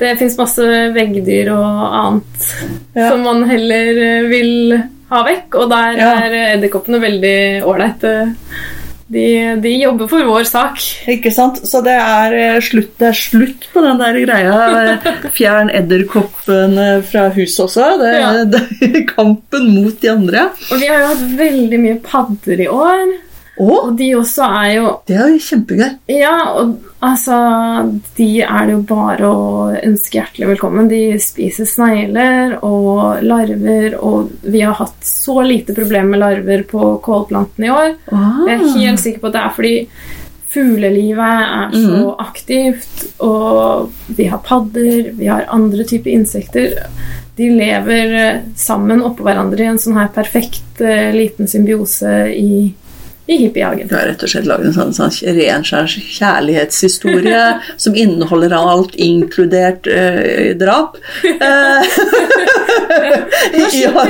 det 0.00 0.14
fins 0.20 0.38
masse 0.40 0.64
veggdyr 0.94 1.52
og 1.54 1.98
annet 2.00 2.50
Ja. 2.94 3.08
som 3.10 3.22
man 3.26 3.44
heller 3.50 4.28
vil 4.30 4.74
ha 5.10 5.22
vekk, 5.26 5.54
og 5.60 5.68
der 5.70 5.98
Ja. 5.98 6.12
er 6.24 6.56
edderkoppene 6.56 7.00
veldig 7.00 7.36
ålreite. 7.64 8.14
De, 9.14 9.24
de 9.60 9.70
jobber 9.82 10.08
for 10.08 10.24
vår 10.24 10.44
sak. 10.48 10.78
Ikke 11.12 11.30
sant? 11.30 11.58
Så 11.68 11.82
det 11.84 11.92
er, 11.92 12.32
eh, 12.34 12.60
slutt, 12.64 12.94
det 12.98 13.08
er 13.10 13.18
slutt 13.18 13.66
på 13.74 13.82
den 13.84 13.98
der 14.00 14.16
greia. 14.24 14.98
Fjern 15.36 15.68
edderkoppene 15.70 17.02
fra 17.04 17.28
huset 17.36 17.66
også. 17.66 17.90
Det, 18.00 18.14
Ja. 18.20 18.44
det 18.44 18.62
er 18.96 19.04
kampen 19.14 19.68
mot 19.74 20.00
de 20.00 20.08
andre. 20.10 20.46
Og 20.72 20.80
vi 20.80 20.86
har 20.88 21.00
jo 21.04 21.06
hatt 21.12 21.36
veldig 21.38 21.80
mye 21.84 22.00
padder 22.02 22.64
i 22.64 22.66
år. 22.72 23.14
Og 23.62 23.92
de 23.98 24.08
også 24.18 24.46
er 24.62 24.70
jo 24.74 24.88
det 25.06 25.14
er 25.14 25.30
jo 25.30 25.42
kjempegøy. 25.44 25.90
Ja, 26.10 26.34
og 26.58 26.74
altså 27.04 27.36
De 28.16 28.28
er 28.42 28.66
det 28.66 28.74
jo 28.74 28.80
bare 28.88 29.28
å 29.28 29.44
ønske 29.76 30.18
hjertelig 30.18 30.50
velkommen. 30.54 30.90
De 30.90 31.02
spiser 31.22 31.68
snegler 31.68 32.56
og 32.66 33.22
larver, 33.22 33.94
og 34.00 34.34
vi 34.42 34.64
har 34.64 34.74
hatt 34.80 34.98
så 35.06 35.40
lite 35.46 35.76
problemer 35.76 36.14
med 36.16 36.24
larver 36.24 36.66
på 36.70 36.96
kålplantene 37.04 37.70
i 37.70 37.74
år. 37.74 37.96
Jeg 38.48 38.58
er 38.58 38.68
helt 38.80 39.04
sikker 39.04 39.22
på 39.22 39.30
at 39.30 39.38
det 39.38 39.44
er 39.44 39.56
fordi 39.58 39.74
fuglelivet 40.54 41.42
er 41.42 41.72
så 41.74 42.14
aktivt, 42.22 43.04
og 43.26 43.90
vi 44.14 44.28
har 44.30 44.42
padder, 44.46 45.10
vi 45.18 45.26
har 45.26 45.48
andre 45.50 45.86
typer 45.88 46.14
insekter. 46.14 46.76
De 47.34 47.48
lever 47.50 48.14
eh, 48.14 48.42
sammen 48.54 49.02
oppå 49.02 49.26
hverandre 49.26 49.64
i 49.64 49.70
en 49.72 49.80
sånn 49.82 49.98
her 49.98 50.12
perfekt 50.14 50.78
eh, 50.78 51.10
liten 51.14 51.50
symbiose 51.50 52.12
i, 52.30 52.68
i 53.26 53.36
hippiehagen. 53.36 53.88
Du 53.88 53.94
har 53.96 54.04
rett 54.04 54.22
og 54.22 54.28
slett 54.28 54.48
laget 54.48 54.66
en 54.68 54.74
sånn, 54.76 54.92
sånn 54.96 55.36
ren 55.38 55.64
kjærlighetshistorie 55.64 57.44
som 57.84 57.96
inneholder 57.96 58.52
alt, 58.56 58.94
inkludert 59.00 59.88
eh, 59.88 60.52
drap. 60.60 60.98
Eh, 61.24 61.38
ja. 63.80 64.04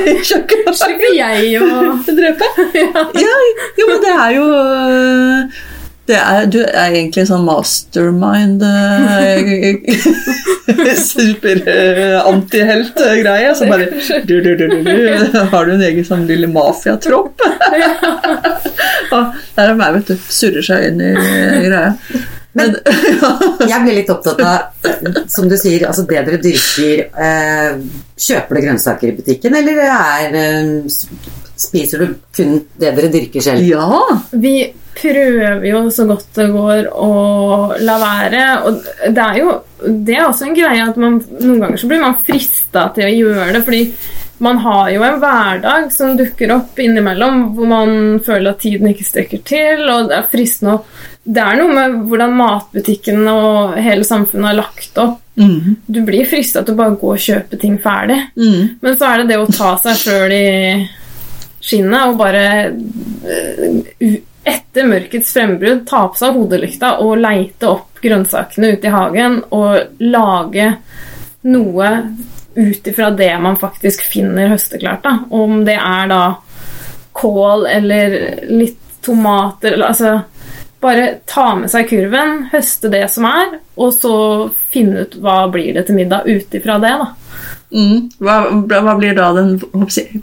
Slipper 0.74 1.14
jeg 1.14 1.62
å 1.62 1.68
Drepe? 2.18 2.50
Ja, 2.74 3.38
jo, 3.78 3.86
men 3.86 4.02
det 4.02 4.14
er 4.14 4.34
jo 4.34 4.48
øh, 4.50 5.62
er, 6.12 6.44
Du 6.52 6.58
er 6.60 6.90
egentlig 6.90 7.22
en 7.24 7.30
sånn 7.30 7.46
mastermind 7.46 8.60
øh, 8.68 8.74
Super-antihelt-greie. 11.00 13.54
Så 13.56 13.64
bare 13.70 13.86
du, 14.28 14.34
du, 14.44 14.50
du, 14.58 14.66
du, 14.68 14.78
du, 14.84 14.94
Har 15.52 15.62
du 15.64 15.70
en 15.76 15.86
egen 15.88 16.04
sånn 16.06 16.24
lille 16.28 16.48
mafiatropp? 16.52 17.34
Der 19.14 19.66
er 19.70 19.76
meg, 19.78 19.90
vet 20.00 20.08
du. 20.12 20.16
Surrer 20.28 20.64
seg 20.66 20.78
inn 20.90 20.98
i 21.04 21.06
greia. 21.68 21.92
Men, 22.54 22.76
Jeg 23.70 23.80
blir 23.82 23.96
litt 23.98 24.10
opptatt 24.14 24.38
av, 24.46 24.58
som 25.30 25.48
du 25.50 25.56
sier, 25.58 25.86
altså 25.88 26.02
det 26.06 26.20
dere 26.28 26.38
dyrker 26.42 26.98
eh, 27.10 27.72
Kjøper 28.14 28.54
dere 28.54 28.66
grønnsaker 28.68 29.06
i 29.10 29.16
butikken, 29.16 29.52
eller 29.58 29.74
er, 29.82 30.36
eh, 30.38 30.86
spiser 31.56 32.02
du 32.04 32.14
kun 32.34 32.56
det 32.80 32.94
dere 32.96 33.12
dyrker 33.12 33.44
selv? 33.44 33.62
ja. 33.68 34.00
Vi 34.32 34.72
prøver 34.94 35.64
jo 35.66 35.78
så 35.90 36.04
godt 36.06 36.28
det 36.38 36.48
går 36.54 36.88
å 36.94 37.08
la 37.82 37.94
være. 37.98 38.42
Og 38.68 38.76
det 39.14 39.22
er 39.24 39.38
jo 39.40 39.54
det 39.84 40.14
er 40.16 40.28
også 40.28 40.46
en 40.48 40.54
greie 40.56 40.84
at 40.86 40.96
man, 40.96 41.16
noen 41.40 41.58
ganger 41.60 41.80
så 41.82 41.88
blir 41.90 42.00
man 42.04 42.14
frista 42.24 42.86
til 42.94 43.08
å 43.08 43.16
gjøre 43.16 43.56
det. 43.56 43.64
fordi 43.66 43.82
man 44.44 44.58
har 44.58 44.88
jo 44.90 45.02
en 45.06 45.18
hverdag 45.22 45.90
som 45.94 46.16
dukker 46.18 46.50
opp 46.54 46.78
innimellom 46.82 47.42
hvor 47.54 47.68
man 47.70 47.92
føler 48.24 48.50
at 48.50 48.62
tiden 48.64 48.90
ikke 48.90 49.06
strekker 49.06 49.42
til, 49.46 49.84
og 49.90 50.08
det 50.10 50.16
er 50.18 50.30
fristende 50.32 50.78
å 50.78 50.84
Det 51.24 51.40
er 51.40 51.56
noe 51.56 51.72
med 51.72 51.94
hvordan 52.10 52.34
matbutikken 52.36 53.22
og 53.32 53.78
hele 53.80 54.04
samfunnet 54.04 54.50
har 54.50 54.58
lagt 54.58 54.98
opp. 55.00 55.20
Mm, 55.40 55.76
Du 55.86 56.02
blir 56.04 56.26
frista 56.28 56.62
til 56.62 56.74
å 56.74 56.80
bare 56.82 56.98
gå 57.00 57.12
og 57.14 57.22
kjøpe 57.22 57.58
ting 57.58 57.78
ferdig. 57.80 58.18
mm. 58.36 58.76
Men 58.82 58.96
så 58.98 59.08
er 59.08 59.22
det 59.22 59.28
det 59.32 59.38
å 59.40 59.46
ta 59.48 59.70
seg 59.80 59.96
sjøl 60.02 60.34
i 60.36 60.88
skinnet 61.64 62.10
og 62.10 62.18
bare 62.20 62.44
eh, 62.68 64.20
etter 64.44 64.88
mørkets 64.88 65.32
frembrudd 65.32 65.86
ta 65.88 66.04
på 66.10 66.20
seg 66.20 66.36
hodelykta 66.36 66.96
og 67.04 67.16
leite 67.22 67.70
opp 67.70 68.02
grønnsakene 68.04 68.74
ute 68.74 68.90
i 68.90 68.92
hagen 68.92 69.40
og 69.56 70.02
lage 70.04 70.68
noe 71.48 71.90
ut 72.54 72.86
ifra 72.86 73.10
det 73.16 73.32
man 73.42 73.56
faktisk 73.58 74.04
finner 74.06 74.52
høsteklart. 74.52 75.02
Da. 75.04 75.14
Om 75.34 75.64
det 75.66 75.78
er 75.80 76.10
da 76.12 76.22
kål 77.14 77.66
eller 77.70 78.18
litt 78.50 78.80
tomater 79.04 79.74
eller 79.74 79.90
altså 79.92 80.12
Bare 80.84 81.04
ta 81.30 81.48
med 81.56 81.72
seg 81.72 81.88
kurven, 81.88 82.42
høste 82.52 82.90
det 82.92 83.06
som 83.12 83.24
er, 83.30 83.58
og 83.80 83.92
så 83.96 84.14
finne 84.74 85.06
ut 85.06 85.14
hva 85.24 85.44
blir 85.52 85.72
det 85.78 85.86
til 85.88 85.96
middag 85.96 86.28
ut 86.28 86.54
ifra 86.60 86.76
det. 86.82 86.94
da. 87.00 87.06
Mm. 87.74 88.10
Hva, 88.22 88.34
hva 88.70 88.92
blir 89.00 89.16
da 89.16 89.32
den 89.34 89.56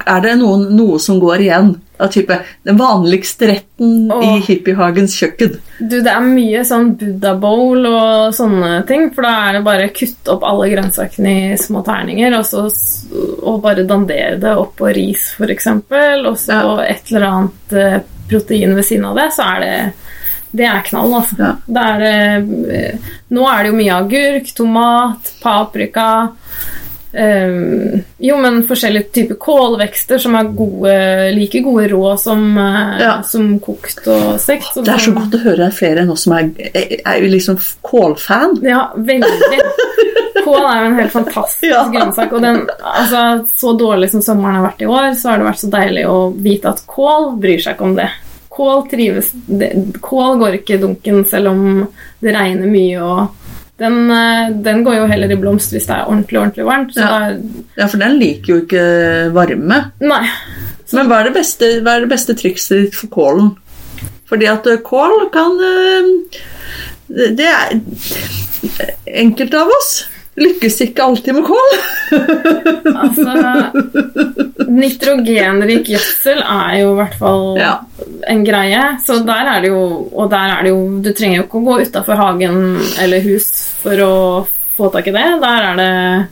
Er 0.08 0.21
det 0.24 0.38
noen, 0.39 0.69
noe 0.78 1.00
som 1.04 1.17
går 1.19 1.41
igjen? 1.43 1.74
Av 2.02 2.08
type 2.13 2.38
den 2.65 2.78
vanligste 2.80 3.50
retten 3.50 4.08
i 4.24 4.30
hippiehagens 4.45 5.13
kjøkken? 5.19 5.58
Du, 5.82 5.97
det 6.02 6.10
er 6.13 6.24
mye 6.24 6.63
sånn 6.65 6.93
Buddha 6.97 7.34
bowl 7.41 7.86
og 7.89 8.32
sånne 8.34 8.71
ting, 8.89 9.10
for 9.13 9.28
da 9.28 9.34
er 9.50 9.58
det 9.58 9.63
bare 9.67 9.89
å 9.89 9.93
kutte 9.93 10.34
opp 10.34 10.45
alle 10.47 10.69
grønnsakene 10.71 11.34
i 11.52 11.60
små 11.62 11.84
terninger, 11.86 12.38
og, 12.39 12.47
så, 12.47 12.63
og 13.43 13.60
bare 13.65 13.86
dandere 13.89 14.39
det 14.41 14.56
oppå 14.63 14.89
ris, 14.95 15.34
f.eks., 15.38 15.69
og 15.76 16.38
så 16.41 16.58
Ja. 16.58 16.78
et 16.88 17.12
eller 17.12 17.28
annet 17.28 17.78
eh, 17.84 18.00
protein 18.32 18.74
ved 18.80 18.88
siden 18.88 19.06
av 19.12 19.19
det, 19.19 19.28
så 19.36 19.45
er 19.58 19.62
det 19.65 19.76
det 20.52 20.66
er 20.68 20.82
knall, 20.90 21.14
altså. 21.22 21.36
Ja. 21.40 21.52
Er, 21.82 22.00
det, 22.04 22.76
eh, 22.76 23.12
nå 23.32 23.46
er 23.48 23.64
det 23.64 23.72
jo 23.72 23.78
mye 23.80 23.98
agurk, 24.02 24.50
tomat, 24.58 25.32
paprika 25.42 26.08
eh, 27.14 28.00
Jo, 28.24 28.38
men 28.42 28.62
forskjellige 28.68 29.12
typer 29.16 29.40
kålvekster 29.42 30.20
som 30.22 30.36
er 30.40 30.52
gode, 30.56 30.96
like 31.36 31.62
gode 31.66 31.88
rå 31.92 32.18
som, 32.20 32.58
eh, 32.58 33.00
Ja. 33.02 33.22
som 33.24 33.60
kokt 33.60 34.08
og 34.08 34.40
stekt. 34.40 34.76
Det 34.84 34.88
er 34.94 34.98
så 35.08 35.14
godt 35.16 35.36
å 35.40 35.44
høre 35.44 35.72
flere 35.72 36.04
enn 36.04 36.12
oss 36.12 36.24
som 36.28 36.34
er, 36.34 36.52
er 36.74 37.22
liksom 37.28 37.60
kålfan. 37.84 38.60
Ja, 38.64 38.90
veldig. 38.96 39.62
Kål 40.42 40.64
er 40.66 40.80
jo 40.82 40.86
en 40.90 40.96
helt 41.00 41.14
fantastisk 41.14 41.70
Ja. 41.70 41.84
grønnsak. 41.92 42.32
Og 42.34 42.42
den, 42.42 42.68
altså, 42.82 43.48
så 43.60 43.78
dårlig 43.78 44.10
som 44.12 44.22
sommeren 44.22 44.56
har 44.60 44.72
vært 44.72 44.82
i 44.82 44.90
år, 44.90 45.14
så 45.16 45.30
har 45.30 45.38
det 45.38 45.48
vært 45.48 45.64
så 45.64 45.70
deilig 45.72 46.06
å 46.10 46.18
vite 46.36 46.70
at 46.70 46.84
kål 46.88 47.36
bryr 47.40 47.62
seg 47.62 47.76
ikke 47.76 47.90
om 47.92 47.96
det. 47.96 48.10
Kål 48.52 48.82
trives 48.92 49.32
Kål 50.04 50.40
går 50.42 50.58
ikke 50.60 50.76
i 50.76 50.82
dunken 50.82 51.22
selv 51.30 51.54
om 51.54 51.62
det 52.22 52.34
regner 52.36 52.68
mye. 52.68 53.02
og 53.02 53.38
den, 53.82 54.12
eh, 54.12 54.50
den 54.62 54.84
går 54.86 54.96
jo 55.00 55.06
heller 55.10 55.32
i 55.32 55.38
blomst 55.40 55.72
hvis 55.74 55.88
det 55.88 55.96
er 55.96 56.06
ordentlig 56.06 56.38
ordentlig 56.38 56.66
varmt. 56.68 56.94
Så 56.94 57.00
Ja. 57.02 57.30
er, 57.30 57.42
Ja, 57.78 57.88
for 57.88 57.98
den 57.98 58.20
liker 58.20 58.54
jo 58.54 58.62
ikke 58.62 59.34
varme. 59.34 59.92
nei. 60.00 60.28
Men 60.94 61.08
hva 61.08 61.22
er 61.22 61.24
det 61.30 61.34
beste, 61.34 61.82
hva 61.82 61.96
er 61.96 62.00
det 62.02 62.10
beste 62.10 62.36
trikset 62.36 62.84
ditt 62.84 62.96
for 62.96 63.08
kålen? 63.08 63.56
Fordi 64.30 64.46
at 64.48 64.64
kål 64.84 65.32
kan 65.32 65.58
det- 65.58 66.40
Det 67.38 67.40
er 67.40 67.82
Enkelte 69.08 69.56
av 69.56 69.68
oss 69.68 70.06
lykkes 70.41 70.80
ikke 70.88 71.04
alltid 71.06 71.38
med 71.38 71.45
kål. 71.47 71.69
Altså, 73.01 73.34
nitrogenrik 74.71 75.88
gjødsel 75.91 76.41
er 76.43 76.77
jo 76.82 76.91
i 76.93 76.97
hvert 77.01 77.17
fall 77.19 77.45
Ja. 77.60 77.73
en 78.27 78.43
greie. 78.45 78.82
Så 79.06 79.19
der 79.25 79.47
er 79.56 79.62
det 79.62 79.69
jo 79.71 80.10
Og 80.13 80.30
der 80.30 80.58
er 80.58 80.63
det 80.63 80.69
jo 80.69 81.01
Du 81.01 81.12
trenger 81.13 81.38
jo 81.41 81.43
ikke 81.43 81.62
å 81.62 81.65
gå 81.65 81.80
utafor 81.86 82.15
hagen 82.19 82.80
eller 83.01 83.21
hus 83.21 83.47
for 83.82 83.95
å 84.06 84.47
få 84.77 84.91
tak 84.91 85.08
i 85.08 85.12
det. 85.12 85.25
Der 85.41 85.63
er 85.71 85.75
det 85.77 86.27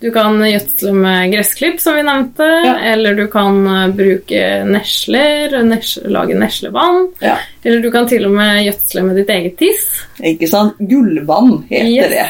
Du 0.00 0.10
kan 0.14 0.38
gjødsle 0.38 0.92
med 0.94 1.32
gressklipp, 1.32 1.80
som 1.80 1.96
vi 1.96 2.02
nevnte, 2.06 2.46
Ja. 2.64 2.76
eller 2.92 3.14
du 3.16 3.26
kan 3.26 3.64
bruke 3.96 4.64
nesler, 4.64 5.64
nes 5.64 5.98
lage 6.06 6.36
neslevann. 6.38 7.08
Ja. 7.20 7.36
Eller 7.64 7.80
du 7.82 7.90
kan 7.90 8.06
til 8.06 8.24
og 8.26 8.30
med 8.30 8.64
gjødsle 8.64 9.02
med 9.02 9.16
ditt 9.16 9.28
eget 9.28 9.56
tiss. 9.58 10.04
Ikke 10.22 10.46
sant? 10.48 10.74
Gullvann 10.78 11.64
heter 11.68 11.90
Yes. 11.90 12.10
det. 12.10 12.28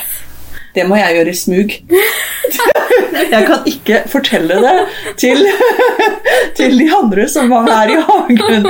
Det 0.79 0.87
må 0.87 0.99
jeg 1.01 1.19
gjøre 1.19 1.35
i 1.35 1.39
smug. 1.39 1.77
Jeg 3.19 3.45
kan 3.49 3.65
ikke 3.67 4.03
fortelle 4.09 4.59
det 4.63 4.75
til, 5.21 5.43
til 6.59 6.77
de 6.79 6.87
andre 6.95 7.27
som 7.31 7.51
var 7.51 7.67
her 7.67 7.93
i 7.93 7.99
hagen 8.07 8.69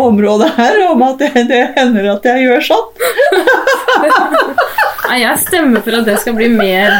området 0.00 0.48
her, 0.56 0.80
om 0.88 1.04
at 1.06 1.20
det, 1.20 1.46
det 1.50 1.62
hender 1.76 2.08
at 2.16 2.26
jeg 2.30 2.46
gjør 2.46 2.66
sånn. 2.70 2.86
Nei, 5.06 5.20
jeg 5.22 5.38
stemmer 5.44 5.84
for 5.84 5.98
at 6.00 6.08
det 6.08 6.16
skal 6.22 6.34
bli 6.38 6.48
mer, 6.50 6.96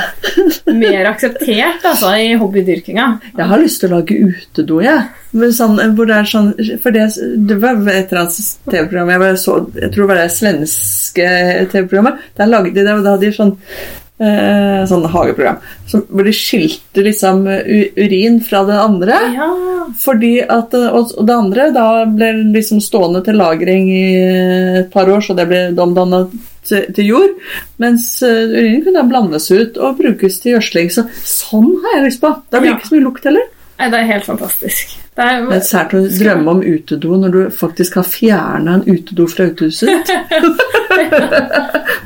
mer 0.70 1.11
akseptert 1.11 1.85
altså, 1.88 2.12
i 2.22 2.37
hobbydyrkinga. 2.38 3.07
Jeg 3.35 3.51
har 3.51 3.62
lyst 3.62 3.83
til 3.83 3.90
å 3.90 3.99
lage 3.99 4.20
utedo, 4.31 4.81
jeg. 4.85 5.09
Men 5.37 5.53
Sånn, 5.57 5.81
hvor 5.96 6.09
det 6.09 6.16
er 6.20 6.29
sånn, 6.31 6.53
for 6.85 6.94
det, 6.94 7.09
det 7.49 7.59
var 7.61 7.81
et 7.90 8.12
eller 8.12 8.22
annet 8.22 8.70
TV-program 8.70 9.11
jeg, 9.12 9.20
jeg 9.27 9.90
tror 9.92 10.03
det 10.03 10.11
var 10.12 10.20
det 10.20 10.33
svenske 10.33 11.29
TV-programmet. 11.72 12.27
Der 12.38 12.53
lagde 12.53 12.72
de 12.77 12.85
det, 12.85 12.94
og 12.94 13.05
da 13.05 13.16
hadde 13.16 13.27
de 13.27 13.37
sånn 13.37 13.57
eh, 14.18 14.83
sånn 14.88 15.07
hageprogram 15.12 15.59
hvor 15.87 16.26
de 16.26 16.33
skilte 16.35 17.02
liksom 17.05 17.44
urin 17.46 18.40
fra 18.42 18.62
det 18.66 18.76
andre. 18.81 19.16
Ja. 19.37 19.48
Fordi 20.02 20.35
at, 20.42 20.74
og 20.74 21.12
og 21.16 21.26
det 21.29 21.37
andre 21.37 21.68
da 21.74 21.87
ble 22.11 22.33
liksom 22.55 22.81
stående 22.83 23.22
til 23.24 23.38
lagring 23.38 23.87
i 23.92 24.07
et 24.83 24.90
par 24.92 25.09
år, 25.12 25.22
så 25.22 25.37
det 25.38 25.46
ble 25.50 25.61
omdanna 25.79 26.24
til, 26.66 26.88
til 26.96 27.07
jord. 27.12 27.37
Mens 27.83 28.09
uh, 28.26 28.50
urinen 28.50 28.83
kunne 28.83 28.98
da 28.98 29.07
blandes 29.07 29.46
ut 29.52 29.79
og 29.79 30.00
brukes 30.00 30.40
til 30.42 30.57
gjødsling. 30.57 30.90
Så 30.90 31.07
sånn 31.22 31.70
har 31.85 32.00
jeg 32.00 32.09
lyst 32.09 32.24
på. 32.24 32.33
Da 32.50 32.59
blir 32.59 32.72
det 32.72 32.74
Ja. 32.74 32.81
ikke 32.81 32.90
så 32.90 32.96
mye 32.96 33.07
lukt 33.07 33.29
heller. 33.31 33.46
Nei, 33.77 33.91
det 33.93 33.99
er 33.99 34.07
helt 34.09 34.25
fantastisk. 34.25 34.95
Det 35.17 35.25
er, 35.25 35.43
Det 35.51 35.57
er 35.59 35.65
sært 35.65 35.93
å 35.97 36.01
drømme 36.09 36.53
om 36.55 36.62
utedo 36.65 37.19
når 37.21 37.35
du 37.35 37.41
faktisk 37.53 37.99
har 38.01 38.07
fjerna 38.09 38.79
en 38.79 38.85
utedo 38.89 39.27
fra 39.29 39.51
utehuset 39.51 39.89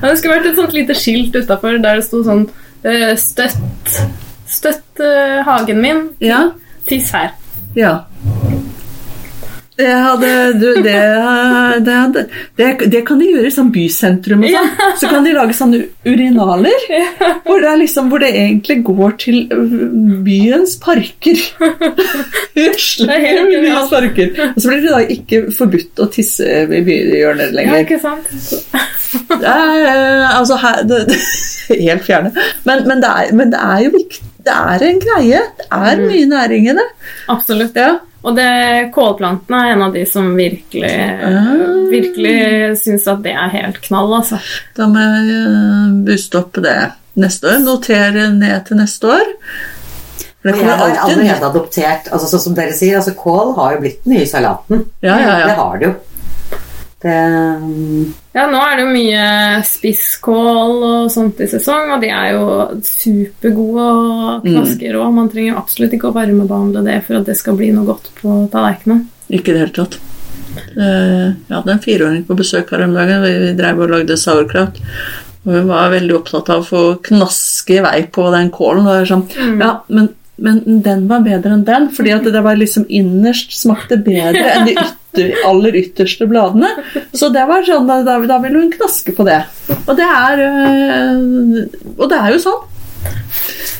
det 0.01 0.17
skulle 0.19 0.37
vært 0.37 0.51
et 0.51 0.59
sånt 0.59 0.75
lite 0.75 0.97
skilt 0.99 1.37
utafor 1.37 1.79
der 1.79 2.01
det 2.01 2.07
sto 2.07 2.23
sånn 2.27 2.47
eh, 2.83 3.13
Støtt 3.19 3.99
Støtt 4.51 5.03
eh, 5.05 5.41
hagen 5.47 5.83
min. 5.83 6.07
Ja, 6.23 6.49
Tiss 6.91 7.13
her. 7.15 7.35
ja. 7.79 8.01
Det, 9.81 9.91
hadde, 10.05 10.31
du, 10.61 10.67
det, 10.85 10.97
det, 11.87 11.95
hadde, 11.95 12.25
det, 12.61 12.69
det 12.93 13.03
kan 13.09 13.21
de 13.21 13.31
gjøre 13.31 13.49
i 13.49 13.55
sånn 13.55 13.71
bysentrum. 13.75 14.45
Og 14.45 14.53
sånn. 14.53 14.71
Så 15.01 15.11
kan 15.11 15.27
de 15.27 15.35
lage 15.37 15.57
sånne 15.57 15.83
urinaler 16.05 16.87
hvor 17.47 17.63
det, 17.63 17.71
er 17.71 17.81
liksom, 17.81 18.11
hvor 18.13 18.23
det 18.23 18.31
egentlig 18.37 18.81
går 18.87 19.17
til 19.25 19.41
øh, 19.55 19.77
byens 20.27 20.77
parker. 20.83 21.41
Er 22.61 23.39
i 23.41 23.61
byens 23.63 23.91
parker. 23.93 24.33
Og 24.51 24.59
så 24.61 24.71
blir 24.71 24.83
det 24.85 24.93
da 24.93 25.01
ikke 25.15 25.43
forbudt 25.57 26.03
å 26.03 26.09
tisse 26.13 26.47
i 26.47 26.83
byhjørner 26.87 27.55
Ja, 27.65 27.79
ikke 27.81 28.01
sant? 28.03 28.29
Det 29.11 29.47
er, 29.49 29.87
eh, 29.91 30.39
altså 30.39 30.59
her, 30.61 30.83
det, 30.87 31.01
det, 31.11 31.19
Helt 31.71 32.05
fjerne. 32.07 32.31
Men, 32.65 32.85
men, 32.89 33.01
det 33.03 33.11
er, 33.11 33.33
men 33.35 33.53
det 33.53 33.63
er 33.63 33.87
jo 33.87 33.95
viktig. 33.97 34.27
Det 34.41 34.55
er 34.57 34.85
en 34.87 35.01
greie. 35.03 35.41
Det 35.61 35.67
er 35.71 36.01
mye 36.01 36.29
næring 36.31 36.71
i 36.71 36.77
det. 36.79 36.87
Absolutt. 37.29 37.77
Ja. 37.77 37.99
Og 38.21 38.37
det, 38.37 38.49
kålplantene 38.93 39.61
er 39.65 39.75
en 39.75 39.83
av 39.87 39.95
de 39.97 40.03
som 40.09 40.27
virkelig, 40.37 40.93
Ah. 41.25 41.51
virkelig 41.89 42.79
syns 42.83 43.07
at 43.09 43.23
det 43.25 43.33
er 43.33 43.49
helt 43.55 43.81
knall, 43.87 44.13
altså. 44.21 44.39
Da 44.77 44.87
må 44.87 45.01
jeg 45.01 45.37
eh, 45.41 45.95
booste 46.05 46.39
opp 46.43 46.53
det 46.61 46.77
neste 47.17 47.49
år. 47.49 47.63
Notere 47.65 48.29
ned 48.35 48.67
til 48.69 48.77
neste 48.77 49.09
år. 49.09 49.33
For 50.41 50.49
det 50.51 50.61
jeg 50.61 50.77
har 50.81 50.95
allerede 51.05 51.49
adoptert 51.51 52.07
altså 52.13 52.29
Sånn 52.31 52.41
som 52.47 52.55
dere 52.57 52.73
sier, 52.73 52.97
altså 52.97 53.13
kål 53.13 53.51
har 53.59 53.75
jo 53.75 53.81
blitt 53.83 54.05
den 54.07 54.15
nye 54.17 54.29
salaten. 54.29 54.87
Ja, 55.05 55.19
ja, 55.21 55.35
Det 55.47 55.57
har 55.59 55.77
det 55.81 55.87
jo. 55.91 55.95
Det 57.01 57.17
Ja, 58.37 58.45
nå 58.47 58.59
er 58.61 58.77
det 58.77 58.83
jo 58.85 58.91
mye 58.93 59.23
spisskål 59.65 60.75
og 60.87 61.07
sånt 61.13 61.41
i 61.41 61.49
sesong, 61.51 61.95
og 61.95 62.03
de 62.05 62.11
er 62.13 62.35
jo 62.37 62.45
supergode 62.85 63.87
og 63.87 64.45
knaske 64.45 64.53
knasker 64.53 64.95
rå. 64.99 65.07
Man 65.17 65.31
trenger 65.33 65.59
absolutt 65.59 65.97
ikke 65.97 66.11
å 66.11 66.17
varmebehandle 66.19 66.85
det 66.87 66.99
for 67.07 67.19
at 67.21 67.27
det 67.31 67.39
skal 67.41 67.57
bli 67.59 67.73
noe 67.75 67.89
godt 67.89 68.13
på 68.21 68.37
tallerkenen. 68.53 69.07
Ikke 69.33 69.51
i 69.51 69.57
det 69.57 69.65
hele 69.65 69.77
tatt. 69.81 69.99
Eh, 70.77 71.27
Jeg 71.49 71.57
hadde 71.57 71.75
en 71.75 71.83
fireåring 71.83 72.23
på 72.29 72.37
besøk 72.39 72.71
her 72.75 72.85
om 72.87 72.95
dagen. 72.95 73.25
Vi 73.25 73.35
vi 73.47 73.51
drev 73.59 73.81
og 73.81 73.91
lagde 73.97 74.17
sauerkraut. 74.21 74.81
Og 75.47 75.53
hun 75.57 75.69
var 75.73 75.91
veldig 75.95 76.17
opptatt 76.21 76.51
av 76.53 76.63
å 76.63 76.69
få 76.69 76.83
knaske 77.07 77.79
i 77.79 77.85
vei 77.85 77.99
på 78.13 78.29
den 78.35 78.51
kålen. 78.55 78.87
Og 78.87 79.07
sånn, 79.09 79.25
sånn, 79.33 79.61
ja, 79.63 79.73
men, 79.89 80.11
men 80.37 80.61
den 80.85 81.07
var 81.09 81.25
bedre 81.25 81.55
enn 81.57 81.65
den, 81.65 81.89
fordi 81.97 82.13
at 82.13 82.29
det 82.29 82.43
var 82.45 82.61
liksom 82.61 82.85
innerst 82.89 83.57
smakte 83.57 83.97
bedre 84.05 84.45
enn 84.53 84.69
de 84.69 84.77
ytter, 85.11 85.33
aller 85.47 85.77
ytterste 85.83 86.27
bladene. 86.31 86.71
Så 87.13 87.31
det 87.35 87.45
var 87.49 87.65
sånn, 87.67 87.89
da, 87.89 88.01
da, 88.27 88.39
ville 88.43 88.63
hun 88.63 88.73
knaske 88.73 89.15
på 89.17 89.27
det. 89.29 89.43
Og 89.87 89.95
det 89.99 90.07
er 90.07 90.43
øh, 90.47 91.57
Og 91.97 92.07
det 92.11 92.19
er 92.19 92.35
jo 92.35 92.43
sånn. 92.43 92.67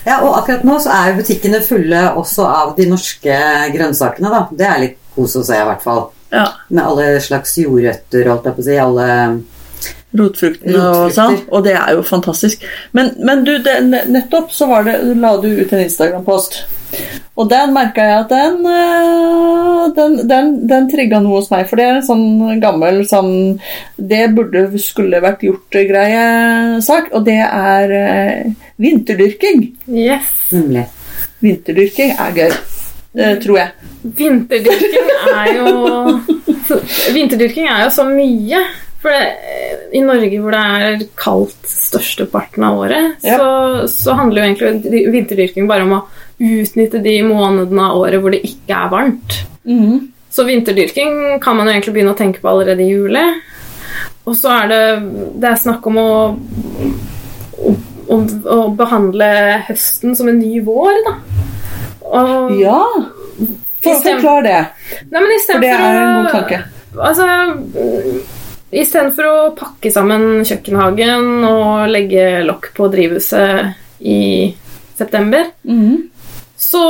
Ja, 0.07 0.21
og 0.25 0.39
akkurat 0.39 0.65
nå 0.65 0.79
så 0.81 0.93
er 0.95 1.11
jo 1.11 1.21
butikkene 1.21 1.61
fulle 1.65 2.05
også 2.17 2.47
av 2.49 2.73
de 2.79 2.87
norske 2.89 3.37
grønnsakene, 3.75 4.33
da. 4.33 4.47
Det 4.57 4.67
er 4.67 4.83
litt 4.85 4.99
kos 5.15 5.37
å 5.37 5.45
se, 5.45 5.59
i 5.59 5.69
hvert 5.69 5.85
fall. 5.85 6.07
Ja. 6.33 6.47
Med 6.71 6.85
alle 6.85 7.09
slags 7.23 7.57
jordrøtter, 7.61 8.31
holdt 8.31 8.49
jeg 8.49 8.57
på 8.57 8.63
å 8.63 8.69
si. 8.69 8.79
Alle 8.81 9.09
Rotfruktene 10.19 10.83
og 10.91 11.13
sånn. 11.15 11.37
Og 11.55 11.63
det 11.67 11.77
er 11.79 11.95
jo 11.95 12.03
fantastisk. 12.07 12.65
Men, 12.97 13.13
men 13.23 13.45
du, 13.47 13.53
det, 13.63 13.77
nettopp 14.11 14.51
så 14.55 14.67
var 14.71 14.89
det, 14.89 14.97
la 15.23 15.37
du 15.39 15.49
ut 15.61 15.73
en 15.73 15.85
Instagram-post. 15.85 16.57
Og 17.39 17.47
den 17.49 17.71
merka 17.73 18.03
jeg 18.03 18.17
at 18.25 18.33
den, 18.33 18.57
øh, 18.67 19.85
den, 19.95 20.17
den, 20.29 20.51
den 20.69 20.89
trigga 20.91 21.21
noe 21.23 21.39
hos 21.39 21.51
meg. 21.53 21.69
For 21.71 21.79
det 21.79 21.87
er 21.87 22.01
en 22.01 22.09
sånn 22.09 22.59
gammel 22.63 23.05
sånn 23.09 23.31
Det 23.97 24.25
burde 24.35 24.67
skulle 24.83 25.23
vært 25.23 25.47
gjort-greie 25.47 26.81
sak. 26.85 27.13
Og 27.15 27.25
det 27.31 27.39
er 27.47 27.97
eh, 28.01 28.51
vinterdyrking. 28.83 29.65
Yes. 29.95 30.35
Nemlig. 30.51 30.89
Vinterdyrking 31.41 32.17
er 32.19 32.37
gøy. 32.37 32.61
øh, 33.15 33.35
tror 33.43 33.63
jeg. 33.63 33.91
Vinterdyrking 34.03 35.11
er 35.31 35.55
jo 35.55 35.71
Vinterdyrking 37.15 37.71
er 37.71 37.85
jo 37.87 37.91
så 37.95 38.11
mye. 38.11 38.67
For 39.01 39.09
det, 39.15 39.81
i 39.97 40.03
Norge 40.05 40.39
hvor 40.43 40.53
det 40.53 40.61
er 40.61 41.05
kaldt 41.19 41.69
størsteparten 41.71 42.65
av 42.69 42.83
året, 42.83 43.15
Ja. 43.25 43.39
så, 43.41 43.87
så 43.89 44.17
handler 44.19 44.43
jo 44.43 44.49
egentlig 44.51 45.05
vinterdyrking 45.15 45.69
bare 45.71 45.87
om 45.87 45.95
å 45.97 46.01
utnytte 46.41 47.01
de 47.05 47.15
månedene 47.25 47.87
av 47.89 48.01
året 48.03 48.21
hvor 48.21 48.35
det 48.35 48.43
ikke 48.45 48.77
er 48.77 48.91
varmt. 48.93 49.39
Mm. 49.65 50.11
Så 50.31 50.45
vinterdyrking 50.47 51.41
kan 51.43 51.57
man 51.57 51.67
jo 51.67 51.73
egentlig 51.75 51.95
begynne 51.97 52.13
å 52.15 52.19
tenke 52.19 52.43
på 52.43 52.51
allerede 52.53 52.85
i 52.85 52.91
juli. 52.93 53.25
Og 54.29 54.37
så 54.37 54.53
er 54.61 54.69
det, 54.71 54.83
det 55.43 55.49
er 55.49 55.63
snakk 55.65 55.87
om 55.91 55.97
å, 55.99 56.11
å, 57.57 57.73
å, 58.15 58.19
å 58.55 58.59
behandle 58.79 59.31
høsten 59.67 60.13
som 60.19 60.29
en 60.31 60.39
ny 60.43 60.61
vår, 60.67 60.93
da. 61.09 61.17
Og, 62.11 62.53
Ja! 62.61 62.83
For, 63.81 63.97
å 63.97 64.01
forklar 64.05 64.43
det, 64.45 64.59
Nei, 65.09 65.21
men 65.25 65.39
for 65.47 65.63
det 65.65 65.71
er 65.73 65.99
en 66.03 66.19
god 66.19 66.35
tanke. 66.35 66.59
Altså 67.01 67.25
Istedenfor 68.71 69.27
å 69.27 69.55
pakke 69.59 69.91
sammen 69.91 70.45
kjøkkenhagen 70.47 71.43
og 71.49 71.89
legge 71.91 72.45
lokk 72.47 72.71
på 72.77 72.87
drivhuset 72.93 73.75
i 74.07 74.55
september, 74.97 75.51
Mhm. 75.65 76.09
så 76.57 76.85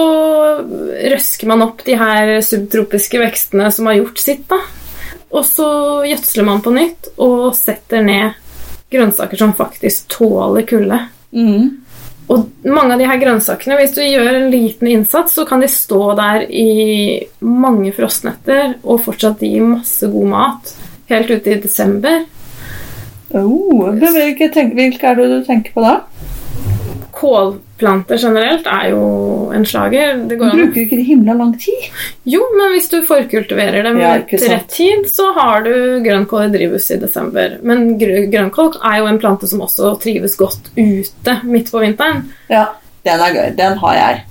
røsker 0.61 1.47
man 1.47 1.62
opp 1.62 1.85
de 1.85 1.95
her 1.97 2.40
subtropiske 2.43 3.19
vekstene 3.19 3.73
som 3.73 3.87
har 3.87 3.95
gjort 3.95 4.19
sitt, 4.19 4.49
da. 4.49 4.59
Og 5.33 5.45
så 5.45 5.69
gjødsler 6.05 6.45
man 6.45 6.61
på 6.61 6.73
nytt 6.75 7.09
og 7.19 7.55
setter 7.55 8.03
ned 8.03 8.35
grønnsaker 8.90 9.38
som 9.38 9.55
faktisk 9.55 10.09
tåler 10.09 10.66
kulde. 10.66 10.99
Mm. 11.33 11.79
Og 12.31 12.51
mange 12.64 12.93
av 12.93 12.99
de 12.99 13.07
her 13.07 13.19
grønnsakene, 13.19 13.79
hvis 13.79 13.95
du 13.95 14.03
gjør 14.03 14.35
en 14.35 14.51
liten 14.51 14.88
innsats, 14.88 15.35
så 15.35 15.47
kan 15.47 15.61
de 15.61 15.66
stå 15.71 16.16
der 16.19 16.45
i 16.51 17.27
mange 17.40 17.93
frostnetter 17.95 18.77
og 18.85 19.05
fortsatt 19.05 19.40
gi 19.40 19.61
masse 19.61 20.07
god 20.11 20.27
mat 20.27 20.75
helt 21.11 21.31
ute 21.31 21.55
i 21.55 21.61
desember. 21.62 22.23
Oh, 23.31 23.90
hvilke, 23.94 24.51
hvilke 24.75 25.07
er 25.07 25.18
det 25.18 25.29
du 25.31 25.44
tenker 25.46 25.75
på 25.77 25.85
da? 25.85 26.01
kålplanter 27.20 28.18
generelt 28.18 28.68
er 28.70 28.90
jo 28.92 29.03
en 29.55 29.66
slager. 29.66 30.23
Det 30.29 30.38
går 30.40 30.55
Bruker 30.57 30.83
ikke 30.85 30.99
det 31.01 31.07
himla 31.09 31.35
lang 31.37 31.53
tid? 31.61 31.88
Jo, 32.29 32.42
men 32.57 32.75
hvis 32.75 32.88
du 32.92 32.99
forkultiverer 33.09 33.85
dem 33.87 34.01
Ja, 34.01 34.14
til 34.29 34.46
rett 34.49 34.68
tid, 34.73 35.07
så 35.11 35.31
har 35.37 35.64
du 35.66 36.01
grønnkål 36.05 36.49
i 36.49 36.53
drivhus 36.57 36.90
i 36.94 37.01
desember. 37.03 37.59
Men 37.66 37.99
grønnkål 38.01 38.79
er 38.92 39.01
jo 39.03 39.11
en 39.11 39.20
plante 39.23 39.51
som 39.51 39.64
også 39.66 39.94
trives 40.03 40.37
godt 40.40 40.73
ute 40.77 41.37
midt 41.44 41.73
på 41.73 41.85
vinteren. 41.85 42.25
Ja, 42.51 42.66
den 43.07 43.27
er 43.27 43.37
gøy. 43.37 43.49
Den 43.59 43.79
har 43.85 43.99
jeg. 44.01 44.25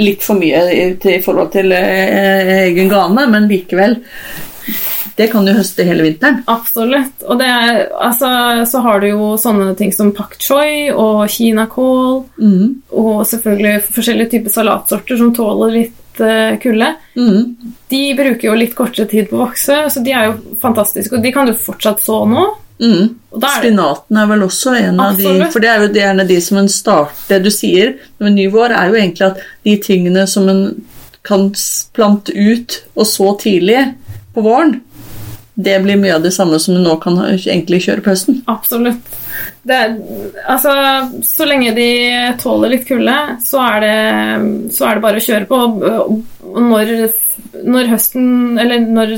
Litt 0.00 0.22
for 0.24 0.40
mye 0.40 0.64
i, 0.72 1.18
forhold 1.22 1.52
til 1.52 1.74
eh, 1.76 2.62
egen 2.64 2.88
gane, 2.90 3.26
men 3.28 3.48
likevel. 3.50 3.98
Det 5.16 5.28
kan 5.32 5.44
du 5.44 5.52
høste 5.52 5.84
hele 5.84 6.04
vinteren. 6.06 6.42
Absolutt. 6.50 7.24
Og 7.28 7.38
det 7.40 7.48
altså, 7.48 8.30
så 8.68 8.82
har 8.84 9.02
du 9.02 9.08
jo 9.10 9.32
sånne 9.40 9.74
ting 9.78 9.92
som 9.94 10.12
pak 10.16 10.38
choi 10.40 10.90
og 10.92 11.26
kinakål, 11.32 12.22
Mm. 12.42 12.82
og 12.90 13.26
selvfølgelig 13.28 13.82
forskjellige 13.92 14.30
typer 14.30 14.50
salatsorter 14.50 15.18
som 15.20 15.34
tåler 15.34 15.74
litt 15.76 16.20
uh, 16.20 16.56
kulde. 16.62 16.88
Mm. 17.16 17.74
De 17.92 18.02
bruker 18.18 18.48
jo 18.48 18.56
litt 18.58 18.74
kortere 18.74 19.06
tid 19.10 19.28
på 19.30 19.36
å 19.36 19.44
vokse, 19.46 19.76
så 19.92 20.02
de 20.02 20.12
er 20.16 20.30
jo 20.30 20.56
fantastiske. 20.62 21.14
Og 21.16 21.22
de 21.22 21.32
kan 21.34 21.46
du 21.46 21.54
fortsatt 21.54 22.02
så 22.02 22.22
nå. 22.28 22.48
Mm. 22.82 23.10
Er 23.36 23.58
Spinaten 23.60 24.16
er 24.18 24.26
vel 24.26 24.42
også 24.42 24.72
en 24.74 25.00
av 25.00 25.18
de 25.20 25.36
For 25.52 25.62
det 25.62 25.68
er 25.70 25.84
jo 25.84 25.90
gjerne 25.94 26.24
de 26.26 26.38
som 26.42 26.58
en 26.58 26.70
start 26.72 27.12
Det 27.28 27.38
du 27.44 27.50
sier 27.52 27.92
med 28.18 28.34
ny 28.34 28.48
vår, 28.50 28.72
er 28.74 28.88
jo 28.88 28.96
egentlig 28.98 29.26
at 29.28 29.42
de 29.68 29.76
tingene 29.84 30.24
som 30.26 30.48
en 30.50 30.64
kan 31.22 31.52
plante 31.94 32.34
ut 32.34 32.80
og 32.96 33.06
så 33.06 33.28
tidlig 33.38 33.84
på 34.34 34.42
våren, 34.42 34.80
det 35.54 35.74
blir 35.84 35.98
mye 36.00 36.14
av 36.16 36.22
det 36.24 36.32
samme 36.32 36.56
som 36.62 36.74
du 36.74 36.80
nå 36.80 36.94
kan 37.02 37.18
egentlig 37.34 37.82
kjøre 37.84 38.00
på 38.04 38.12
høsten. 38.14 38.38
Absolutt. 38.48 39.02
Det, 39.68 39.74
er- 39.76 39.98
altså, 40.48 40.72
så 41.28 41.44
lenge 41.48 41.74
de 41.76 41.88
tåler 42.40 42.72
litt 42.72 42.86
kulde, 42.88 43.16
så 43.44 43.60
det, 43.84 44.72
så 44.72 44.88
er 44.88 44.94
det 44.98 45.04
bare 45.04 45.20
å 45.20 45.26
kjøre 45.26 45.48
på. 45.50 45.60
Og 46.52 46.62
når, 46.72 46.94
når 47.68 47.90
høsten, 47.92 48.58
eller 48.58 48.80
når 48.88 49.16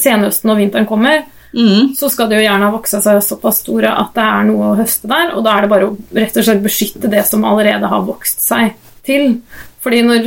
senhøsten 0.00 0.50
og 0.52 0.60
vinteren 0.60 0.86
kommer, 0.88 1.22
Mm. 1.52 1.90
så 1.92 2.08
skal 2.08 2.30
de 2.30 2.38
jo 2.38 2.44
gjerne 2.46 2.64
ha 2.64 2.72
voksa 2.72 3.02
seg 3.04 3.18
såpass 3.20 3.58
store 3.60 3.90
at 3.92 4.14
det 4.16 4.22
er 4.24 4.44
noe 4.48 4.70
å 4.70 4.76
høste 4.78 5.04
der, 5.10 5.34
og 5.36 5.42
da 5.44 5.58
er 5.58 5.66
det 5.66 5.68
bare 5.68 5.84
å 5.90 5.96
rett 6.16 6.38
og 6.40 6.46
slett 6.46 6.62
beskytte 6.64 7.10
det 7.12 7.26
som 7.28 7.44
allerede 7.44 7.90
har 7.92 8.06
vokst 8.06 8.40
seg 8.40 8.70
til. 9.04 9.40
Fordi 9.82 10.00
når 10.06 10.26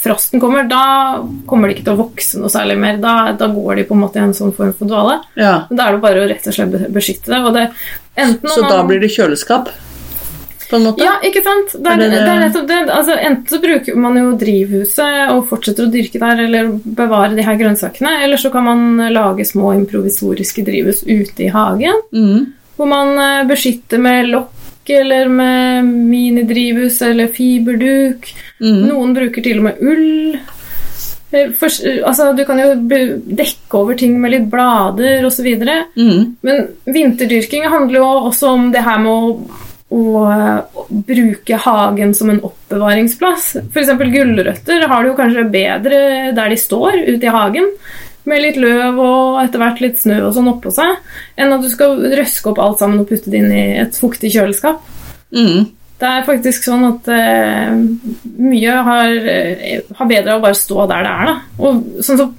frosten 0.00 0.40
kommer, 0.40 0.66
da 0.68 1.20
kommer 1.46 1.68
de 1.68 1.74
ikke 1.76 1.84
til 1.84 1.94
å 1.94 2.00
vokse 2.08 2.38
noe 2.40 2.48
særlig 2.52 2.78
mer. 2.80 2.96
Da, 3.02 3.32
da 3.36 3.48
går 3.52 3.76
de 3.76 3.84
på 3.84 3.94
en 3.96 4.00
måte 4.00 4.16
i 4.16 4.24
en 4.24 4.32
sånn 4.36 4.54
form 4.56 4.72
for 4.76 4.88
dvale. 4.88 5.18
Ja. 5.36 5.66
Men 5.68 5.76
Da 5.76 5.88
er 5.88 5.92
det 5.98 6.00
bare 6.06 6.22
å 6.24 6.28
rett 6.30 6.46
og 6.48 6.54
slett 6.56 6.92
beskytte 6.92 7.28
det. 7.28 7.52
Det 7.52 7.70
enten 8.16 8.48
Så 8.50 8.62
da 8.68 8.78
man- 8.78 8.88
blir 8.88 9.00
det 9.00 9.10
kjøleskap, 9.12 9.68
på 10.70 10.76
en 10.76 10.82
måte? 10.88 11.04
Ja, 11.04 11.18
ikke 11.22 11.42
sant? 11.44 11.74
Det 11.76 11.86
er, 11.92 11.96
det 12.00 12.10
det 12.10 12.20
det- 12.24 12.32
er 12.32 12.40
nettopp 12.48 12.66
det. 12.66 12.78
Altså, 12.88 13.18
enten 13.20 13.46
så 13.46 13.60
bruker 13.60 13.96
man 13.96 14.16
jo 14.16 14.32
drivhuset 14.40 15.30
og 15.30 15.48
fortsetter 15.50 15.84
å 15.86 15.92
dyrke 15.92 16.18
der 16.18 16.44
eller 16.46 16.68
bevare 16.72 17.36
de 17.36 17.42
her 17.42 17.56
grønnsakene, 17.60 18.22
eller 18.24 18.36
så 18.40 18.50
kan 18.50 18.64
man 18.64 19.12
lage 19.12 19.44
små 19.44 19.74
improvisoriske 19.76 20.64
drivhus 20.64 21.04
ute 21.04 21.44
i 21.44 21.48
hagen, 21.52 22.00
Mm. 22.12 22.52
hvor 22.78 22.88
man 22.88 23.18
eh, 23.18 23.44
beskytter 23.44 24.00
med 24.00 24.26
lokk 24.32 24.48
eller 24.90 25.28
med 25.28 25.84
minidrivhus 25.84 27.00
eller 27.02 27.28
fiberduk. 27.32 28.28
Mm. 28.60 28.82
Noen 28.88 29.14
bruker 29.16 29.42
til 29.44 29.58
og 29.60 29.68
med 29.70 29.80
ull. 29.80 30.38
Eh, 31.34 31.50
først- 31.58 31.86
altså, 32.06 32.32
du 32.36 32.44
kan 32.44 32.58
jo 32.58 32.74
dekke 32.86 33.74
over 33.74 33.94
ting 33.98 34.20
med 34.20 34.30
litt 34.30 34.48
blader 34.50 35.24
osv. 35.26 35.48
Mm. 35.96 36.36
Men 36.42 36.68
vinterdyrking 36.86 37.68
handler 37.68 37.98
jo 38.00 38.08
også 38.30 38.48
om 38.54 38.70
det 38.72 38.84
her 38.86 38.98
med 39.02 39.10
å, 39.10 39.40
å, 39.90 40.02
å 40.74 40.86
bruke 40.90 41.58
hagen 41.64 42.14
som 42.14 42.30
en 42.30 42.40
oppbevaringsplass. 42.40 43.56
F.eks. 43.72 43.90
gulrøtter 43.98 44.86
har 44.88 45.02
du 45.02 45.10
jo 45.10 45.16
kanskje 45.18 45.50
bedre 45.50 46.32
der 46.36 46.48
de 46.54 46.56
står, 46.56 47.00
ute 47.08 47.26
i 47.26 47.34
hagen, 47.34 47.70
med 48.30 48.42
litt 48.42 48.58
løv 48.60 48.98
og 49.02 49.38
etter 49.42 49.60
hvert 49.62 49.80
litt 49.84 50.02
snø 50.02 50.20
og 50.26 50.34
sånn 50.36 50.50
oppå 50.54 50.72
seg, 50.74 50.98
enn 51.36 51.54
at 51.54 51.64
du 51.64 51.70
skal 51.72 51.98
røske 52.14 52.50
opp 52.50 52.60
alt 52.62 52.82
sammen 52.82 53.02
og 53.02 53.08
putte 53.10 53.32
det 53.32 53.40
inn 53.42 53.54
i 53.54 53.64
et 53.82 53.98
fuktig 54.00 54.32
kjøleskap. 54.34 54.84
Mm. 55.34 55.66
Det 55.94 56.10
er 56.10 56.24
faktisk 56.26 56.66
sånn 56.66 56.82
at 56.88 57.06
eh, 57.14 57.74
mye 58.42 58.72
har, 58.88 59.12
eh, 59.30 59.84
har 59.94 60.08
bedre 60.10 60.34
av 60.34 60.40
å 60.40 60.44
bare 60.44 60.58
stå 60.58 60.88
der 60.90 61.04
det 61.06 61.12
er. 61.12 61.28
Da. 61.30 61.34
Og 61.62 62.02
sånn 62.04 62.18
som 62.20 62.32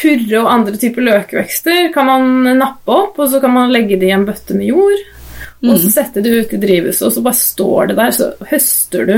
purre 0.00 0.40
og 0.40 0.48
andre 0.52 0.80
typer 0.80 1.04
løkvekster 1.04 1.90
kan 1.94 2.08
man 2.08 2.56
nappe 2.58 2.96
opp, 2.96 3.20
og 3.20 3.28
så 3.30 3.42
kan 3.42 3.52
man 3.54 3.74
legge 3.74 3.98
det 4.00 4.08
i 4.08 4.16
en 4.16 4.24
bøtte 4.26 4.56
med 4.56 4.70
jord. 4.72 5.04
Og 5.66 5.80
så 5.80 5.90
setter 5.90 6.24
du 6.24 6.30
ut 6.36 6.52
i 6.52 6.60
drivhuset, 6.60 7.06
og 7.08 7.14
så 7.14 7.22
bare 7.24 7.38
står 7.38 7.90
det 7.90 7.98
der, 7.98 8.14
så 8.14 8.30
høster 8.50 9.08
du 9.08 9.14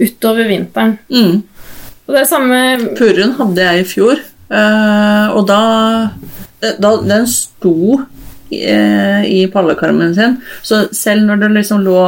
utover 0.00 0.48
vinteren. 0.48 0.96
Mm. 1.12 1.40
Og 2.06 2.14
det 2.14 2.22
er 2.22 2.28
samme 2.30 2.60
Purren 2.98 3.34
hadde 3.38 3.66
jeg 3.66 3.82
i 3.82 3.88
fjor, 3.88 4.22
og 4.50 5.44
da, 5.46 5.60
da 6.82 6.88
Den 7.06 7.26
sto 7.30 8.00
eh, 8.50 9.22
i 9.30 9.46
pallekarmen 9.52 10.14
sin, 10.16 10.38
så 10.62 10.84
selv 10.96 11.28
når 11.28 11.44
det 11.44 11.50
liksom 11.54 11.84
lå 11.86 11.98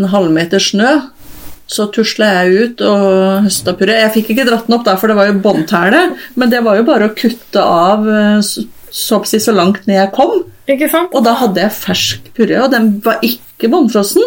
en 0.00 0.08
halvmeter 0.08 0.62
snø, 0.62 0.94
så 1.70 1.86
tusla 1.94 2.30
jeg 2.40 2.64
ut 2.64 2.82
og 2.82 3.44
høsta 3.46 3.76
purre. 3.78 4.00
Jeg 4.02 4.14
fikk 4.16 4.32
ikke 4.34 4.46
dratt 4.48 4.66
den 4.66 4.76
opp, 4.78 4.86
der, 4.88 4.98
for 4.98 5.10
det 5.10 5.18
var 5.20 5.30
jo 5.30 5.38
båndtæle, 5.44 6.02
men 6.40 6.50
det 6.50 6.64
var 6.66 6.80
jo 6.80 6.86
bare 6.88 7.10
å 7.10 7.14
kutte 7.16 7.62
av 7.62 8.08
eh, 8.10 8.40
så, 8.42 9.20
så, 9.22 9.54
langt 9.54 9.86
ned 9.86 10.00
jeg 10.00 10.14
kom. 10.16 10.40
Og 11.14 11.22
da 11.26 11.36
hadde 11.38 11.62
jeg 11.62 11.76
fersk 11.76 12.32
purre, 12.34 12.64
og 12.64 12.74
den 12.74 12.96
var 13.04 13.22
ikke 13.26 13.70
båndfrossen. 13.70 14.24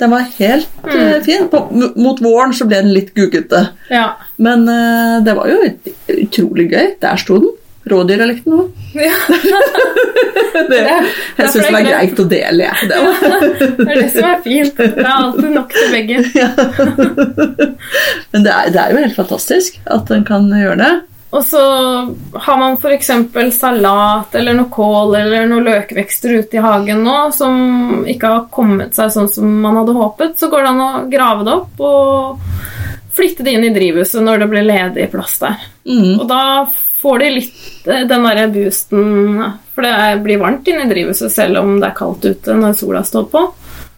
Den 0.00 0.12
var 0.14 0.26
helt 0.38 0.84
mm. 0.86 1.24
fin. 1.26 1.48
På, 1.52 1.66
mot 1.96 2.20
våren 2.24 2.54
så 2.56 2.64
ble 2.68 2.80
den 2.80 2.94
litt 2.94 3.12
guggete. 3.16 3.66
Ja. 3.92 4.14
Men 4.40 4.64
uh, 4.68 5.20
det 5.24 5.34
var 5.36 5.50
jo 5.50 5.58
ut- 5.66 5.90
utrolig 6.16 6.70
gøy. 6.72 6.94
Der 7.02 7.20
sto 7.20 7.40
den. 7.42 7.56
Rådyr 7.90 8.20
har 8.20 8.28
lekt 8.28 8.44
den 8.48 8.58
òg. 8.60 8.70
ja. 8.94 9.16
Det, 10.50 10.78
jeg 10.80 11.50
syns 11.52 11.54
det 11.54 11.72
var 11.72 11.84
greit 11.86 12.20
å 12.20 12.24
dele, 12.28 12.66
jeg. 12.66 12.88
Det 12.90 12.98
var. 13.04 13.44
Det 13.78 13.86
er 13.86 14.00
det 14.00 14.08
som 14.12 14.26
er 14.28 14.40
fint. 14.44 14.80
Det 14.80 15.04
er 15.04 15.12
alltid 15.12 15.52
nok 15.54 15.76
til 15.76 15.94
begge. 15.94 16.16
Men 18.32 18.44
det 18.44 18.52
er, 18.56 18.72
det 18.74 18.82
er 18.82 18.92
jo 18.94 19.04
helt 19.04 19.16
fantastisk 19.16 19.78
at 19.86 20.10
den 20.10 20.26
kan 20.28 20.50
gjøre 20.52 20.76
det. 20.80 20.92
Og 21.30 21.44
så 21.46 21.60
har 22.32 22.56
man 22.58 22.74
f.eks. 22.74 23.10
salat 23.54 24.34
eller 24.34 24.56
noe 24.58 24.70
kål 24.72 25.14
eller 25.14 25.46
noen 25.46 25.68
løkvekster 25.68 26.40
ute 26.40 26.58
i 26.58 26.64
hagen 26.64 27.04
nå 27.06 27.16
som 27.34 28.02
ikke 28.02 28.32
har 28.32 28.48
kommet 28.50 28.98
seg 28.98 29.12
sånn 29.14 29.30
som 29.30 29.52
man 29.62 29.78
hadde 29.78 29.94
håpet, 29.94 30.34
så 30.40 30.50
går 30.50 30.66
det 30.66 30.72
an 30.72 30.82
å 30.82 30.90
grave 31.12 31.46
det 31.46 31.54
opp 31.54 31.84
og 31.86 32.42
flytte 33.14 33.46
det 33.46 33.54
inn 33.54 33.68
i 33.68 33.74
drivhuset 33.74 34.24
når 34.26 34.42
det 34.42 34.50
blir 34.50 34.66
ledig 34.66 35.06
plass 35.12 35.38
der. 35.42 35.62
Mm. 35.86 36.18
Og 36.18 36.26
da 36.30 36.42
får 37.00 37.22
de 37.22 37.30
litt 37.38 37.86
eh, 37.86 38.04
den 38.10 38.26
derre 38.26 38.48
boosten 38.52 39.40
For 39.74 39.86
det 39.86 40.20
blir 40.24 40.40
varmt 40.42 40.68
inne 40.68 40.84
i 40.84 40.90
drivhuset 40.90 41.32
selv 41.32 41.62
om 41.62 41.78
det 41.78 41.92
er 41.92 41.96
kaldt 41.96 42.26
ute 42.26 42.58
når 42.58 42.76
sola 42.82 43.04
står 43.06 43.30
på. 43.32 43.46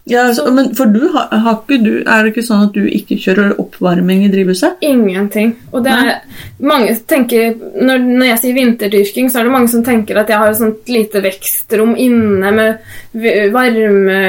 Ja, 0.05 0.33
så, 0.33 0.51
men 0.51 0.73
for 0.75 0.85
du, 0.91 1.05
har, 1.13 1.29
har 1.31 1.61
du, 1.67 1.93
er 2.03 2.25
det 2.25 2.33
ikke 2.33 2.43
sånn 2.43 2.65
at 2.65 2.73
du 2.75 2.83
ikke 2.83 3.15
kjører 3.23 3.53
oppvarming 3.61 4.25
i 4.25 4.31
drivhuset? 4.33 4.81
Ingenting. 4.83 5.53
Og 5.71 5.85
det 5.85 5.93
er 5.95 6.09
mange 6.59 6.97
tenker, 7.07 7.53
når, 7.79 8.03
når 8.03 8.27
jeg 8.27 8.41
sier 8.41 8.57
vinterdyrking, 8.57 9.31
så 9.31 9.39
er 9.39 9.47
det 9.47 9.53
mange 9.55 9.71
som 9.71 9.85
tenker 9.85 10.19
at 10.19 10.33
jeg 10.33 10.41
har 10.41 10.51
et 10.51 10.59
sånt 10.59 10.91
lite 10.91 11.23
vekstrom 11.23 11.95
inne 11.95 12.51
med 12.51 12.83
varme 13.53 14.19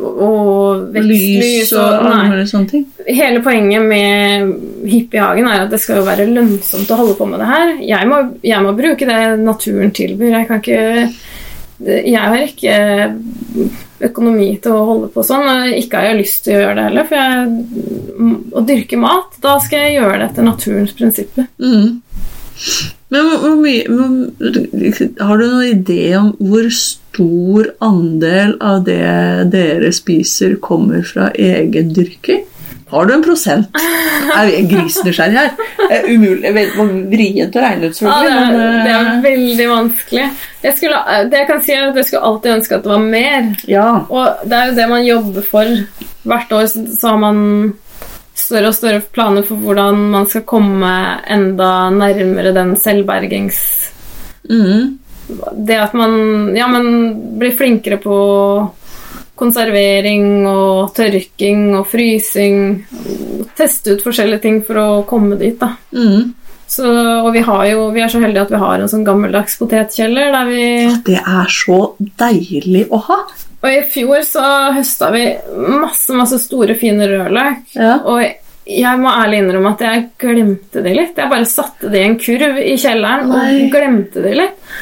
og 0.00 0.88
vekstlys 0.96 1.42
Lys 1.42 1.72
og 1.76 1.84
og 1.84 2.10
alle 2.14 2.48
sånne 2.48 2.72
ting? 2.72 2.88
Hele 3.04 3.44
poenget 3.44 3.84
med 3.84 4.52
hippiehagen 4.88 5.50
er 5.50 5.66
at 5.66 5.74
det 5.74 5.82
skal 5.82 6.00
jo 6.00 6.08
være 6.08 6.28
lønnsomt 6.32 6.88
å 6.88 7.02
holde 7.02 7.18
på 7.20 7.28
med 7.28 7.44
det 7.44 7.52
her. 7.52 7.74
Jeg 7.84 8.08
må, 8.08 8.22
jeg 8.48 8.64
må 8.64 8.72
bruke 8.80 9.12
det 9.12 9.20
naturen 9.44 9.92
tilbyr. 9.92 10.38
Jeg 10.38 10.48
kan 10.48 10.64
ikke 10.64 11.10
Jeg 11.78 12.18
har 12.18 12.40
ikke 12.42 12.76
økonomi 14.08 14.48
til 14.62 14.74
å 14.74 14.84
holde 14.88 15.10
på 15.14 15.22
sånn. 15.26 15.46
og 15.46 15.78
Ikke 15.78 16.00
har 16.00 16.10
jeg 16.10 16.20
lyst 16.22 16.44
til 16.46 16.56
å 16.56 16.62
gjøre 16.64 16.76
det 16.78 16.86
heller. 16.88 17.08
For 17.08 17.22
jeg, 17.22 18.36
å 18.50 18.64
dyrke 18.66 19.00
mat, 19.00 19.38
da 19.44 19.56
skal 19.62 19.86
jeg 19.86 19.98
gjøre 20.00 20.18
det 20.18 20.28
etter 20.30 20.48
naturens 20.48 20.94
prinsipper. 20.98 21.48
Mm. 21.62 21.98
Men 23.14 23.28
hvor 23.38 23.54
mye 23.62 23.84
Har 25.22 25.38
du 25.38 25.44
noen 25.46 25.68
idé 25.70 26.02
om 26.18 26.32
hvor 26.42 26.66
stor 26.74 27.68
andel 27.84 28.56
av 28.58 28.82
det 28.88 28.98
dere 29.54 29.92
spiser, 29.94 30.58
kommer 30.62 31.06
fra 31.06 31.30
egen 31.34 31.94
dyrking? 31.94 32.42
Har 32.90 33.08
du 33.08 33.12
en 33.14 33.22
prosent? 33.24 33.80
Er 34.34 34.48
jeg 34.52 34.68
grisenysgjerrig 34.70 35.36
her? 35.38 35.50
Er 35.88 36.06
umulig, 36.08 36.52
vrient 37.12 37.56
å 37.56 37.64
regne 37.64 37.88
ut, 37.90 38.00
Ja, 38.00 38.14
det, 38.22 38.28
selvfølgelig. 38.28 38.68
er, 38.68 38.84
det 38.84 38.94
er 38.94 39.20
veldig 39.24 39.66
vanskelig. 39.72 40.28
Jeg 40.62 40.76
skulle, 40.78 41.00
det 41.30 41.42
jeg 41.42 41.48
kan 41.50 41.60
si 41.64 41.74
er 41.76 41.88
at 41.90 41.98
jeg 42.00 42.08
skulle 42.08 42.30
alltid 42.30 42.54
ønske 42.54 42.78
at 42.78 42.86
det 42.86 42.92
var 42.92 43.04
mer. 43.04 43.42
eh, 43.42 43.66
ja. 43.74 43.88
Og 44.08 44.48
det 44.48 44.56
er 44.58 44.70
jo 44.70 44.78
det 44.78 44.88
man 44.88 45.04
jobber 45.06 45.46
for. 45.50 45.74
Hvert 46.28 46.52
år 46.52 46.66
så, 46.72 46.86
så 47.00 47.12
har 47.12 47.20
man 47.22 47.42
større 48.38 48.70
og 48.70 48.74
større 48.78 49.00
planer 49.12 49.44
for 49.46 49.60
hvordan 49.60 50.00
man 50.14 50.26
skal 50.30 50.46
komme 50.48 50.94
enda 51.28 51.90
nærmere 51.90 52.54
den 52.56 52.76
selvbergings... 52.80 53.60
Mm. 54.48 54.98
Det 55.52 55.76
at 55.76 55.92
man, 55.92 56.54
ja, 56.56 56.64
man 56.72 56.86
blir 57.36 57.52
flinkere 57.52 57.98
på 58.00 58.14
konservering 59.38 60.46
og 60.50 60.92
tørking 60.96 61.70
og 61.78 61.86
frysing. 61.90 62.58
Teste 63.58 63.94
ut 63.94 64.04
forskjellige 64.04 64.44
ting 64.44 64.60
for 64.66 64.80
å 64.82 64.88
komme 65.08 65.38
dit, 65.40 65.56
da. 65.60 65.72
Mm. 65.94 66.34
Så, 66.68 66.84
og 67.24 67.30
vi, 67.32 67.40
har 67.46 67.62
jo, 67.70 67.86
vi 67.94 68.02
er 68.04 68.10
så 68.12 68.20
heldige 68.20 68.44
at 68.44 68.50
vi 68.52 68.60
har 68.60 68.82
en 68.82 68.90
sånn 68.92 69.06
gammeldags 69.06 69.54
potetkjeller 69.56 70.34
der 70.34 70.50
vi 70.50 70.64
Det 71.06 71.16
er 71.16 71.48
så 71.52 71.78
deilig 72.20 72.84
å 72.92 73.00
ha. 73.06 73.22
Og 73.58 73.70
i 73.72 73.78
fjor 73.90 74.20
så 74.26 74.42
høsta 74.76 75.08
vi 75.14 75.24
masse, 75.56 76.12
masse 76.14 76.38
store, 76.44 76.76
fine 76.78 77.08
rødløk. 77.08 77.72
Ja. 77.74 77.96
Og 78.04 78.20
jeg 78.68 79.00
må 79.00 79.08
ærlig 79.08 79.42
innrømme 79.42 79.70
at 79.72 79.82
jeg 79.86 80.06
glemte 80.20 80.82
de 80.84 80.92
litt. 80.92 81.16
Jeg 81.16 81.30
bare 81.32 81.48
satte 81.48 81.88
de 81.92 82.00
i 82.02 82.06
en 82.08 82.18
kurv 82.20 82.58
i 82.60 82.74
kjelleren 82.80 83.30
Nei. 83.32 83.44
og 83.64 83.72
glemte 83.72 84.24
de 84.24 84.34
litt. 84.36 84.72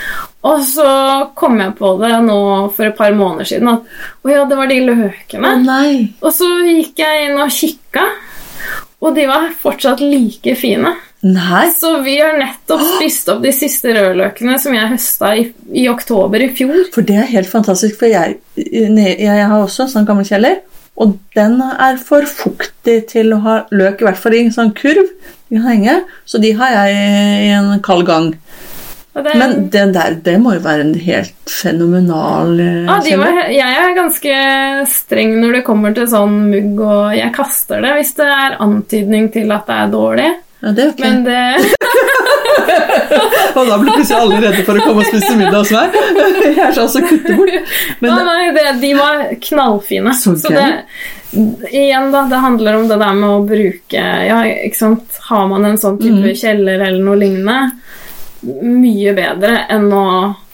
Og 0.47 0.62
så 0.66 0.91
kom 1.39 1.59
jeg 1.62 1.74
på 1.78 1.93
det 2.03 2.12
nå 2.22 2.39
for 2.74 2.87
et 2.89 2.99
par 2.99 3.14
måneder 3.16 3.49
siden 3.49 3.70
at 3.72 3.87
å 4.22 4.30
ja, 4.30 4.45
det 4.47 4.59
var 4.59 4.70
de 4.70 4.78
løkene. 4.87 5.55
nei. 5.64 5.91
Og 6.22 6.30
så 6.34 6.47
gikk 6.66 7.03
jeg 7.03 7.28
inn 7.28 7.41
og 7.43 7.51
kikka, 7.51 8.05
og 9.03 9.16
de 9.16 9.26
var 9.30 9.49
fortsatt 9.62 10.03
like 10.05 10.55
fine. 10.59 10.93
Nei. 11.26 11.64
Så 11.74 11.97
vi 12.05 12.18
har 12.20 12.37
nettopp 12.39 12.82
spist 12.93 13.30
opp 13.32 13.43
de 13.43 13.51
siste 13.55 13.91
rødløkene 13.97 14.59
som 14.62 14.74
jeg 14.76 14.93
høsta 14.93 15.32
i, 15.34 15.49
i 15.74 15.89
oktober 15.91 16.45
i 16.45 16.51
fjor. 16.55 16.84
For 16.95 17.07
det 17.07 17.18
er 17.22 17.32
helt 17.32 17.51
fantastisk, 17.51 17.99
for 17.99 18.11
jeg, 18.11 18.39
jeg 18.55 19.47
har 19.51 19.59
også 19.59 19.87
en 19.87 19.95
sånn 19.97 20.07
gammel 20.07 20.28
kjeller, 20.28 20.61
og 20.97 21.18
den 21.36 21.59
er 21.61 21.99
for 22.01 22.24
fuktig 22.28 23.03
til 23.12 23.34
å 23.36 23.42
ha 23.44 23.57
løk, 23.70 24.01
i 24.01 24.09
hvert 24.09 24.20
fall 24.20 24.36
i 24.36 24.47
en 24.47 24.55
sånn 24.55 24.72
kurv 24.76 25.05
de 25.47 25.59
kan 25.59 25.68
henge, 25.68 26.01
så 26.26 26.40
de 26.42 26.51
har 26.59 26.72
jeg 26.74 26.97
i 27.47 27.51
en 27.55 27.76
kald 27.84 28.07
gang. 28.09 28.32
Den... 29.16 29.38
Men 29.40 29.53
den 29.72 29.92
der, 29.94 30.16
det 30.20 30.34
må 30.42 30.57
jo 30.57 30.62
være 30.64 30.84
en 30.84 30.97
helt 31.01 31.49
fenomenal 31.49 32.51
eh, 32.61 32.82
Ja, 32.84 32.97
de 33.01 33.14
kjeller. 33.14 33.38
jeg 33.49 33.76
er 33.80 33.94
ganske 33.97 34.40
streng 34.92 35.38
når 35.40 35.57
det 35.57 35.62
kommer 35.64 35.94
til 35.97 36.09
sånn 36.11 36.34
mugg, 36.51 36.82
og 36.84 37.14
jeg 37.16 37.32
kaster 37.36 37.80
det 37.84 37.94
hvis 37.97 38.12
det 38.18 38.26
er 38.34 38.59
antydning 38.66 39.30
til 39.32 39.55
at 39.57 39.64
det 39.70 39.78
er 39.78 39.94
dårlig. 39.94 40.28
Ja, 40.61 40.74
det 40.76 40.84
er 40.84 40.92
okay. 40.92 41.07
Men 41.07 41.24
det 41.24 41.86
Og 43.57 43.68
da 43.70 43.76
blir 43.80 43.92
plutselig 43.97 44.18
alle 44.20 44.40
redde 44.44 44.64
for 44.66 44.78
å 44.78 44.84
komme 44.84 45.03
og 45.05 45.11
spise 45.11 45.34
middag 45.38 45.59
hos 45.62 45.72
meg. 45.74 45.97
Jeg 46.47 46.64
er 46.68 46.74
sånn 46.76 46.90
som 46.92 47.07
kutter 47.09 47.38
bort. 47.38 47.74
Men 48.01 48.12
Nei, 48.12 48.24
nei, 48.28 48.49
det, 48.57 48.64
de 48.82 48.90
var 48.99 49.22
knallfine. 49.49 50.14
Så 50.18 50.36
Så 50.40 50.53
det 50.55 50.66
Igjen, 51.72 52.12
da, 52.14 52.22
det 52.30 52.38
handler 52.40 52.76
om 52.78 52.84
det 52.88 52.97
der 53.03 53.16
med 53.18 53.28
å 53.28 53.40
bruke 53.44 54.03
Ja, 54.28 54.38
ikke 54.47 54.78
sant 54.78 55.16
Har 55.26 55.49
man 55.51 55.66
en 55.68 55.76
sånn 55.80 55.99
type 55.99 56.22
mm. 56.22 56.36
kjeller 56.38 56.84
eller 56.86 57.03
noe 57.03 57.18
lignende, 57.18 57.57
mye 58.62 59.12
bedre 59.16 59.57
enn 59.74 59.88
å 59.92 60.05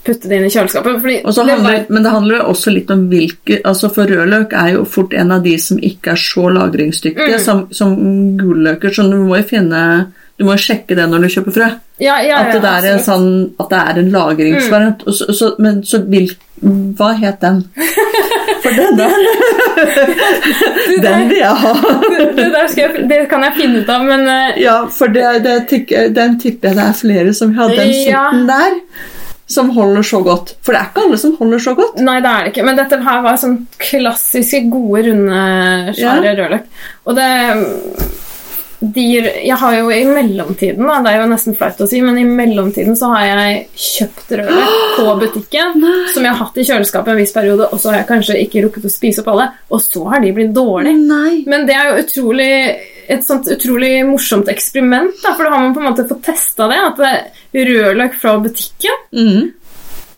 putte 0.03 0.27
det 0.31 0.39
inn 0.41 0.47
i 0.49 0.51
kjøleskapet. 0.51 0.97
Handler, 1.29 1.61
var- 1.63 1.85
men 1.93 2.03
det 2.03 2.11
handler 2.11 2.41
jo 2.41 2.47
også 2.55 2.73
litt 2.75 2.89
om 2.91 3.05
hvilke 3.11 3.61
altså 3.69 3.91
For 3.95 4.09
rødløk 4.11 4.57
er 4.59 4.73
jo 4.75 4.85
fort 4.89 5.13
en 5.15 5.31
av 5.37 5.45
de 5.45 5.53
som 5.63 5.79
ikke 5.79 6.17
er 6.17 6.23
så 6.25 6.49
lagringsdyktige 6.57 7.37
Mm. 7.39 7.45
som, 7.45 7.61
som 7.71 7.93
gulløker, 8.41 8.91
så 8.91 9.05
du 9.11 9.19
må 9.29 9.37
jo 9.39 9.47
finne 9.53 9.83
du 10.43 10.49
må 10.49 10.57
sjekke 10.59 10.97
det 10.99 11.05
når 11.07 11.23
du 11.23 11.29
kjøper 11.37 11.55
frø. 11.55 11.67
ja, 12.03 12.17
ja, 12.27 12.41
At 12.43 12.57
det, 12.59 12.71
er 12.71 12.87
en 12.93 13.03
sånn, 13.05 13.29
at 13.63 13.69
det 13.71 13.83
er 13.83 14.01
en 14.01 14.09
lagringsvariant. 14.11 15.05
Og 15.07 15.15
så, 15.15 15.29
så, 15.39 15.53
men 15.63 15.83
så 15.87 16.03
vil, 16.11 16.33
Hva 16.63 17.13
het 17.19 17.39
den? 17.43 17.61
For 18.63 18.75
den 18.79 18.99
der 18.99 19.15
Den 21.05 21.29
vil 21.31 21.41
jeg 21.41 21.57
ha. 21.63 21.73
det, 22.39 22.63
jeg, 22.79 23.07
det 23.11 23.21
kan 23.31 23.47
jeg 23.47 23.57
finne 23.59 23.83
ut 23.83 23.91
av, 23.91 24.05
men 24.07 24.27
uh, 24.27 24.59
Ja, 24.61 24.77
for 24.91 25.11
det, 25.15 25.25
det, 25.47 25.57
den 26.15 26.39
tipper 26.43 26.71
jeg 26.71 26.79
det 26.79 26.85
er 26.89 26.99
flere 26.99 27.35
som 27.35 27.51
vil 27.51 27.63
ha. 27.63 27.69
Den 27.73 27.93
Ja. 27.93 28.27
sorten 28.31 28.47
der 28.51 28.79
som 29.53 29.71
holder 29.75 30.07
så 30.07 30.23
godt. 30.25 30.55
For 30.65 30.73
det 30.73 30.81
er 30.81 30.91
ikke 30.91 31.03
alle 31.07 31.19
som 31.21 31.35
holder 31.39 31.61
så 31.61 31.75
godt. 31.77 31.99
Nei, 32.01 32.19
det 32.25 32.31
er 32.31 32.47
det 32.47 32.53
ikke. 32.55 32.63
Men 32.65 32.79
dette 32.79 32.99
her 33.05 33.19
var 33.25 33.41
sånn 33.41 33.59
klassiske, 33.83 34.63
gode, 34.73 35.03
runde, 35.11 35.43
svære 35.99 36.37
rødløk. 36.39 36.71
Og 37.05 37.19
det 37.19 37.27
de, 38.83 39.05
Jeg 39.47 39.57
har 39.61 39.77
jo 39.77 39.91
i 39.95 40.03
mellomtiden, 40.09 40.87
da, 40.89 40.99
det 41.05 41.13
er 41.13 41.21
jo 41.23 41.29
nesten 41.31 41.57
flaut 41.59 41.81
å 41.81 41.89
si, 41.89 42.01
men 42.05 42.19
i 42.19 42.27
mellomtiden 42.27 42.97
så 42.99 43.13
har 43.15 43.27
jeg 43.29 43.61
kjøpt 43.79 44.33
rødløk 44.41 44.79
på 44.97 45.15
butikken 45.23 45.85
som 46.13 46.25
jeg 46.25 46.31
har 46.31 46.41
hatt 46.41 46.59
i 46.59 46.67
kjøleskapet 46.67 47.15
en 47.15 47.21
viss 47.23 47.35
periode, 47.37 47.69
og 47.71 47.83
så 47.83 47.93
har 47.93 48.01
jeg 48.01 48.11
kanskje 48.11 48.41
ikke 48.43 48.65
rukket 48.67 48.89
å 48.89 48.93
spise 48.93 49.23
opp 49.23 49.31
alle, 49.35 49.49
og 49.71 49.85
så 49.85 50.05
har 50.11 50.25
de 50.25 50.35
blitt 50.35 50.55
dårlige. 50.57 50.99
Nei. 51.07 51.43
Men 51.51 51.69
det 51.69 51.79
er 51.79 51.93
jo 51.93 52.03
utrolig, 52.03 52.51
et 53.13 53.25
sånt 53.27 53.51
utrolig 53.55 53.95
morsomt 54.09 54.51
eksperiment, 54.51 55.15
da, 55.23 55.37
for 55.37 55.47
da 55.47 55.55
har 55.55 55.65
man 55.65 55.77
på 55.77 55.83
en 55.83 55.91
måte 55.93 56.09
fått 56.11 56.27
testa 56.33 56.69
det. 56.73 56.83
At 56.91 57.03
det, 57.03 57.15
rødløk 57.53 58.15
fra 58.21 58.39
butikken 58.43 59.01
Mm. 59.13 59.53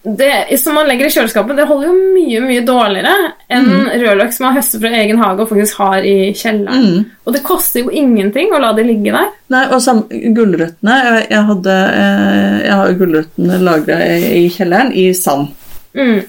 Det, 0.05 0.59
som 0.61 0.75
man 0.77 0.85
legger 0.89 1.09
i 1.09 1.13
kjøleskapet, 1.15 1.57
det 1.57 1.65
holder 1.65 1.89
jo 1.89 1.95
mye 2.13 2.41
mye 2.45 2.65
dårligere 2.67 3.13
enn 3.57 3.71
rødløk 3.89 4.35
som 4.37 4.45
man 4.47 4.59
høster 4.59 4.83
fra 4.83 4.91
egen 5.01 5.21
hage 5.23 5.41
og 5.41 5.49
faktisk 5.49 5.79
har 5.81 6.05
i 6.05 6.17
kjelleren. 6.37 6.85
Mm. 6.85 7.07
Og 7.25 7.37
det 7.37 7.41
koster 7.47 7.81
jo 7.81 7.93
ingenting 8.03 8.53
å 8.53 8.61
la 8.61 8.75
det 8.77 8.85
ligge 8.85 9.15
der. 9.15 9.31
Nei, 9.55 9.63
og 9.73 9.81
sam, 9.81 10.03
gulrøttene 10.11 10.99
jeg, 11.07 11.23
jeg, 11.33 11.43
hadde, 11.49 11.79
eh, 12.03 12.59
jeg 12.67 12.77
har 12.83 12.99
gulrøttene 13.01 13.61
lagra 13.65 14.01
i, 14.05 14.19
i 14.43 14.53
kjelleren 14.53 14.93
i 14.93 15.07
sand. 15.17 15.49
Mm. 15.97 16.21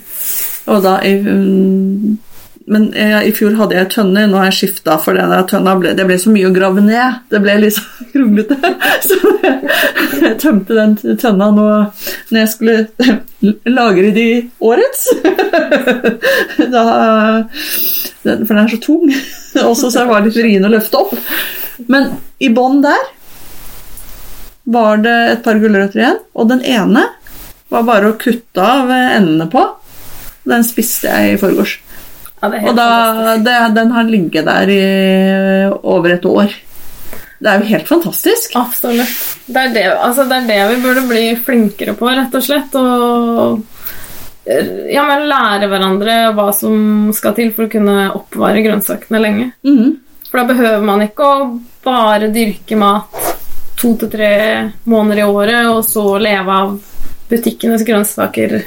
Og 0.71 0.81
da 0.85 0.95
i, 1.03 1.13
mm, 1.19 2.15
Men 2.65 2.87
jeg, 2.97 3.29
i 3.29 3.33
fjor 3.37 3.53
hadde 3.59 3.75
jeg 3.77 3.89
tønner, 3.93 4.25
nå 4.25 4.39
har 4.39 4.47
jeg 4.49 4.57
skifta 4.59 4.95
for 5.01 5.17
der 5.17 5.43
tønna. 5.49 5.75
Ble, 5.77 5.91
det 5.97 6.05
ble 6.09 6.17
så 6.21 6.31
mye 6.33 6.47
å 6.49 6.53
grave 6.53 6.81
ned. 6.81 7.19
Det 7.29 7.41
ble 7.43 7.57
litt 7.61 7.75
så 7.77 8.07
kronglete. 8.09 8.57
Så 9.05 9.19
jeg, 9.43 9.59
jeg 10.23 10.37
tømte 10.41 10.77
den 10.79 10.95
tønna 11.21 11.51
nå 11.53 11.67
når 11.67 12.39
jeg 12.39 12.53
skulle 12.55 13.11
lagre 13.77 14.09
de 14.15 14.27
årets. 14.65 15.05
Da, 16.73 16.85
for 18.25 18.53
den 18.55 18.63
er 18.63 18.73
så 18.73 18.81
tung. 18.81 19.13
Også 19.61 19.93
så 19.93 20.07
var 20.09 20.23
det 20.23 20.31
litt 20.31 20.41
vrien 20.41 20.65
å 20.65 20.73
løfte 20.73 21.03
opp. 21.03 21.13
Men 21.91 22.15
i 22.41 22.49
bånn 22.49 22.81
der 22.81 23.11
var 24.65 24.97
det 25.05 25.17
et 25.35 25.45
par 25.45 25.59
gulrøtter 25.61 26.01
igjen, 26.01 26.21
og 26.33 26.49
den 26.49 26.63
ene 26.65 27.05
var 27.69 27.85
bare 27.85 28.09
å 28.09 28.17
kutte 28.17 28.65
av 28.65 28.89
endene 28.89 29.45
på. 29.53 29.67
Den 30.49 30.65
spiste 30.65 31.11
jeg 31.11 31.35
i 31.35 31.41
forgårs. 31.41 31.77
Ja, 32.41 32.49
Og 32.51 32.75
da, 32.77 32.87
det, 33.41 33.55
den 33.75 33.91
har 33.95 34.09
ligget 34.09 34.45
der 34.45 34.69
i 34.69 34.81
over 35.81 36.17
et 36.17 36.25
år. 36.25 36.51
Det 37.39 37.51
er 37.51 37.61
jo 37.61 37.69
helt 37.69 37.87
fantastisk. 37.87 38.55
Absolutt. 38.59 39.15
Det 39.45 39.61
er 39.61 39.73
det, 39.73 39.85
altså, 39.93 40.25
det 40.29 40.41
er 40.41 40.49
det 40.49 40.59
vi 40.73 40.81
burde 40.83 41.05
bli 41.09 41.23
flinkere 41.37 41.95
på, 41.97 42.09
rett 42.09 42.35
og 42.35 42.43
slett. 42.43 42.75
Og 42.79 43.63
ja, 44.91 45.03
men 45.09 45.27
lære 45.29 45.69
hverandre 45.69 46.17
hva 46.37 46.49
som 46.53 47.11
skal 47.15 47.35
til 47.37 47.51
for 47.55 47.65
å 47.65 47.71
kunne 47.71 48.09
oppvare 48.13 48.63
grønnsakene 48.65 49.21
lenge. 49.21 49.47
Mm. 49.65 49.95
For 50.29 50.41
da 50.41 50.47
behøver 50.51 50.85
man 50.85 51.05
ikke 51.05 51.25
å 51.27 51.47
bare 51.85 52.31
dyrke 52.33 52.77
mat 52.79 53.21
to 53.75 53.93
til 53.99 54.11
tre 54.11 54.33
måneder 54.87 55.23
i 55.23 55.27
året, 55.27 55.69
og 55.69 55.81
så 55.85 56.05
leve 56.21 56.59
av 56.61 56.75
butikkenes 57.29 57.83
grønnsaker 57.85 58.59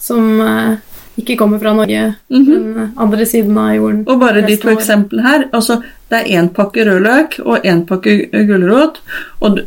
som 0.00 0.40
eh, 0.40 0.76
ikke 1.16 1.36
kommer 1.40 1.60
fra 1.62 1.72
Norge, 1.76 2.14
den 2.28 2.90
andre 2.96 3.26
siden 3.28 3.56
av 3.58 3.74
jorden. 3.76 4.02
Og 4.06 4.20
bare 4.20 4.44
de 4.44 4.56
to 4.60 4.72
eksemplene 4.74 5.24
her. 5.26 5.46
Altså, 5.56 5.80
det 6.10 6.18
er 6.22 6.40
én 6.40 6.50
pakke 6.54 6.84
rødløk 6.86 7.38
og 7.44 7.64
én 7.64 7.86
pakke 7.88 8.18
gulrot. 8.48 9.00
Og 9.40 9.62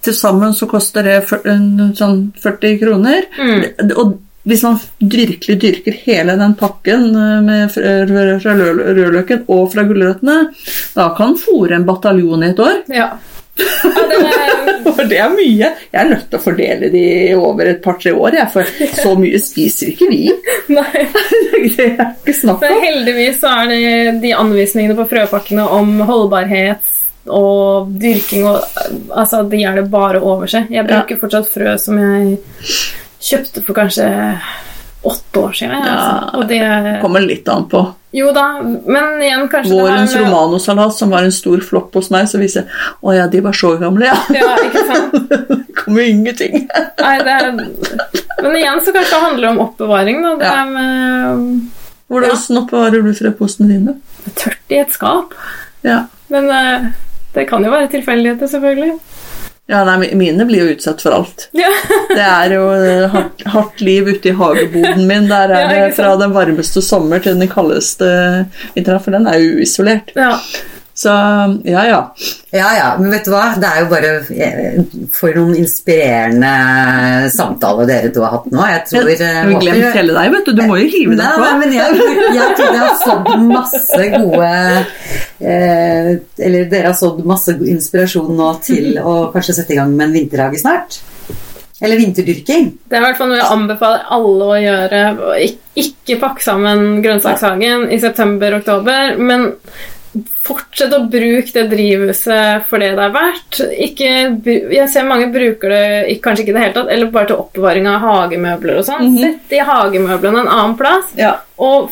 til 0.00 0.16
sammen 0.16 0.56
så 0.56 0.66
koster 0.70 1.06
det 1.06 1.20
sånn 1.28 2.18
40 2.42 2.80
kroner. 2.82 3.30
Mm. 3.38 3.94
Og 3.94 4.18
hvis 4.48 4.62
man 4.64 4.78
virkelig 4.98 5.58
dyrker 5.60 5.96
hele 6.06 6.36
den 6.40 6.54
pakken 6.58 7.10
eh, 7.12 7.40
med 7.44 7.72
frø 7.74 7.92
fra 8.40 8.54
rødløken 8.56 9.44
og 9.52 9.66
fra 9.72 9.84
gulrøttene, 9.88 10.38
da 10.96 11.10
kan 11.16 11.36
fôre 11.38 11.76
en 11.76 11.86
bataljon 11.88 12.46
i 12.46 12.50
et 12.54 12.62
år. 12.64 12.80
Ja. 12.96 13.10
Ja 13.60 14.06
det 14.10 14.18
er, 14.34 14.70
For 15.00 15.08
det 15.08 15.18
er 15.22 15.32
mye. 15.32 15.68
Jeg 15.92 15.98
er 16.00 16.08
nødt 16.10 16.26
til 16.30 16.38
å 16.38 16.42
fordele 16.42 16.88
de 16.92 17.04
over 17.38 17.70
et 17.70 17.82
par-tre 17.84 18.12
år, 18.16 18.36
jeg, 18.40 18.48
for 18.52 19.00
så 19.00 19.12
mye 19.18 19.40
spiser 19.42 19.92
ikke 19.92 20.08
vi. 20.10 20.22
nei. 20.78 21.04
Det 21.60 21.90
er 21.90 22.14
ikke 22.14 22.32
snakk 22.34 22.62
om. 22.64 22.78
heldigvis 22.82 23.40
så 23.42 23.50
er 23.60 23.68
det 23.70 24.14
de 24.22 24.30
anvisningene 24.36 24.96
på 24.96 25.04
frøpakkene 25.10 25.66
om 25.76 26.00
holdbarhet 26.08 26.88
og 27.28 27.90
dyrking 28.00 28.46
og 28.48 28.64
Altså, 29.12 29.42
de 29.50 29.60
det 29.76 29.84
bare 29.92 30.20
å 30.20 30.34
overse. 30.36 30.64
Jeg 30.72 30.86
bruker 30.88 31.20
fortsatt 31.20 31.50
frø 31.52 31.74
som 31.80 31.98
jeg 32.00 32.38
kjøpte 33.20 33.62
for 33.66 33.76
kanskje 33.76 34.08
åtte 35.02 35.40
år 35.40 35.52
siden. 35.56 35.76
Ja, 35.86 35.96
altså. 36.32 36.42
Det 36.48 36.98
Kommer 37.02 37.20
litt 37.24 37.48
an 37.48 37.64
på. 37.70 37.80
Jo 38.12 38.32
da, 38.34 38.42
men 38.60 39.20
igjen 39.22 39.44
kanskje 39.48 39.70
Vårens 39.78 40.14
med 40.16 40.24
romanosalat, 40.24 40.96
som 40.98 41.12
var 41.14 41.22
en 41.22 41.32
stor 41.32 41.60
flopp 41.62 41.94
hos 41.94 42.08
meg, 42.10 42.26
så 42.26 42.40
viser 42.42 42.64
jeg 42.64 42.80
Å 43.06 43.12
ja, 43.14 43.28
de 43.30 43.40
var 43.44 43.54
så 43.54 43.70
gamle, 43.78 44.08
ja. 44.10 44.16
Ja, 44.34 44.56
ikke 44.66 44.82
sant? 44.88 45.28
Det 45.30 45.84
kommer 45.86 46.02
ingenting. 46.10 46.66
Nei, 47.00 47.12
det 47.24 47.34
er, 47.36 47.46
men 48.42 48.56
igjen 48.58 48.82
så 48.84 48.92
kanskje 48.92 49.14
det 49.14 49.22
handler 49.24 49.48
om 49.54 49.60
oppbevaring. 49.64 50.18
Da. 50.26 50.34
Det 50.42 50.50
Ja. 50.50 50.56
er 50.60 50.72
med 50.74 51.70
Hvordan 52.10 52.58
oppbevarer 52.64 53.06
du 53.06 53.12
frøposene 53.14 53.68
dine? 53.70 53.94
tørt 54.36 54.74
i 54.74 54.80
et 54.82 54.92
skap. 54.92 55.32
Ja. 55.86 56.02
Men 56.28 56.50
eh, 56.52 56.90
det 57.34 57.46
kan 57.48 57.64
jo 57.64 57.70
være 57.72 57.88
tilfeldigheter, 57.94 58.50
selvfølgelig. 58.50 58.98
Ja, 59.70 59.84
nei, 59.86 60.10
mine 60.18 60.44
blir 60.48 60.64
jo 60.64 60.72
utsatt 60.74 61.02
for 61.04 61.14
alt. 61.14 61.46
Ja. 61.54 61.70
Det 62.10 62.24
er 62.26 62.54
jo 62.56 62.64
eh, 62.74 63.04
hardt, 63.12 63.44
hardt 63.52 63.80
liv 63.86 64.08
ute 64.10 64.32
i 64.32 64.34
hageboden 64.34 65.04
min. 65.06 65.28
Der 65.30 65.52
er 65.54 65.70
det 65.70 65.94
fra 65.94 66.16
den 66.18 66.34
varmeste 66.34 66.82
sommer 66.82 67.22
til 67.22 67.38
den 67.38 67.50
kaldeste 67.50 68.10
vinteren, 68.74 69.02
for 69.04 69.14
den 69.14 69.30
er 69.30 69.38
jo 69.38 69.60
uisolert. 69.60 70.10
ja. 70.18 70.34
Så 71.00 71.08
ja, 71.64 71.82
ja. 71.88 71.98
Ja 72.52 72.70
ja, 72.76 72.88
men 73.00 73.12
vet 73.14 73.24
du 73.24 73.30
hva? 73.32 73.54
Det 73.56 73.68
er 73.70 73.78
jo 73.80 73.86
bare 73.88 74.08
eh, 74.36 74.80
for 75.16 75.32
noen 75.38 75.54
inspirerende 75.56 76.50
samtaler 77.32 77.88
dere 77.88 78.10
to 78.12 78.24
har 78.26 78.34
hatt 78.34 78.50
nå. 78.52 78.66
Jeg 78.68 78.82
tror 78.90 79.08
Jeg 79.14 79.20
har 79.22 79.48
glemt 79.54 79.80
håper- 79.80 79.96
hele 79.96 80.16
deg, 80.18 80.32
vet 80.34 80.50
du. 80.50 80.52
Du 80.58 80.62
må 80.68 80.76
jo 80.82 80.90
hive 80.92 81.16
deg 81.16 81.22
deg 81.22 81.40
nei, 81.40 81.46
på. 81.46 81.60
men 81.62 81.72
jeg, 81.78 82.02
jeg 82.36 82.56
tror 82.58 82.76
jeg 82.76 82.82
har 82.84 82.98
sådd 83.00 83.30
masse 83.48 84.08
gode 84.16 84.50
eh, 85.40 86.10
Eller 86.48 86.68
dere 86.74 86.90
har 86.90 86.98
sådd 86.98 87.22
masse 87.28 87.54
inspirasjon 87.76 88.34
nå 88.36 88.50
til 88.66 88.98
å 89.00 89.14
kanskje 89.32 89.56
sette 89.60 89.72
i 89.76 89.80
gang 89.80 89.94
med 89.96 90.08
en 90.10 90.16
vinterhage 90.18 90.60
snart. 90.60 91.00
Eller 91.80 91.96
vinterdyrking. 91.96 92.66
Det 92.90 92.98
er 92.98 93.00
i 93.00 93.04
hvert 93.06 93.16
fall 93.16 93.30
noe 93.32 93.38
jeg 93.40 93.52
anbefaler 93.54 94.02
alle 94.12 94.50
å 94.52 94.58
gjøre. 94.60 94.98
Ikke 95.80 96.18
pakke 96.20 96.44
sammen 96.44 97.00
grønnsakshagen 97.00 97.86
i 97.88 97.96
september-oktober, 98.02 99.14
men 99.16 99.46
fortsett 100.50 100.92
å 100.96 101.00
bruke 101.10 101.54
det 101.54 101.64
drivhuset 101.70 102.66
for 102.68 102.82
det 102.82 102.90
det 102.98 103.06
er 103.06 103.14
verdt. 103.14 103.60
Ikke, 103.86 104.12
jeg 104.74 104.88
ser 104.92 105.08
mange 105.08 105.30
bruker 105.32 105.72
det 105.74 106.20
kanskje 106.24 106.44
ikke 106.44 106.54
i 106.54 106.58
det 106.58 106.64
hele 106.66 106.76
tatt, 106.76 106.92
eller 106.92 107.10
bare 107.14 107.30
til 107.30 107.40
oppbevaring 107.44 107.88
av 107.90 108.04
hagemøbler 108.04 108.80
og 108.82 108.86
sånn. 108.90 109.10
Sett 109.18 109.50
de 109.52 109.64
hagemøblene 109.70 110.44
en 110.44 110.52
annen 110.58 110.78
plass, 110.80 111.12
Ja. 111.18 111.36
og 111.58 111.90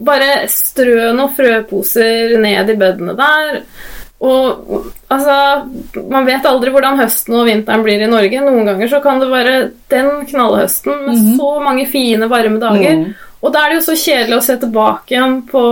bare 0.00 0.46
strø 0.48 1.12
noen 1.12 1.34
frøposer 1.36 2.38
ned 2.40 2.70
i 2.72 2.76
bedene 2.80 3.16
der. 3.18 3.62
Og 4.18 4.88
altså 5.14 5.34
Man 6.10 6.24
vet 6.26 6.46
aldri 6.48 6.72
hvordan 6.74 6.96
høsten 6.98 7.36
og 7.38 7.46
vinteren 7.46 7.84
blir 7.84 8.00
i 8.02 8.08
Norge. 8.10 8.40
Noen 8.42 8.66
ganger 8.66 8.88
så 8.90 8.98
kan 9.04 9.20
det 9.22 9.28
være 9.30 9.52
den 9.92 10.24
knallhøsten 10.26 11.04
med 11.06 11.20
så 11.38 11.50
mange 11.62 11.86
fine, 11.86 12.26
varme 12.30 12.58
dager. 12.58 12.96
Mhm. 12.96 13.14
Og 13.42 13.52
da 13.54 13.60
er 13.64 13.70
det 13.70 13.76
jo 13.78 13.84
så 13.86 13.94
kjedelig 14.00 14.36
å 14.38 14.42
se 14.42 14.56
tilbake 14.58 15.14
igjen 15.14 15.36
på 15.46 15.62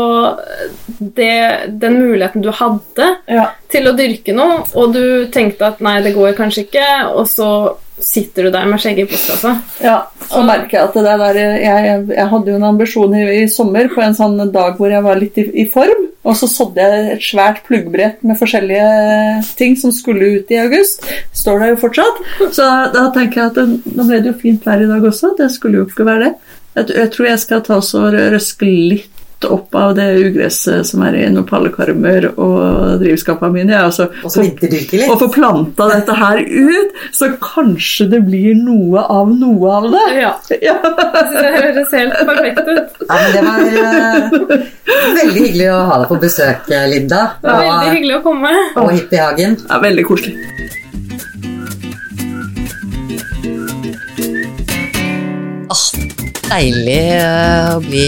det, 1.17 1.71
den 1.83 1.99
muligheten 2.01 2.45
du 2.45 2.51
hadde 2.55 3.09
Ja. 3.29 3.49
til 3.73 3.89
å 3.91 3.97
dyrke 3.97 4.35
noe, 4.37 4.61
og 4.75 4.93
du 4.95 5.27
tenkte 5.35 5.67
at 5.73 5.81
nei, 5.83 6.01
det 6.03 6.15
går 6.15 6.37
kanskje 6.39 6.67
ikke, 6.69 6.87
og 7.15 7.27
så 7.27 7.51
sitter 7.99 8.45
du 8.47 8.51
der 8.53 8.67
med 8.69 8.79
skjegget 8.79 9.07
i 9.07 9.11
postkassa. 9.11 9.55
Ja, 9.83 9.97
så 10.29 10.43
merker 10.45 10.77
jeg 10.79 10.85
at 10.85 10.95
det 10.95 11.05
der 11.07 11.39
jeg, 11.41 12.09
jeg 12.13 12.29
hadde 12.29 12.51
jo 12.53 12.59
en 12.59 12.67
ambisjon 12.69 13.15
i, 13.17 13.23
i 13.43 13.47
sommer 13.49 13.89
på 13.89 14.03
en 14.05 14.15
sånn 14.15 14.37
dag 14.53 14.77
hvor 14.77 14.93
jeg 14.93 15.03
var 15.03 15.17
litt 15.17 15.39
i, 15.41 15.47
i 15.63 15.67
form, 15.73 16.05
og 16.27 16.37
så 16.37 16.47
sådde 16.51 16.83
jeg 16.83 17.11
et 17.17 17.23
svært 17.25 17.63
pluggbrett 17.67 18.23
med 18.27 18.37
forskjellige 18.39 18.87
ting 19.57 19.77
som 19.81 19.93
skulle 19.95 20.29
ut 20.41 20.51
i 20.53 20.59
august. 20.61 21.07
Står 21.33 21.61
der 21.63 21.73
jo 21.73 21.77
fortsatt. 21.85 22.19
Så 22.53 22.67
da 22.93 23.05
tenker 23.15 23.41
jeg 23.41 23.53
at 23.53 23.61
det, 23.61 23.95
nå 23.97 24.07
ble 24.09 24.19
det 24.25 24.33
jo 24.33 24.39
fint 24.41 24.67
vær 24.67 24.83
i 24.83 24.89
dag 24.91 25.07
også. 25.07 25.33
Det 25.39 25.47
skulle 25.55 25.79
jo 25.81 25.87
ikke 25.87 26.07
være 26.09 26.25
det. 26.27 26.33
Jeg, 26.77 26.91
jeg 26.95 27.13
tror 27.15 27.27
jeg 27.31 27.39
skal 27.45 27.63
ta 27.67 27.79
og 27.81 28.17
røske 28.35 28.67
litt 28.69 29.13
opp 29.47 29.75
av 29.77 29.91
det 29.99 30.05
ugresset 30.17 30.87
som 30.89 31.03
er 31.05 31.15
i 31.21 31.25
noen 31.29 31.45
pallekarmer 31.47 32.25
og 32.41 32.97
drivskapene 33.03 33.53
mine. 33.53 33.75
Ja, 33.77 33.83
altså, 33.91 34.07
Og 34.25 34.33
så 34.33 34.41
vinterdyrke 34.43 34.97
litt. 35.03 35.11
og 35.13 35.21
få 35.21 35.29
planta 35.35 35.89
dette 35.93 36.17
her 36.17 36.41
ut, 36.41 36.97
så 37.15 37.29
kanskje 37.45 38.09
det 38.15 38.23
blir 38.27 38.57
noe 38.57 39.05
av 39.05 39.29
noe 39.37 39.75
av 39.77 39.89
det. 39.93 40.05
Ja, 40.23 40.33
Ja. 40.69 40.77
det 40.81 41.53
høres 41.59 41.93
helt 41.93 42.17
perfekt 42.33 42.65
ut. 42.65 43.05
Ja, 43.07 43.21
men 43.21 43.37
det 43.37 43.45
var 43.47 43.61
uh, 43.77 44.57
veldig 45.21 45.37
hyggelig 45.43 45.69
å 45.75 45.81
ha 45.93 46.01
deg 46.03 46.09
på 46.15 46.21
besøk, 46.25 46.71
eh, 46.73 46.89
Linda. 46.95 47.23
Det 47.45 47.53
var 47.53 47.67
veldig 47.69 47.95
hyggelig 47.99 48.17
å 48.19 48.23
komme. 48.25 48.55
og 48.81 48.93
Hippiehagen. 48.97 49.61
ja, 49.69 49.83
veldig 49.85 50.09
koselig. 50.09 50.37
Åh, 55.69 56.26
deilig 56.51 57.01
eh, 57.17 57.71
å 57.75 57.81
bli 57.85 58.07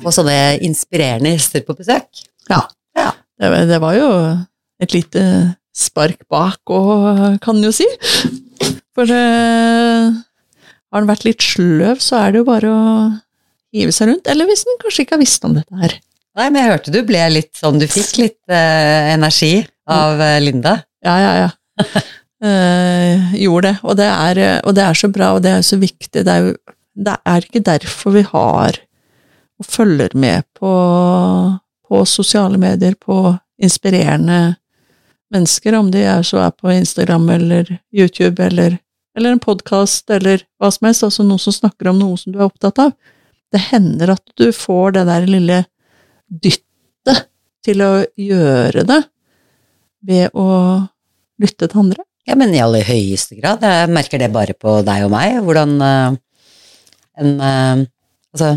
på 0.00 0.04
Få 0.04 0.12
sånne 0.12 0.58
inspirerende 0.66 1.30
gjester 1.32 1.62
på 1.64 1.72
besøk. 1.78 2.24
Ja. 2.50 2.58
Ja. 2.92 3.14
Det, 3.40 3.48
det 3.70 3.78
var 3.80 3.94
jo 3.96 4.08
et 4.84 4.92
lite 4.92 5.22
spark 5.74 6.26
bak 6.28 6.60
òg, 6.68 7.38
kan 7.40 7.62
jo 7.64 7.70
si. 7.72 7.86
For 8.94 9.08
eh, 9.08 10.10
har 10.12 11.02
en 11.02 11.08
vært 11.08 11.24
litt 11.24 11.42
sløv, 11.42 12.02
så 12.04 12.20
er 12.20 12.34
det 12.34 12.42
jo 12.42 12.48
bare 12.50 12.68
å 12.70 12.82
hive 13.74 13.94
seg 13.96 14.12
rundt. 14.12 14.28
Eller 14.30 14.48
hvis 14.50 14.66
en 14.68 14.76
kanskje 14.82 15.06
ikke 15.06 15.16
har 15.16 15.24
visst 15.24 15.48
om 15.48 15.56
dette 15.56 15.80
her. 15.80 15.96
Nei, 16.36 16.50
men 16.50 16.60
jeg 16.60 16.72
hørte 16.74 16.92
du 16.94 17.00
ble 17.06 17.22
litt 17.30 17.52
sånn 17.54 17.78
Du 17.78 17.86
fikk 17.86 18.16
litt 18.18 18.52
eh, 18.52 19.12
energi 19.14 19.54
av 19.90 20.20
eh, 20.20 20.40
Linda. 20.42 20.76
Ja, 21.04 21.16
ja, 21.22 21.32
ja. 21.46 21.50
Eh, 22.42 23.34
gjorde 23.38 23.68
det. 23.68 23.76
Og 23.82 23.96
det, 23.96 24.08
er, 24.10 24.40
eh, 24.42 24.60
og 24.64 24.74
det 24.74 24.82
er 24.84 24.98
så 24.98 25.08
bra, 25.12 25.32
og 25.36 25.44
det 25.44 25.52
er 25.54 25.62
så 25.62 25.78
viktig. 25.80 26.24
Det 26.26 26.34
er, 26.34 26.50
det 26.94 27.16
er 27.24 27.46
ikke 27.46 27.62
derfor 27.64 28.16
vi 28.16 28.24
har 28.26 28.80
og 29.60 29.66
følger 29.70 30.16
med 30.18 30.42
på, 30.58 30.72
på 31.88 32.04
sosiale 32.04 32.58
medier, 32.58 32.96
på 32.98 33.36
inspirerende 33.62 34.56
mennesker, 35.32 35.76
om 35.78 35.90
de 35.94 36.02
er 36.06 36.24
så 36.26 36.42
er 36.42 36.54
på 36.54 36.72
Instagram 36.74 37.28
eller 37.36 37.70
YouTube 37.94 38.42
eller, 38.42 38.78
eller 39.16 39.34
en 39.34 39.42
podkast 39.42 40.10
eller 40.10 40.42
hva 40.58 40.72
som 40.74 40.88
helst, 40.88 41.06
altså 41.06 41.26
noen 41.26 41.42
som 41.42 41.54
snakker 41.54 41.90
om 41.90 42.00
noe 42.02 42.18
som 42.20 42.34
du 42.34 42.40
er 42.40 42.48
opptatt 42.48 42.82
av. 42.82 42.94
Det 43.54 43.62
hender 43.70 44.16
at 44.16 44.24
du 44.38 44.48
får 44.54 44.96
det 44.98 45.06
der 45.06 45.28
lille 45.30 45.60
dyttet 46.26 47.28
til 47.64 47.84
å 47.84 47.92
gjøre 48.18 48.84
det 48.88 49.00
ved 50.04 50.34
å 50.34 50.48
lytte 51.40 51.70
til 51.70 51.84
andre. 51.86 52.04
Ja, 52.24 52.32
men 52.40 52.54
i 52.56 52.60
aller 52.64 52.86
høyeste 52.88 53.36
grad. 53.36 53.60
Jeg 53.64 53.88
merker 53.92 54.18
det 54.20 54.30
bare 54.32 54.54
på 54.56 54.78
deg 54.86 55.04
og 55.04 55.10
meg, 55.12 55.34
hvordan 55.44 55.74
uh, 55.82 56.14
en 57.20 57.34
uh, 57.40 57.84
Altså, 58.34 58.48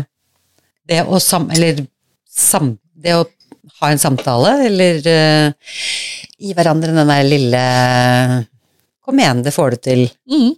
det 0.90 1.04
å 1.06 1.18
sam... 1.22 1.50
Eller 1.54 1.86
sam... 2.26 2.78
Det 2.98 3.14
å 3.14 3.22
ha 3.78 3.86
en 3.92 4.00
samtale, 4.02 4.66
eller 4.66 4.98
uh, 5.06 5.54
gi 6.34 6.50
hverandre 6.56 6.90
den 6.96 7.10
der 7.12 7.24
lille 7.28 7.60
Kom 9.06 9.18
igjen, 9.22 9.44
det 9.46 9.52
får 9.54 9.68
du 9.70 9.76
til. 9.86 10.02
Mm. 10.28 10.52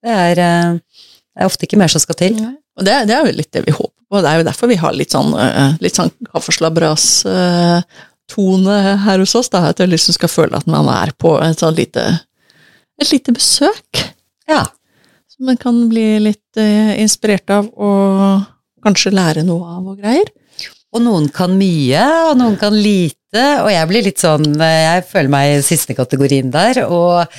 Det 0.00 0.12
er, 0.14 0.36
det 0.40 1.38
er 1.42 1.50
ofte 1.50 1.64
ikke 1.66 1.80
mer 1.80 1.90
som 1.92 2.00
skal 2.00 2.16
til. 2.16 2.34
Og 2.78 2.82
det, 2.86 2.94
det 3.10 3.14
er 3.16 3.22
jo 3.26 3.36
litt 3.36 3.52
det 3.52 3.66
vi 3.66 3.76
håper 3.76 4.02
på. 4.08 4.16
Det 4.22 4.28
er 4.30 4.36
jo 4.40 4.48
derfor 4.48 4.66
vi 4.70 4.80
har 4.80 4.92
litt 4.96 5.12
sånn, 5.12 5.30
litt 5.84 5.96
sånn 5.98 6.12
kaffeslabberas-tone 6.30 8.76
her 9.04 9.18
hos 9.20 9.36
oss. 9.36 9.52
Da, 9.52 9.58
at 9.68 9.78
jeg 9.82 9.92
liksom 9.92 10.12
skal 10.16 10.32
føle 10.32 10.56
at 10.56 10.64
man 10.70 10.88
er 10.94 11.10
på 11.20 11.30
et 11.44 11.60
sånn 11.60 11.76
lite, 11.76 12.04
et 13.00 13.12
lite 13.14 13.34
besøk. 13.34 14.04
Ja. 14.50 14.66
Som 15.30 15.50
man 15.50 15.60
kan 15.60 15.86
bli 15.90 16.06
litt 16.22 16.60
uh, 16.60 16.92
inspirert 17.00 17.50
av 17.54 17.70
og 17.76 18.46
kanskje 18.84 19.14
lære 19.14 19.44
noe 19.46 19.76
av 19.78 19.88
og 19.92 20.00
greier. 20.00 20.28
Og 20.90 21.02
noen 21.04 21.28
kan 21.30 21.52
mye, 21.54 22.02
og 22.30 22.38
noen 22.40 22.56
kan 22.58 22.74
lite, 22.74 23.42
og 23.62 23.68
jeg 23.70 23.86
blir 23.86 24.02
litt 24.02 24.18
sånn 24.18 24.56
Jeg 24.58 25.04
føler 25.06 25.30
meg 25.30 25.50
i 25.52 25.60
siste 25.62 25.94
kategorien 25.94 26.48
der, 26.50 26.80
og 26.82 27.30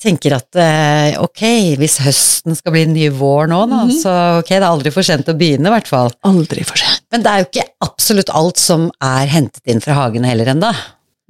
tenker 0.00 0.38
at 0.38 0.56
eh, 0.56 1.18
ok, 1.20 1.42
hvis 1.76 1.98
høsten 2.06 2.56
skal 2.56 2.72
bli 2.72 2.86
ny 2.88 3.10
vår 3.12 3.50
nå, 3.52 3.58
da, 3.68 3.82
så 3.92 4.14
ok, 4.38 4.48
det 4.54 4.62
er 4.62 4.68
aldri 4.70 4.94
for 4.94 5.04
sent 5.04 5.28
å 5.28 5.36
begynne, 5.36 5.68
i 5.68 5.74
hvert 5.74 5.90
fall. 5.92 6.08
Aldri 6.28 6.64
for 6.64 6.80
sent. 6.80 7.04
Men 7.12 7.26
det 7.26 7.32
er 7.32 7.42
jo 7.42 7.48
ikke 7.50 7.66
absolutt 7.84 8.32
alt 8.32 8.62
som 8.62 8.88
er 9.04 9.28
hentet 9.34 9.60
inn 9.68 9.84
fra 9.84 9.98
hagene 10.00 10.32
heller 10.32 10.54
ennå. 10.54 10.72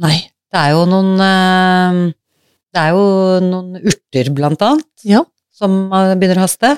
Nei. 0.06 0.20
Det 0.54 0.62
er 0.62 0.76
jo 0.76 0.86
noen 0.86 1.18
eh, 1.26 2.00
Det 2.76 2.82
er 2.82 2.92
jo 2.92 3.04
noen 3.40 3.78
urter, 3.80 4.28
blant 4.36 4.60
annet, 4.66 4.84
Ja. 5.08 5.22
som 5.56 5.88
begynner 5.88 6.42
å 6.42 6.44
haste. 6.44 6.74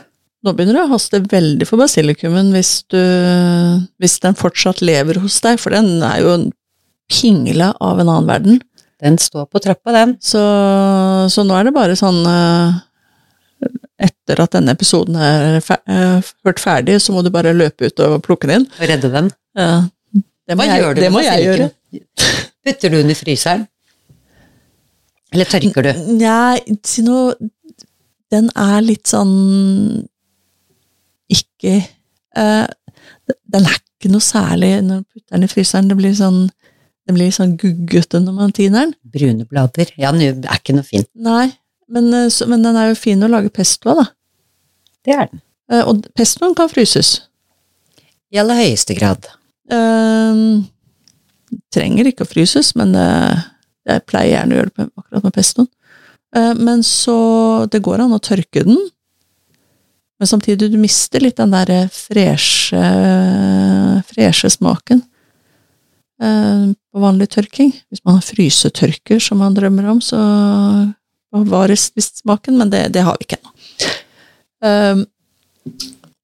Nå 0.46 0.52
begynner 0.54 0.76
det 0.78 0.84
å 0.86 0.92
haste 0.92 1.18
veldig 1.26 1.66
for 1.66 1.80
basilikumen 1.82 2.52
hvis, 2.54 2.84
du, 2.86 3.00
hvis 3.98 4.20
den 4.22 4.36
fortsatt 4.38 4.78
lever 4.86 5.18
hos 5.18 5.40
deg, 5.42 5.58
for 5.58 5.74
den 5.74 5.98
er 6.06 6.20
jo 6.22 6.34
en 6.36 6.44
pingle 7.10 7.72
av 7.82 7.98
en 7.98 8.12
annen 8.12 8.28
verden. 8.28 8.60
Den 9.02 9.18
står 9.18 9.48
på 9.50 9.58
trappa, 9.62 9.90
den. 9.94 10.12
Så, 10.22 10.38
så 11.34 11.42
nå 11.46 11.56
er 11.58 11.66
det 11.68 11.74
bare 11.74 11.98
sånn 11.98 12.20
eh, 12.26 12.78
Etter 13.98 14.38
at 14.44 14.52
denne 14.54 14.70
episoden 14.76 15.16
er 15.18 15.56
fer 15.66 15.80
eh, 15.90 16.22
hørt 16.46 16.60
ferdig, 16.62 17.00
så 17.02 17.10
må 17.14 17.24
du 17.26 17.32
bare 17.34 17.50
løpe 17.56 17.88
ut 17.90 18.02
og 18.04 18.20
plukke 18.22 18.46
den 18.46 18.60
inn. 18.62 18.68
Og 18.78 18.84
redde 18.92 19.10
den. 19.10 19.30
Ja. 19.58 19.72
det 20.14 20.54
må 20.54 20.62
Hva 20.62 20.68
jeg, 20.68 20.84
gjør 20.84 20.94
du 20.94 21.00
det 21.02 21.10
med 21.10 21.26
basilikum? 21.26 22.04
Putter 22.68 22.94
du 22.94 22.96
den 23.00 23.10
i 23.10 23.18
fryseren? 23.18 23.66
Eller 25.34 25.48
tørker 25.50 25.84
du? 25.84 25.90
Nei, 26.16 26.58
si 26.86 27.04
noe 27.04 27.34
Den 28.32 28.48
er 28.56 28.80
litt 28.84 29.08
sånn 29.10 29.34
Ikke 31.32 31.74
uh, 32.36 32.66
Den 33.44 33.66
er 33.66 33.76
ikke 33.76 34.12
noe 34.12 34.24
særlig 34.24 34.72
når 34.86 35.02
du 35.02 35.08
putter 35.10 35.36
den 35.36 35.44
i 35.48 35.50
fryseren. 35.50 35.88
Det 35.90 35.98
blir 35.98 36.14
sånn 36.16 36.46
den 37.08 37.16
blir 37.16 37.32
sånn 37.32 37.54
guggete 37.56 38.20
når 38.20 38.34
man 38.36 38.50
tiner 38.52 38.84
den. 38.84 38.90
Brune 39.08 39.46
blader. 39.48 39.88
Ja, 39.96 40.10
den 40.12 40.44
er 40.44 40.58
ikke 40.60 40.74
noe 40.76 40.84
fin. 40.84 41.06
Nei, 41.16 41.46
men, 41.88 42.10
eh, 42.12 42.26
så, 42.28 42.44
men 42.50 42.60
den 42.60 42.76
er 42.76 42.90
jo 42.90 42.98
fin 43.00 43.24
å 43.24 43.30
lage 43.32 43.48
pesto 43.48 43.94
av, 43.94 44.02
da. 44.02 44.04
Det 45.08 45.14
er 45.14 45.30
den. 45.30 45.40
Uh, 45.72 45.86
Og 45.88 46.04
pestoen 46.16 46.52
kan 46.56 46.68
fryses. 46.68 47.14
I 48.28 48.42
aller 48.42 48.60
høyeste 48.60 48.92
grad. 48.98 49.24
Uh, 49.72 50.60
trenger 51.72 52.10
ikke 52.10 52.26
å 52.26 52.28
fryses, 52.28 52.74
men 52.76 52.92
eh, 52.98 53.46
jeg 53.88 54.06
pleier 54.08 54.34
gjerne 54.34 54.54
å 54.54 54.58
gjøre 54.60 54.70
det 54.70 54.76
på, 54.78 55.02
akkurat 55.02 55.26
med 55.26 55.36
pestoen. 55.36 55.68
Eh, 56.36 56.54
Men 56.54 56.82
så 56.86 57.18
Det 57.70 57.82
går 57.82 58.04
an 58.04 58.16
å 58.16 58.22
tørke 58.22 58.64
den, 58.64 58.78
men 60.18 60.26
samtidig 60.26 60.72
du 60.72 60.78
mister 60.78 61.22
litt 61.22 61.36
den 61.38 61.52
der 61.54 61.86
freshe, 61.94 62.80
freshe 64.08 64.50
smaken 64.50 65.02
eh, 66.20 66.64
på 66.74 67.02
vanlig 67.02 67.28
tørking. 67.30 67.70
Hvis 67.86 68.02
man 68.04 68.18
har 68.18 68.26
frysetørker 68.26 69.22
som 69.22 69.38
man 69.38 69.54
drømmer 69.54 69.86
om, 69.92 70.00
så 70.02 70.18
bevares 71.30 71.92
visst 71.94 72.24
smaken, 72.24 72.58
men 72.58 72.72
det, 72.72 72.88
det 72.96 73.04
har 73.06 73.16
vi 73.18 73.28
ikke 73.28 73.38
ennå. 73.38 73.54
Um, 74.58 75.06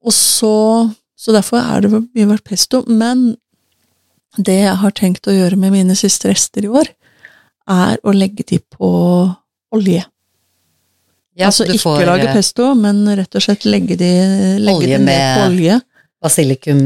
og 0.02 0.12
så 0.12 0.90
Så 1.14 1.32
derfor 1.32 1.56
er 1.56 1.80
det 1.80 1.88
mye 1.88 2.26
vært 2.28 2.44
pesto. 2.44 2.82
Men 2.84 3.36
det 4.36 4.58
jeg 4.58 4.76
har 4.76 4.92
tenkt 4.92 5.24
å 5.24 5.32
gjøre 5.32 5.56
med 5.56 5.72
mine 5.72 5.94
siste 5.96 6.28
rester 6.28 6.66
i 6.66 6.68
år, 6.68 6.90
er 7.70 8.00
å 8.04 8.12
legge 8.14 8.44
de 8.48 8.58
på 8.58 8.90
olje. 9.74 10.04
Ja, 11.34 11.48
altså 11.48 11.66
ikke 11.66 11.82
får 11.82 12.04
lage 12.06 12.28
eh, 12.28 12.36
pesto, 12.36 12.68
men 12.78 13.02
rett 13.18 13.34
og 13.34 13.42
slett 13.42 13.64
legge 13.66 13.96
de, 13.98 14.10
legge 14.62 14.76
Olje 14.84 14.92
de 14.92 14.98
ned 15.00 15.08
med- 15.08 15.38
på 15.38 15.46
olje. 15.48 15.80
basilikum 16.22 16.82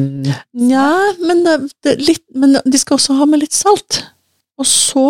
Nja, 0.56 0.86
men, 1.20 1.42
det, 1.44 1.56
det, 1.84 1.96
litt, 2.00 2.24
men 2.34 2.56
de 2.64 2.78
skal 2.80 2.96
også 2.96 3.18
ha 3.18 3.26
med 3.28 3.42
litt 3.44 3.56
salt. 3.56 4.04
Og 4.58 4.66
så 4.66 5.04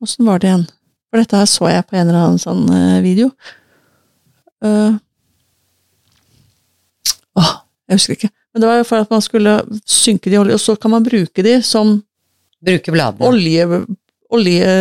Åssen 0.00 0.24
var 0.24 0.38
det 0.40 0.48
igjen? 0.48 0.62
For 1.10 1.20
dette 1.20 1.36
her 1.36 1.48
så 1.50 1.68
jeg 1.68 1.84
på 1.90 1.96
en 1.98 2.08
eller 2.08 2.22
annen 2.22 2.40
sånn 2.40 2.62
eh, 2.72 3.00
video. 3.04 3.26
Uh, 4.64 4.94
åh, 7.36 7.50
jeg 7.90 7.98
husker 7.98 8.16
ikke. 8.16 8.30
Men 8.54 8.62
det 8.62 8.70
var 8.70 8.78
jo 8.78 8.86
for 8.88 9.04
at 9.04 9.12
man 9.12 9.24
skulle 9.24 9.58
synke 9.84 10.30
de 10.30 10.38
i 10.38 10.40
olje, 10.40 10.56
og 10.56 10.62
så 10.62 10.76
kan 10.80 10.94
man 10.94 11.04
bruke 11.04 11.44
de 11.44 11.58
som 11.66 11.98
Bruke 12.66 12.94
bladene. 12.94 13.30
olje... 13.30 13.84
olje 14.30 14.74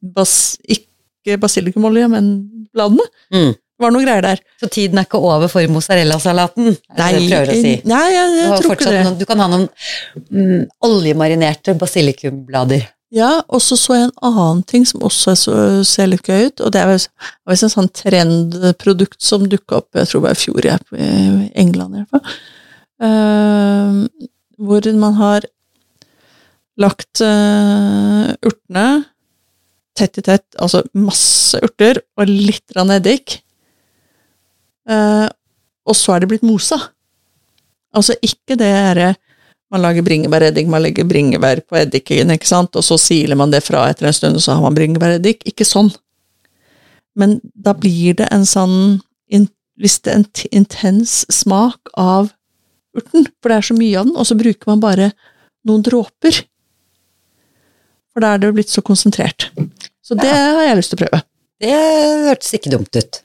bas, 0.00 0.34
ikke 0.64 1.36
basilikumolje, 1.40 2.06
men 2.08 2.30
bladene. 2.72 3.04
Mm. 3.34 3.50
Det 3.52 3.84
var 3.86 3.92
noe 3.94 4.04
greier 4.04 4.24
der. 4.24 4.40
Så 4.60 4.68
tiden 4.72 5.00
er 5.00 5.06
ikke 5.08 5.18
over 5.24 5.48
for 5.48 5.64
mozzarellasalaten, 5.72 6.74
Nei, 6.98 7.10
det 7.12 7.20
det 7.20 7.28
prøver 7.30 7.52
å 7.52 7.58
si. 7.58 7.74
Nei, 7.88 8.06
jeg, 8.12 8.32
jeg 8.36 8.56
tror 8.60 8.74
ikke 8.76 8.88
det. 8.88 9.02
noen, 9.06 9.18
du 9.20 9.26
kan 9.28 9.40
ha 9.40 9.46
noen 9.48 9.68
mm, 10.28 10.64
oljemarinerte 10.84 11.74
basilikumblader. 11.80 12.84
Ja, 13.10 13.30
og 13.48 13.62
så 13.64 13.78
så 13.80 13.96
jeg 13.96 14.08
en 14.10 14.18
annen 14.28 14.60
ting 14.68 14.84
som 14.86 15.02
også 15.08 15.32
så, 15.34 15.54
ser 15.88 16.12
litt 16.12 16.28
gøy 16.28 16.50
ut, 16.50 16.60
og 16.62 16.74
det 16.76 16.82
er 16.84 16.92
visst 16.92 17.66
en 17.66 17.72
sånn 17.72 17.88
trendprodukt 17.96 19.18
som 19.24 19.48
dukka 19.50 19.80
opp, 19.80 19.88
jeg 19.98 20.12
tror 20.12 20.20
det 20.20 20.26
var 20.28 20.36
i 20.36 20.42
fjor, 20.44 20.68
jeg, 20.68 20.84
i 20.94 21.50
England 21.64 21.98
i 21.98 22.04
hvert 22.04 22.16
fall, 22.16 22.40
Uh, 23.00 24.04
hvor 24.60 24.84
man 25.00 25.14
har 25.16 25.46
lagt 26.80 27.22
uh, 27.24 28.30
urtene 28.46 28.86
tett 29.98 30.20
i 30.20 30.24
tett, 30.24 30.46
altså 30.56 30.82
masse 30.96 31.58
urter 31.60 32.02
og 32.16 32.30
litt 32.30 32.76
eddik, 32.76 33.40
Uh, 34.90 35.28
og 35.86 35.94
så 35.94 36.16
er 36.16 36.22
det 36.22 36.30
blitt 36.32 36.42
mosa. 36.42 36.74
Altså 37.94 38.16
ikke 38.24 38.56
det 38.58 38.70
derre 38.72 39.12
man 39.70 39.84
lager 39.84 40.02
bringebæreddik, 40.02 40.66
man 40.66 40.82
legger 40.82 41.06
bringebær 41.06 41.60
på 41.62 41.78
eddiken, 41.78 42.32
ikke 42.34 42.48
sant, 42.48 42.74
og 42.74 42.82
så 42.82 42.96
siler 42.98 43.38
man 43.38 43.52
det 43.52 43.62
fra 43.62 43.84
etter 43.86 44.08
en 44.08 44.16
stund, 44.16 44.34
og 44.34 44.42
så 44.42 44.56
har 44.56 44.64
man 44.64 44.74
bringebæreddik. 44.74 45.44
Ikke 45.46 45.66
sånn. 45.68 45.92
Men 47.14 47.38
da 47.54 47.76
blir 47.78 48.16
det 48.18 48.26
en 48.34 48.46
sånn 48.48 49.00
in, 49.30 49.48
Hvis 49.80 50.00
det 50.04 50.10
er 50.12 50.18
en 50.18 50.26
intens 50.52 51.12
smak 51.32 51.88
av 51.96 52.34
urten, 52.92 53.24
for 53.40 53.48
det 53.48 53.56
er 53.56 53.64
så 53.64 53.76
mye 53.78 53.96
av 53.96 54.10
den, 54.10 54.16
og 54.18 54.26
så 54.28 54.36
bruker 54.36 54.68
man 54.68 54.82
bare 54.82 55.06
noen 55.64 55.84
dråper. 55.86 56.42
For 58.20 58.26
da 58.26 58.34
er 58.36 58.40
det 58.42 58.48
blitt 58.52 58.68
så 58.68 58.82
konsentrert. 58.84 59.46
Så 60.04 60.12
det 60.18 60.28
har 60.28 60.60
jeg 60.60 60.76
lyst 60.76 60.92
til 60.92 60.98
å 60.98 61.00
prøve. 61.06 61.20
Det 61.64 61.76
hørtes 62.26 62.50
ikke 62.58 62.72
dumt 62.74 62.96
ut. 63.00 63.20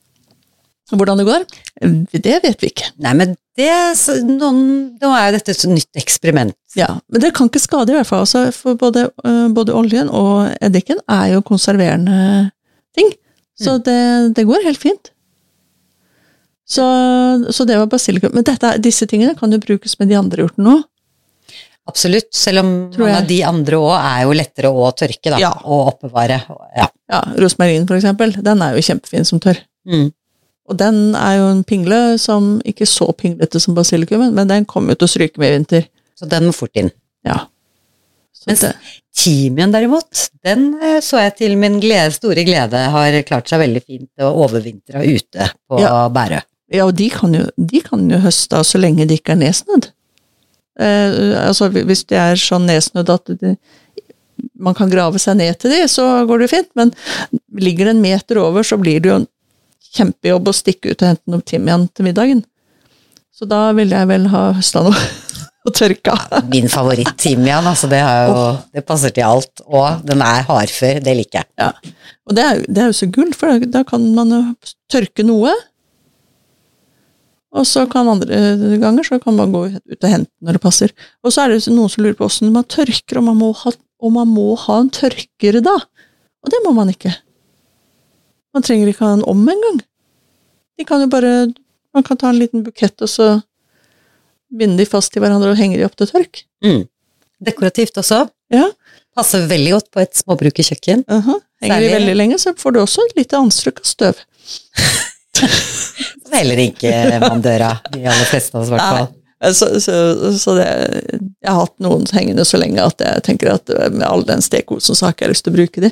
Hvordan 0.95 1.19
det 1.19 1.25
går, 1.27 1.43
det 2.13 2.35
vet 2.45 2.63
vi 2.63 2.69
ikke. 2.69 2.87
Nei, 3.03 3.11
men 3.19 3.33
det 3.59 3.67
noen, 4.23 4.61
Nå 5.01 5.09
er 5.17 5.25
jo 5.25 5.33
dette 5.35 5.51
et 5.51 5.65
nytt 5.67 5.99
eksperiment. 5.99 6.55
Ja, 6.79 6.93
Men 7.11 7.25
det 7.25 7.33
kan 7.35 7.51
ikke 7.51 7.59
skade, 7.59 7.91
i 7.91 7.97
hvert 7.97 8.07
fall. 8.07 8.23
Altså, 8.23 8.45
for 8.55 8.79
både, 8.79 9.09
øh, 9.25 9.49
både 9.51 9.75
oljen 9.75 10.07
og 10.13 10.53
eddiken 10.63 11.03
er 11.11 11.33
jo 11.33 11.43
konserverende 11.43 12.53
ting. 12.95 13.11
Så 13.59 13.75
det, 13.83 13.99
det 14.39 14.47
går 14.47 14.63
helt 14.63 14.79
fint. 14.79 15.11
Så, 16.63 16.85
så 17.51 17.67
det 17.67 17.81
var 17.81 17.91
basilikum. 17.91 18.31
Men 18.31 18.47
dette, 18.47 18.77
disse 18.79 19.09
tingene 19.11 19.35
kan 19.35 19.51
jo 19.51 19.59
brukes 19.59 19.99
med 19.99 20.13
de 20.13 20.21
andre 20.23 20.47
urtene 20.47 20.77
òg. 20.77 20.87
Absolutt, 21.87 22.31
selv 22.33 22.63
om 22.63 22.69
noen 22.97 23.13
av 23.19 23.27
de 23.29 23.39
andre 23.45 23.77
òg 23.77 23.93
er 23.99 24.21
jo 24.25 24.31
lettere 24.33 24.71
å 24.73 24.87
tørke 24.97 25.29
da, 25.35 25.37
Ja. 25.39 25.51
og 25.63 25.91
oppbevare. 25.93 26.39
Ja. 26.75 26.87
Ja, 27.11 27.19
rosmarin, 27.37 27.85
for 27.85 27.95
eksempel. 27.99 28.33
Den 28.41 28.61
er 28.65 28.73
jo 28.73 28.81
kjempefin 28.81 29.25
som 29.25 29.39
tørr. 29.39 29.59
Mm. 29.85 30.07
Og 30.67 30.77
den 30.79 31.13
er 31.13 31.35
jo 31.37 31.49
en 31.51 31.63
pingle 31.63 32.17
som 32.17 32.55
ikke 32.65 32.87
så 32.89 33.11
pinglete 33.13 33.61
som 33.61 33.75
basilikumen, 33.77 34.33
men 34.33 34.47
den 34.49 34.65
kommer 34.65 34.95
jo 34.95 35.03
til 35.03 35.05
å 35.07 35.13
stryke 35.13 35.37
med 35.37 35.51
i 35.51 35.57
vinter. 35.59 35.85
Så 36.17 36.27
den 36.27 36.47
må 36.47 36.55
fort 36.57 36.73
inn. 36.75 36.89
Ja. 37.23 37.43
Så 38.33 38.47
Mens 38.49 38.61
det, 38.65 38.73
timian 39.15 39.71
derimot, 39.71 40.25
den 40.43 40.65
eh, 40.81 40.97
så 41.05 41.21
jeg 41.21 41.35
til 41.37 41.55
min 41.61 41.77
glede, 41.83 42.11
store 42.17 42.43
glede 42.47 42.81
har 42.91 43.21
klart 43.29 43.47
seg 43.47 43.61
veldig 43.61 43.83
fint 43.85 44.09
og 44.25 44.41
overvintra 44.49 45.05
ute 45.05 45.51
på 45.69 45.79
Ja. 45.79 46.09
Bærøy. 46.09 46.41
Ja, 46.73 46.87
og 46.87 46.95
de 46.97 47.11
kan 47.13 47.33
jo, 47.37 47.45
de 47.61 47.81
kan 47.85 48.09
jo 48.09 48.17
høste 48.23 48.57
av 48.57 48.65
så 48.65 48.81
lenge 48.81 49.05
de 49.07 49.19
ikke 49.19 49.35
er 49.35 49.43
nedsnødd. 49.43 49.91
Eh, 50.79 51.17
altså, 51.39 51.69
hvis 51.71 52.03
det 52.09 52.19
er 52.19 52.39
sånn 52.39 52.67
nedsnødd 52.67 53.11
at 53.13 53.33
de, 53.41 53.55
man 54.59 54.75
kan 54.77 54.91
grave 54.91 55.19
seg 55.21 55.37
ned 55.39 55.59
til 55.61 55.73
de, 55.73 55.83
så 55.91 56.25
går 56.27 56.43
det 56.43 56.51
fint, 56.51 56.71
men 56.75 56.91
ligger 57.61 57.89
det 57.89 57.95
en 57.95 58.03
meter 58.03 58.41
over, 58.41 58.65
så 58.67 58.79
blir 58.81 58.99
det 59.03 59.11
jo 59.11 59.21
en 59.21 59.29
kjempejobb 59.95 60.51
å 60.51 60.55
stikke 60.55 60.91
ut 60.91 61.01
og 61.01 61.13
hente 61.13 61.31
noe 61.31 61.45
timian 61.47 61.87
til 61.95 62.09
middagen. 62.09 62.43
Så 63.35 63.47
da 63.47 63.67
ville 63.75 63.95
jeg 63.95 64.11
vel 64.11 64.29
ha 64.31 64.47
høsta 64.55 64.83
noe 64.85 64.95
og 65.65 65.73
tørka. 65.75 66.15
Min 66.51 66.67
favoritt-timian, 66.71 67.67
altså 67.67 67.89
det, 67.91 67.99
jo, 67.99 68.41
det 68.75 68.83
passer 68.87 69.15
til 69.15 69.27
alt. 69.27 69.63
Og 69.65 70.03
den 70.07 70.23
er 70.23 70.45
hardfør, 70.47 71.01
det 71.03 71.15
liker 71.19 71.41
jeg. 71.41 71.49
Ja. 71.59 71.95
Og 72.25 72.37
det 72.37 72.45
er, 72.45 72.61
det 72.67 72.83
er 72.83 72.91
jo 72.91 72.99
så 72.99 73.09
gull, 73.11 73.31
for 73.37 73.65
da 73.71 73.83
kan 73.87 74.05
man 74.15 74.33
jo 74.33 74.41
tørke 74.91 75.25
noe. 75.25 75.53
Og 77.55 77.63
så 77.67 77.85
kan 77.87 78.09
andre 78.11 78.77
ganger 78.81 79.07
så 79.07 79.19
kan 79.23 79.37
man 79.37 79.53
gå 79.55 79.61
ut 79.71 80.03
og 80.03 80.09
hente 80.11 80.31
når 80.43 80.57
det 80.57 80.63
passer. 80.63 80.91
Og 81.23 81.31
så 81.31 81.45
er 81.45 81.53
det 81.53 81.71
noen 81.71 81.91
som 81.91 82.03
lurer 82.03 82.17
på 82.19 82.27
åssen 82.27 82.51
man 82.53 82.67
tørker, 82.67 83.21
og 83.21 83.27
man 83.29 83.39
må 83.39 83.51
ha, 83.61 83.71
og 84.03 84.11
man 84.15 84.27
må 84.27 84.49
ha 84.65 84.81
en 84.83 84.91
tørker 84.93 85.61
da. 85.63 85.75
Og 86.43 86.51
det 86.51 86.59
må 86.65 86.73
man 86.75 86.91
ikke. 86.91 87.13
Man 88.55 88.65
trenger 88.65 88.91
ikke 88.91 89.07
ha 89.07 89.13
en 89.15 89.23
om 89.27 89.45
engang. 89.51 89.79
De 90.75 90.87
kan 90.87 91.03
jo 91.03 91.11
bare 91.11 91.53
Man 91.95 92.03
kan 92.03 92.17
ta 92.19 92.27
en 92.27 92.35
liten 92.35 92.59
bukett, 92.59 92.99
og 92.99 93.07
så 93.07 93.25
binde 94.51 94.81
de 94.81 94.85
fast 94.85 95.13
til 95.13 95.21
hverandre 95.23 95.53
og 95.53 95.55
henge 95.55 95.77
de 95.79 95.85
opp 95.87 95.95
til 95.95 96.09
tørk. 96.09 96.41
Mm. 96.59 96.81
Dekorativt 97.47 97.95
også. 98.01 98.25
Ja. 98.51 98.65
Passer 99.15 99.45
veldig 99.47 99.71
godt 99.77 99.87
på 99.95 100.01
et 100.03 100.11
småbrukerkjøkken. 100.19 101.05
aha. 101.07 101.37
Henger 101.63 101.85
de 101.85 101.93
veldig 101.93 102.15
lenge, 102.19 102.37
så 102.37 102.51
får 102.59 102.75
du 102.75 102.81
også 102.81 103.05
et 103.07 103.15
lite 103.21 103.39
anstrøk 103.39 103.79
av 103.79 103.87
støv. 103.87 104.19
Heller 106.35 106.61
ikke 106.65 106.91
man 107.23 107.43
dør 107.43 107.67
av, 107.69 107.85
de 107.93 108.01
aller 108.03 108.27
fleste 108.29 108.57
av 108.57 108.63
oss 108.63 108.71
i 108.71 108.75
hvert 108.75 108.89
fall. 108.97 109.13
Så, 109.53 109.67
så, 109.83 109.95
så 110.39 110.55
det, 110.57 110.65
jeg 111.43 111.51
har 111.51 111.59
hatt 111.59 111.75
noen 111.83 112.05
hengende 112.15 112.45
så 112.47 112.57
lenge 112.57 112.81
at 112.81 113.03
jeg 113.03 113.23
tenker 113.27 113.51
at 113.51 113.69
med 113.93 114.05
all 114.07 114.23
den 114.25 114.41
stekosen 114.41 114.97
så 114.97 115.05
har 115.05 115.15
ikke 115.15 115.27
jeg 115.27 115.35
lyst 115.35 115.45
til 115.45 115.53
å 115.53 115.57
bruke 115.59 115.83
de. 115.83 115.91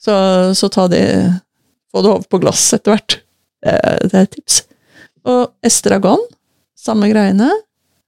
Så, 0.00 0.14
så 0.56 0.70
ta 0.72 0.86
de, 0.88 1.02
få 1.92 2.04
det 2.04 2.12
over 2.14 2.28
på 2.30 2.40
glass 2.44 2.62
etter 2.76 2.94
hvert. 2.94 3.18
Det, 3.64 3.76
det 4.06 4.14
er 4.14 4.28
et 4.28 4.34
tips. 4.38 4.60
Og 5.26 5.50
estragon, 5.66 6.22
samme 6.78 7.10
greiene. 7.10 7.50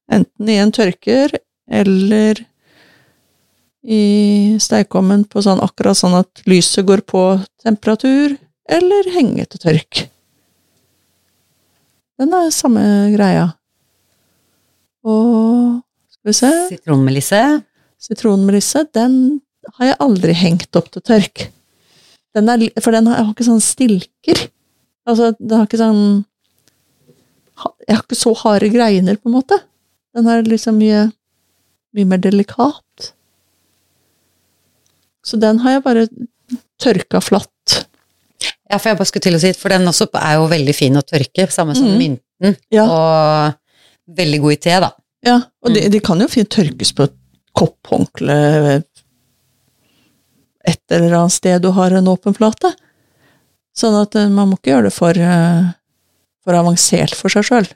Enten 0.08 0.48
i 0.48 0.60
en 0.62 0.72
tørker 0.72 1.34
eller 1.68 2.40
i 3.88 4.56
stekeovnen 4.60 5.24
på 5.30 5.42
sånn 5.44 5.60
akkurat 5.64 5.98
sånn 5.98 6.16
at 6.18 6.42
lyset 6.48 6.86
går 6.88 7.04
på 7.08 7.22
temperatur, 7.62 8.34
eller 8.68 9.10
henge 9.14 9.46
til 9.48 9.62
tørk. 9.62 10.02
Den 12.18 12.34
er 12.34 12.50
samme 12.54 12.82
greia. 13.14 13.46
Og 15.06 15.78
skal 16.10 16.30
vi 16.30 16.36
se 16.36 16.50
Sitronmelisse. 16.72 17.42
Sitronmelisse, 18.02 18.84
den 18.94 19.40
har 19.76 19.92
jeg 19.92 20.00
aldri 20.02 20.34
hengt 20.36 20.78
opp 20.78 20.90
til 20.94 21.04
tørk. 21.04 21.48
Den 22.36 22.50
er, 22.52 22.64
for 22.82 22.94
den 22.94 23.08
har, 23.10 23.22
har 23.22 23.32
ikke 23.32 23.46
sånn 23.46 23.62
stilker. 23.62 24.48
Altså, 25.08 25.32
den 25.38 25.56
har 25.56 25.68
ikke 25.68 25.80
sånn 25.80 26.02
Jeg 27.88 27.96
har 27.96 28.04
ikke 28.04 28.18
så 28.18 28.34
harde 28.38 28.68
greiner, 28.70 29.16
på 29.18 29.30
en 29.30 29.34
måte. 29.34 29.56
Den 30.14 30.28
er 30.30 30.46
liksom 30.46 30.78
mye, 30.78 31.08
mye 31.96 32.06
mer 32.06 32.20
delikat. 32.22 33.08
Så 35.26 35.40
den 35.42 35.58
har 35.64 35.76
jeg 35.76 35.84
bare 35.86 36.04
tørka 36.78 37.20
flatt. 37.24 37.57
Ja, 38.68 38.76
for 38.76 38.90
jeg 38.90 38.98
bare 39.00 39.08
skulle 39.08 39.24
til 39.24 39.38
å 39.38 39.42
si, 39.42 39.52
for 39.56 39.72
den 39.72 39.88
også 39.88 40.08
er 40.20 40.36
jo 40.36 40.48
veldig 40.50 40.74
fin 40.76 41.00
å 41.00 41.04
tørke, 41.06 41.48
samme 41.52 41.76
som 41.78 41.88
mm. 41.88 41.98
mynten. 42.02 42.58
Ja. 42.74 42.84
Og 42.84 44.18
veldig 44.18 44.42
god 44.44 44.56
i 44.56 44.60
te, 44.66 44.74
da. 44.84 44.90
Ja, 45.26 45.38
og 45.64 45.74
de, 45.74 45.88
de 45.90 46.00
kan 46.04 46.20
jo 46.22 46.28
fint 46.30 46.50
tørkes 46.52 46.92
på 46.94 47.08
et 47.08 47.16
kopphåndkle 47.58 48.36
et 50.68 50.94
eller 50.94 51.16
annet 51.16 51.34
sted 51.34 51.62
du 51.62 51.70
har 51.76 51.94
en 51.96 52.10
åpen 52.10 52.36
flate. 52.36 52.70
Sånn 53.78 53.96
at 53.98 54.16
eh, 54.18 54.30
man 54.30 54.50
må 54.50 54.58
ikke 54.58 54.74
gjøre 54.74 54.88
det 54.88 54.94
for, 54.96 55.18
eh, 55.18 55.70
for 56.44 56.58
avansert 56.58 57.14
for 57.16 57.32
seg 57.32 57.46
sjøl. 57.48 57.68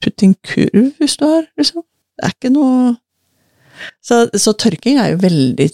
Putt 0.00 0.24
inn 0.24 0.36
kurv 0.46 1.00
hvis 1.00 1.18
du 1.20 1.26
har, 1.26 1.46
liksom. 1.60 1.84
Det 2.16 2.28
er 2.28 2.36
ikke 2.36 2.52
noe 2.52 2.98
Så, 4.04 4.26
så 4.36 4.52
tørking 4.60 4.98
er 5.00 5.14
jo 5.14 5.22
veldig 5.22 5.66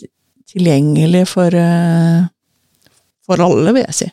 tilgjengelig 0.46 1.24
for, 1.26 1.50
eh, 1.50 2.26
for 3.26 3.42
alle, 3.42 3.72
vil 3.76 3.84
jeg 3.88 3.94
si. 3.98 4.08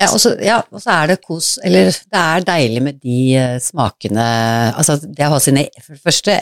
Ja, 0.00 0.08
og 0.10 0.18
så 0.22 0.32
ja, 0.42 0.56
er 0.90 1.10
det 1.12 1.18
kos 1.22 1.58
Eller 1.62 1.90
det 1.92 2.18
er 2.18 2.44
deilig 2.48 2.80
med 2.82 2.96
de 3.04 3.16
uh, 3.38 3.58
smakene 3.62 4.24
Altså 4.72 4.96
det 5.04 5.26
å 5.28 5.34
ha 5.34 5.38
sine 5.44 5.66
For 5.84 5.92
det 5.94 6.02
første 6.02 6.38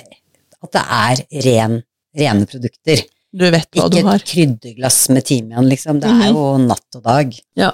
at 0.60 0.72
det 0.76 0.82
er 0.84 1.20
ren, 1.46 1.74
rene 2.20 2.44
produkter. 2.48 3.00
Du 3.32 3.46
vet 3.48 3.64
hva 3.72 3.86
Ikke 3.86 3.90
du 3.94 4.08
har. 4.10 4.18
et 4.20 4.26
krydderglass 4.28 4.98
med 5.08 5.24
timian, 5.24 5.64
liksom. 5.70 6.02
Det 6.02 6.10
Mhm. 6.10 6.20
er 6.26 6.34
jo 6.36 6.42
natt 6.66 6.98
og 6.98 7.02
dag. 7.06 7.32
Ja. 7.56 7.70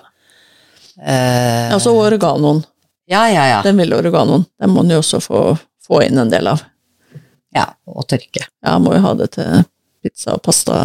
Eh, 1.02 1.72
Altså 1.74 1.90
oreganoen. 1.98 2.62
ja, 3.10 3.24
ja, 3.28 3.44
ja. 3.56 3.62
Den 3.66 3.76
ville 3.82 3.98
oreganoen. 3.98 4.46
Den 4.60 4.70
må 4.70 4.84
en 4.84 4.90
jo 4.94 5.00
også 5.02 5.18
få, 5.20 5.40
få 5.82 6.04
inn 6.06 6.18
en 6.22 6.30
del 6.30 6.46
av. 6.46 6.62
ja. 7.52 7.66
Og 7.90 8.06
tørke. 8.06 8.46
Ja, 8.62 8.78
må 8.78 8.94
jo 8.94 9.02
ha 9.02 9.14
det 9.18 9.32
til 9.34 9.64
pizza 10.06 10.36
og 10.36 10.42
pasta 10.46 10.76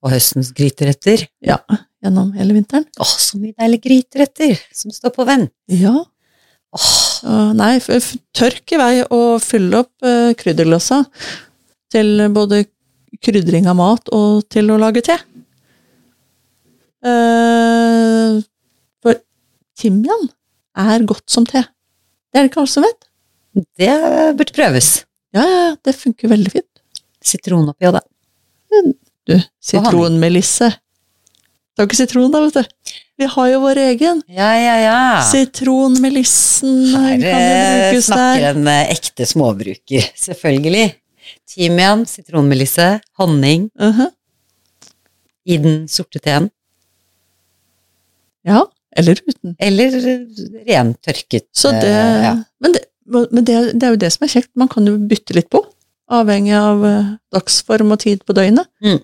Og 0.00 0.12
høstens 0.14 0.52
gryteretter. 0.56 1.26
ja, 1.44 1.58
gjennom 2.00 2.32
hele 2.38 2.56
vinteren. 2.56 2.86
Åh, 3.00 3.14
så 3.26 3.38
mye 3.40 3.54
deilige 3.58 3.84
gryteretter 3.88 4.58
som 4.72 4.94
står 4.94 5.12
på 5.16 5.26
vent. 5.28 5.52
Ja. 5.74 5.98
Åh, 6.70 7.50
nei, 7.58 7.74
tørk 8.36 8.72
i 8.72 8.78
vei 8.80 8.92
og 9.04 9.40
fyll 9.42 9.72
opp 9.74 9.90
uh, 10.06 10.30
krydderglassa 10.38 11.02
til 11.90 12.28
både 12.32 12.64
krydring 13.20 13.66
av 13.68 13.76
mat 13.80 14.12
og 14.14 14.46
til 14.52 14.70
å 14.70 14.78
lage 14.80 15.02
te. 15.04 15.18
Uh, 17.04 18.38
for 19.02 19.18
timian 19.80 20.28
er 20.78 21.04
godt 21.08 21.26
som 21.32 21.48
te. 21.48 21.64
Det 22.30 22.38
er 22.38 22.46
det 22.46 22.52
ikke 22.52 22.62
alle 22.62 22.74
som 22.76 22.86
vet. 22.86 23.08
det 23.80 23.94
burde 24.38 24.54
prøves. 24.54 24.90
Ja, 25.34 25.42
ja, 25.42 25.60
ja, 25.70 25.74
det 25.84 25.98
funker 25.98 26.30
veldig 26.30 26.52
fint. 26.54 26.70
Sitron 27.20 27.68
oppi 27.72 27.88
og 27.90 27.98
det. 27.98 28.04
Du, 29.28 29.34
sitronmelisse. 29.62 30.70
Det 30.70 31.82
er 31.82 31.84
jo 31.84 31.88
ikke 31.90 31.98
sitron 32.00 32.32
da, 32.34 32.40
vet 32.46 32.56
du. 32.60 32.94
Vi 33.20 33.26
har 33.28 33.48
jo 33.52 33.58
vår 33.62 33.78
egen. 33.84 34.22
Ja, 34.32 34.48
ja, 34.56 34.74
ja. 34.80 34.96
Sitronmelissen 35.28 36.78
Her 36.94 37.18
kan 37.20 37.26
eh, 37.28 37.90
brukes 37.90 38.06
snakker 38.08 38.40
der. 38.46 38.56
en 38.58 38.68
eh, 38.72 38.92
ekte 38.94 39.26
småbruker, 39.28 40.06
selvfølgelig. 40.16 40.86
Timian, 41.50 42.06
sitronmelisse, 42.08 42.88
honning 43.20 43.68
Mhm. 43.78 44.08
i 45.46 45.56
den 45.58 45.86
sorte 45.88 46.18
teen. 46.22 46.50
Ja, 48.46 48.64
eller 48.96 49.20
uten. 49.26 49.54
Eller 49.60 49.94
rentørket. 50.66 51.46
Så 51.52 51.72
det, 51.76 51.90
eh, 51.92 52.24
ja. 52.24 52.34
Men, 52.60 52.72
det, 52.76 52.84
men 53.32 53.44
det, 53.44 53.58
det 53.74 53.82
er 53.88 53.94
jo 53.94 54.00
det 54.00 54.12
som 54.14 54.24
er 54.26 54.32
kjekt. 54.32 54.50
Man 54.56 54.68
kan 54.72 54.86
jo 54.88 54.96
bytte 55.10 55.36
litt 55.36 55.50
på, 55.52 55.60
avhengig 56.10 56.54
av 56.58 56.84
eh, 56.86 57.10
dagsform 57.34 57.94
og 57.94 58.00
tid 58.02 58.24
på 58.26 58.34
døgnet. 58.36 58.68
Mm. 58.84 58.98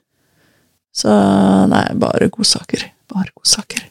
Så 0.96 1.12
nei, 1.70 1.84
bare 2.00 2.30
godsaker. 2.32 2.86
Bare 3.12 3.30
godsaker. 3.36 3.84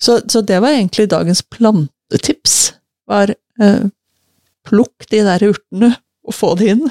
Så, 0.00 0.20
så 0.32 0.40
det 0.46 0.60
var 0.64 0.72
egentlig 0.72 1.10
dagens 1.12 1.42
plantetips. 1.52 2.72
Var 3.10 3.34
eh, 3.36 3.84
plukk 4.68 5.06
de 5.12 5.22
der 5.26 5.44
urtene 5.50 5.92
og 6.26 6.36
få 6.36 6.54
de 6.60 6.72
inn. 6.74 6.86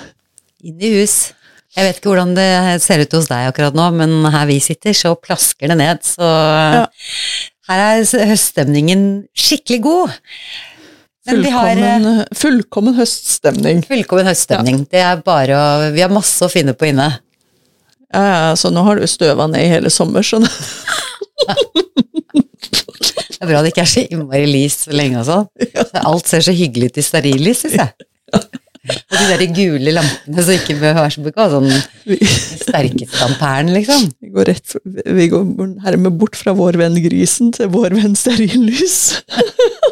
Inn 0.66 0.80
i 0.84 0.94
hus. 1.00 1.18
Jeg 1.78 1.86
vet 1.86 2.00
ikke 2.00 2.10
hvordan 2.12 2.32
det 2.38 2.48
ser 2.82 3.02
ut 3.04 3.14
hos 3.14 3.28
deg 3.30 3.50
akkurat 3.52 3.76
nå, 3.78 3.84
men 3.94 4.16
her 4.34 4.48
vi 4.50 4.58
sitter, 4.64 4.96
så 4.98 5.12
plasker 5.22 5.70
det 5.70 5.78
ned. 5.78 6.02
Så 6.06 6.26
Ja. 6.26 6.86
her 7.70 7.84
er 7.84 8.26
høststemningen 8.32 9.04
skikkelig 9.38 9.82
god. 9.86 10.16
Men 11.30 11.42
vi 11.46 11.54
har 11.54 11.70
eh, 11.70 11.76
Fullkommen, 11.80 12.26
fullkommen 12.36 12.96
høststemning. 13.00 13.82
fullkommen 13.88 14.30
høststemning. 14.30 14.84
Det 14.92 15.02
er 15.06 15.24
bare 15.26 15.58
å 15.58 15.90
Vi 15.96 16.04
har 16.04 16.14
masse 16.14 16.46
å 16.46 16.52
finne 16.52 16.74
på 16.78 16.90
inne. 16.90 17.10
Ja, 18.10 18.22
ja, 18.26 18.56
så 18.58 18.72
nå 18.74 18.82
har 18.88 18.98
du 18.98 19.06
støva 19.08 19.46
ned 19.50 19.62
i 19.68 19.70
hele 19.70 19.90
sommer, 19.94 20.26
så 20.26 20.42
Det 23.40 23.46
er 23.46 23.52
bra 23.54 23.62
det 23.64 23.70
ikke 23.72 23.84
er 23.86 23.88
så 23.88 24.02
innmari 24.04 24.48
lys 24.50 24.82
så 24.84 24.92
lenge 24.92 25.22
og 25.22 25.28
sånn. 25.30 25.46
Alt 26.10 26.28
ser 26.28 26.44
så 26.44 26.52
hyggelig 26.56 26.90
ut 26.90 26.98
i 27.00 27.06
stearinlys, 27.06 27.62
syns 27.64 27.78
jeg. 27.80 27.92
Og 28.90 29.16
de 29.16 29.26
der 29.30 29.44
gule 29.54 29.94
lampene 29.94 30.44
som 30.44 30.56
ikke 30.56 30.76
bør 30.80 30.98
være 30.98 31.14
så 31.14 31.24
bukka, 31.24 31.46
sånn 31.52 31.70
sterkeste 32.64 33.22
amperen, 33.26 33.72
liksom. 33.76 34.08
vi 34.24 34.32
går 34.34 34.50
rett 34.50 34.76
vi 35.20 35.28
går 35.32 35.44
hermed 35.86 36.18
bort 36.20 36.40
fra 36.40 36.56
vår 36.58 36.80
venn 36.82 36.98
grisen 37.04 37.54
til 37.56 37.72
vår 37.74 37.96
venn 38.00 38.16
stearinlys. 38.20 39.00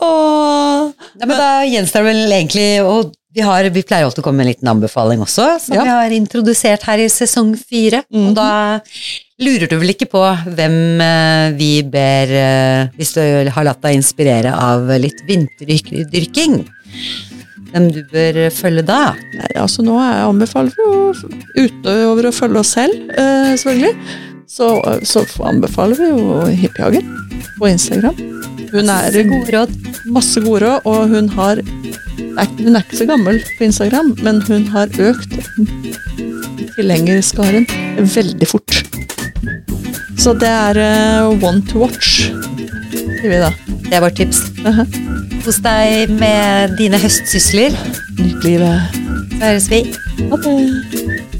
Ja, 0.00 1.26
men 1.26 1.36
da 1.36 1.48
gjenstår 1.68 2.04
det 2.04 2.08
vel 2.14 2.32
egentlig 2.32 2.68
Og 2.84 3.10
vi, 3.34 3.42
har, 3.46 3.66
vi 3.70 3.82
pleier 3.86 4.08
alltid 4.08 4.24
å 4.24 4.26
komme 4.26 4.40
med 4.40 4.48
en 4.48 4.52
liten 4.54 4.70
anbefaling 4.72 5.20
også, 5.22 5.44
som 5.62 5.76
Ja. 5.76 5.84
vi 5.86 5.90
har 5.94 6.10
introdusert 6.16 6.82
her 6.88 6.98
i 6.98 7.04
sesong 7.12 7.52
fire. 7.54 8.00
Mhm. 8.10 8.24
Og 8.30 8.34
da 8.34 8.80
lurer 9.38 9.68
du 9.70 9.76
vel 9.78 9.92
ikke 9.94 10.08
på 10.10 10.22
hvem 10.56 10.74
eh, 11.04 11.52
vi 11.54 11.68
ber 11.86 12.32
eh, 12.34 12.88
Hvis 12.98 13.14
du 13.14 13.22
har 13.54 13.64
latt 13.68 13.80
deg 13.86 13.94
inspirere 14.00 14.50
av 14.56 14.90
litt 14.98 15.22
vinterdyrking. 15.28 16.64
Hvem 17.70 17.86
du 17.94 18.00
bør 18.10 18.40
følge 18.50 18.82
da? 18.88 19.12
Nei, 19.36 19.52
altså 19.62 19.84
nå 19.86 19.94
er- 20.02 20.24
anbefaler 20.26 20.74
vi 20.74 20.82
jo 20.82 21.14
utover 21.68 22.26
å 22.26 22.34
følge 22.34 22.58
oss 22.64 22.74
selv, 22.74 22.96
eh, 23.14 23.54
selvfølgelig. 23.54 23.94
Så, 24.50 24.66
så 25.06 25.22
anbefaler 25.46 25.94
vi 25.94 26.08
jo 26.10 26.40
Hippiehagen 26.50 27.06
på 27.58 27.68
Instagram. 27.70 28.16
Hun 28.72 28.90
er 28.90 29.14
Gode 29.28 29.54
råd. 29.54 29.76
masse 30.10 30.40
gode 30.40 30.64
råd, 30.64 30.80
og 30.84 31.08
hun 31.08 31.28
har 31.28 31.60
Hun 32.60 32.76
er 32.76 32.82
ikke 32.82 32.96
så 32.96 33.06
gammel 33.06 33.40
på 33.58 33.64
Instagram, 33.64 34.16
men 34.22 34.42
hun 34.42 34.66
har 34.72 34.88
økt 34.98 35.34
tilhengerskaren 36.76 37.66
veldig 37.98 38.48
fort. 38.48 38.82
Så 40.18 40.34
det 40.34 40.48
er 40.48 40.78
uh, 40.78 41.42
one 41.42 41.62
to 41.68 41.80
watch, 41.84 42.30
sier 43.20 43.30
vi 43.30 43.40
da. 43.40 43.50
Det 43.88 43.96
er 43.98 44.04
vårt 44.04 44.18
tips. 44.20 44.44
Uh 44.64 44.84
Kos 45.40 45.56
deg 45.64 46.10
med 46.20 46.76
dine 46.76 47.00
høstsysler. 47.00 47.72
Nytt 48.18 48.44
livet. 48.44 49.00
Så 49.32 49.40
høres 49.40 49.70
vi. 49.72 49.82
Ha 50.28 50.40
det. 50.44 51.30